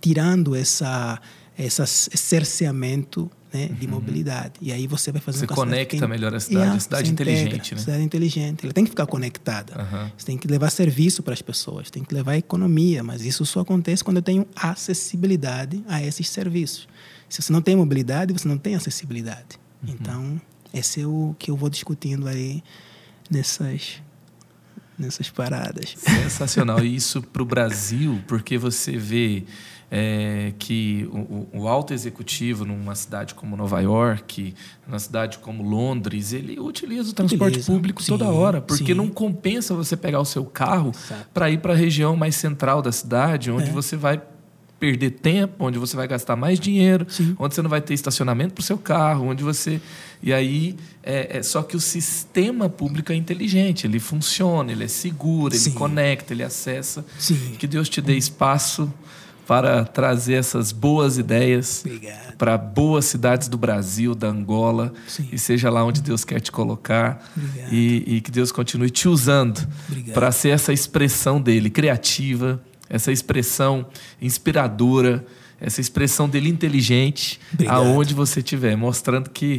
[0.01, 1.22] tirando essa,
[1.57, 3.92] essa, esse cerceamento né, de Uhum.
[3.94, 4.54] mobilidade.
[4.62, 7.34] E aí você vai fazer Você conecta fique- melhor a cidade, a cidade você integra,
[7.34, 7.82] inteligente, né?
[7.82, 8.64] Cidade inteligente.
[8.66, 9.74] Ela tem que ficar conectada.
[9.82, 10.12] Aham.
[10.18, 13.62] Você tem que levar serviço para as pessoas, tem que levar economia, mas isso só
[13.62, 16.88] acontece quando eu tenho acessibilidade a esses serviços.
[17.28, 19.60] Se você não tem mobilidade, você não tem acessibilidade.
[19.88, 19.96] Uhum.
[20.00, 20.42] Então,
[20.74, 22.64] esse é o que eu vou discutindo aí
[23.30, 24.02] nessas
[24.98, 25.94] nessas paradas.
[25.96, 26.84] Sensacional.
[26.84, 29.46] E isso para o Brasil, porque você vê
[29.91, 34.53] é, que o, o- alto executivo numa cidade como Nova York,
[34.88, 38.94] numa cidade como Londres, ele utiliza o transporte público toda sim, hora, porque sim.
[38.94, 40.91] não compensa você pegar o seu carro
[41.34, 43.72] para ir para a região mais central da cidade, onde É.
[43.74, 44.22] você vai
[44.80, 47.36] perder tempo, onde você vai gastar mais dinheiro, Sim.
[47.38, 49.82] onde você não vai ter estacionamento para o seu carro, onde você
[50.24, 54.88] e aí é, é só que o sistema público é inteligente, ele funciona, ele é
[54.88, 57.06] seguro, ele conecta, ele acessa.
[57.57, 58.90] Que Deus te dê espaço
[59.50, 61.84] para trazer essas boas ideias
[62.38, 65.28] para boas cidades do Brasil, da Angola, Sim.
[65.32, 67.28] e seja lá onde Deus quer te colocar.
[67.72, 69.68] E, e que Deus continue te usando
[70.14, 73.88] para ser essa expressão dele criativa, essa expressão
[74.22, 75.26] inspiradora,
[75.60, 77.76] essa expressão dele inteligente, Obrigado.
[77.76, 79.58] aonde você estiver, mostrando que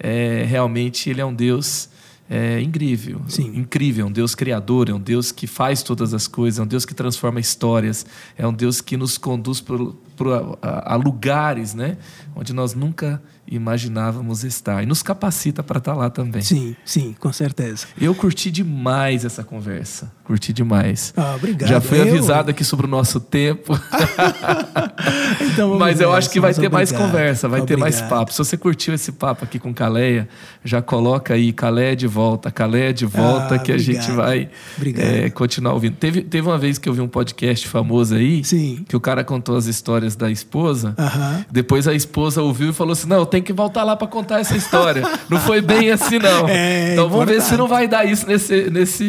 [0.00, 1.88] é, realmente ele é um Deus
[2.30, 3.56] é, incrível, Sim.
[3.56, 6.66] incrível, é um Deus criador, é um Deus que faz todas as coisas, é um
[6.66, 8.04] Deus que transforma histórias,
[8.36, 11.96] é um Deus que nos conduz por, por- a, a lugares, né,
[12.36, 16.42] onde nós nunca imaginávamos estar e nos capacita para estar lá também.
[16.42, 17.86] Sim, sim, com certeza.
[18.00, 20.10] Eu curti demais essa conversa.
[20.24, 21.12] Curti demais.
[21.16, 21.68] Ah, obrigado.
[21.68, 23.78] Já fui Eu- avisado aqui sobre o nosso tempo.
[25.40, 27.10] Então, Mas eu acho que vai ter mais obrigado.
[27.10, 28.18] conversa, vai ter mais Obrigado.
[28.18, 28.32] papo.
[28.32, 30.28] Se você curtiu esse papo aqui com Caleia,
[30.64, 34.16] já coloca aí Caleia de volta, Caleia de volta, Ah, que a gente obrigado.
[34.16, 35.06] vai Obrigado.
[35.06, 35.96] é, continuar ouvindo.
[35.96, 38.84] Teve, teve uma vez que eu vi um podcast famoso aí, Sim.
[38.88, 40.94] que o cara contou as histórias da esposa.
[40.98, 41.44] Aham.
[41.50, 44.40] Depois a esposa ouviu e falou assim: Não, eu tenho que voltar lá para contar
[44.40, 45.02] essa história.
[45.28, 46.48] não foi bem assim, não.
[46.48, 49.08] É então vamos ver se não vai dar isso nesse, nesse,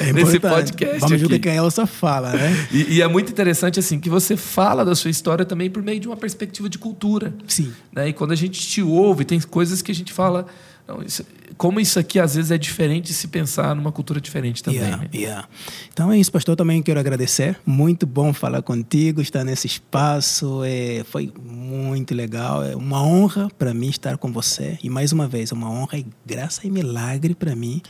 [0.00, 1.00] É nesse podcast.
[1.00, 2.66] Vamos ver o que a Elsa fala, né?
[2.72, 6.00] E, e é muito interessante assim que você fala da sua história também por meio
[6.00, 7.34] de uma perspectiva de cultura.
[7.46, 7.72] Sim.
[7.92, 8.08] Né?
[8.08, 10.46] E quando a gente te ouve, tem coisas que a gente fala.
[10.86, 11.24] "Não, isso-
[11.56, 14.80] como isso aqui às vezes é diferente de se pensar numa cultura diferente também.
[14.80, 15.08] Yeah, né?
[15.14, 15.48] yeah.
[15.92, 16.54] Então é isso, pastor.
[16.54, 17.58] Também quero agradecer.
[17.64, 20.62] Muito bom falar contigo, estar nesse espaço.
[20.64, 22.62] É, foi muito legal.
[22.62, 24.78] É uma honra para mim estar com você.
[24.82, 27.80] E mais uma vez, uma honra e graça e milagre para mim.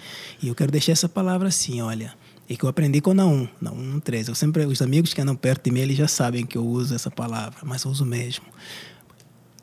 [0.41, 2.15] E eu quero deixar essa palavra assim: olha.
[2.49, 4.29] É que eu aprendi com Naum, Naum 13.
[4.29, 6.95] Eu sempre, os amigos que andam perto de mim, eles já sabem que eu uso
[6.95, 8.45] essa palavra, mas eu uso mesmo.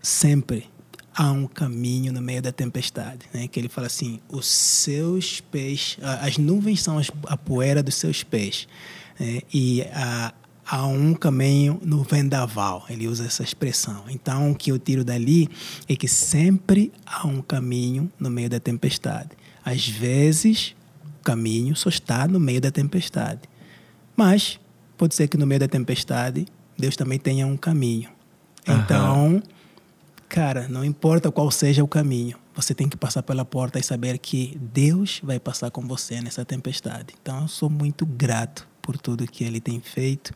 [0.01, 0.65] Sempre
[1.15, 3.47] há um caminho no meio da tempestade, né?
[3.47, 8.67] Que ele fala assim: os seus pés, as nuvens são a poeira dos seus pés,
[9.19, 9.41] né?
[9.53, 10.33] e há,
[10.65, 12.85] há um caminho no vendaval.
[12.89, 14.05] Ele usa essa expressão.
[14.09, 15.49] Então, o que eu tiro dali
[15.87, 19.29] é que sempre há um caminho no meio da tempestade.
[19.63, 20.75] Às vezes,
[21.19, 23.41] o caminho só está no meio da tempestade,
[24.15, 24.59] mas
[24.97, 26.45] pode ser que no meio da tempestade
[26.77, 28.09] Deus também tenha um caminho.
[28.67, 29.41] Então
[30.33, 34.17] Cara, não importa qual seja o caminho, você tem que passar pela porta e saber
[34.17, 37.13] que Deus vai passar com você nessa tempestade.
[37.21, 40.33] Então, eu sou muito grato por tudo que Ele tem feito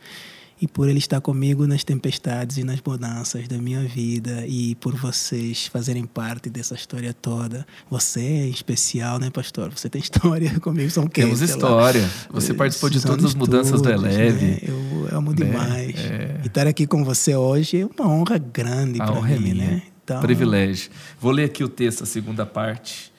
[0.62, 4.96] e por Ele estar comigo nas tempestades e nas bonanças da minha vida e por
[4.96, 7.66] vocês fazerem parte dessa história toda.
[7.90, 9.72] Você em especial, né, pastor?
[9.76, 11.22] Você tem história comigo, são quê?
[11.22, 11.54] Temos Sei lá.
[11.54, 12.10] história.
[12.32, 14.46] Você participou de São todas as mudanças do estudos, Eleve.
[14.46, 14.60] né?
[14.64, 15.36] Eu amo Né?
[15.46, 15.96] demais.
[15.96, 16.42] É.
[16.44, 19.66] E estar aqui com você hoje é uma honra grande para é mim, minha.
[19.68, 19.82] né?
[20.04, 20.90] Então, Privilégio.
[21.20, 23.12] Vou ler aqui o texto, a segunda parte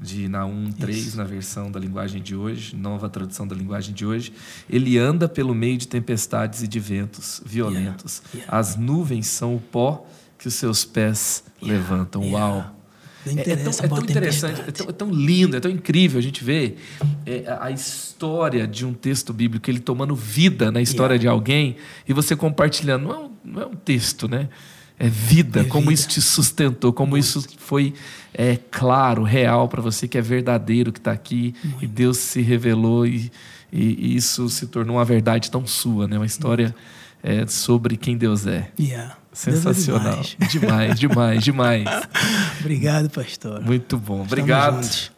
[0.00, 4.32] de Naum 3, na versão da linguagem de hoje, nova tradução da linguagem de hoje.
[4.68, 8.22] Ele anda pelo meio de tempestades e de ventos violentos.
[8.34, 8.58] Yeah, yeah.
[8.58, 10.06] As nuvens são o pó
[10.38, 12.22] que os seus pés levantam.
[12.24, 12.46] yeah.
[12.54, 12.76] Uau!
[13.24, 16.18] Não É, é tão, é tão interessante, é tão, é tão lindo, é tão incrível
[16.18, 16.76] a gente ver
[17.24, 21.76] é, a- história de um texto bíblico, ele tomando vida na história de alguém
[22.08, 23.04] e você compartilhando.
[23.04, 24.48] Não é um, não é um texto, né?
[25.04, 25.94] É vida, É como vida.
[25.94, 27.92] isso te sustentou, como isso foi
[28.32, 33.04] é, claro, real para você, que é verdadeiro que está aqui e Deus se revelou
[33.04, 33.30] e,
[33.72, 36.16] e- e isso se tornou uma verdade tão sua, né?
[36.16, 36.72] Uma história
[37.22, 38.70] é, sobre quem Deus é.
[38.78, 39.16] Yeah.
[39.32, 40.14] Sensacional.
[40.14, 40.98] Deus é demais.
[41.00, 42.06] Demais, demais, demais.
[42.60, 43.60] Obrigado, pastor.
[43.60, 44.22] Muito bom.
[44.22, 44.74] Estamos Obrigado.
[44.82, 45.12] juntos.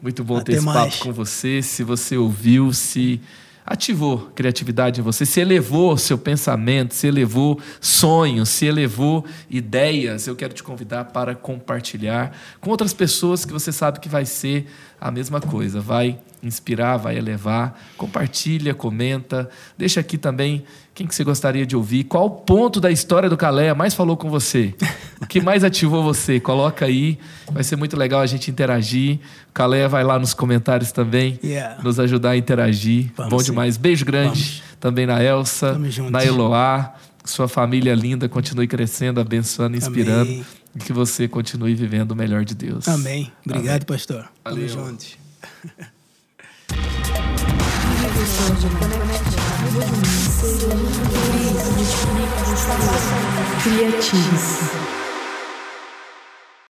[0.00, 0.76] Muito bom Até ter esse mais.
[0.96, 1.60] papo com você.
[1.62, 3.20] Se você ouviu, se
[3.64, 10.34] ativou criatividade em você, se elevou seu pensamento, se elevou sonhos, se elevou ideias, eu
[10.36, 14.66] quero te convidar para compartilhar com outras pessoas que você sabe que vai ser
[15.00, 17.78] a mesma coisa, vai inspirar, vai elevar.
[17.96, 19.48] Compartilha, comenta,
[19.78, 20.64] deixa aqui também
[20.94, 24.28] quem que você gostaria de ouvir, qual ponto da história do Caleia mais falou com
[24.28, 24.74] você,
[25.20, 27.18] o que mais ativou você, coloca aí,
[27.50, 29.18] vai ser muito legal a gente interagir.
[29.48, 31.82] O Caleia vai lá nos comentários também, Yeah.
[31.82, 33.10] nos ajudar a interagir.
[33.16, 33.46] Vamos Bom sim.
[33.46, 33.76] demais.
[33.78, 34.62] Beijo grande Vamos.
[34.78, 35.78] também na Elsa,
[36.10, 36.94] na Eloá.
[37.24, 40.22] Sua família linda continue crescendo, abençoando, inspirando.
[40.30, 40.44] Amém.
[40.74, 42.86] E que você continue vivendo o melhor de Deus.
[42.88, 43.30] Amém.
[43.46, 44.28] Obrigado, pastor.
[44.44, 44.68] Valeu.
[44.68, 45.16] Tamo juntos.
[53.62, 54.81] Criatives.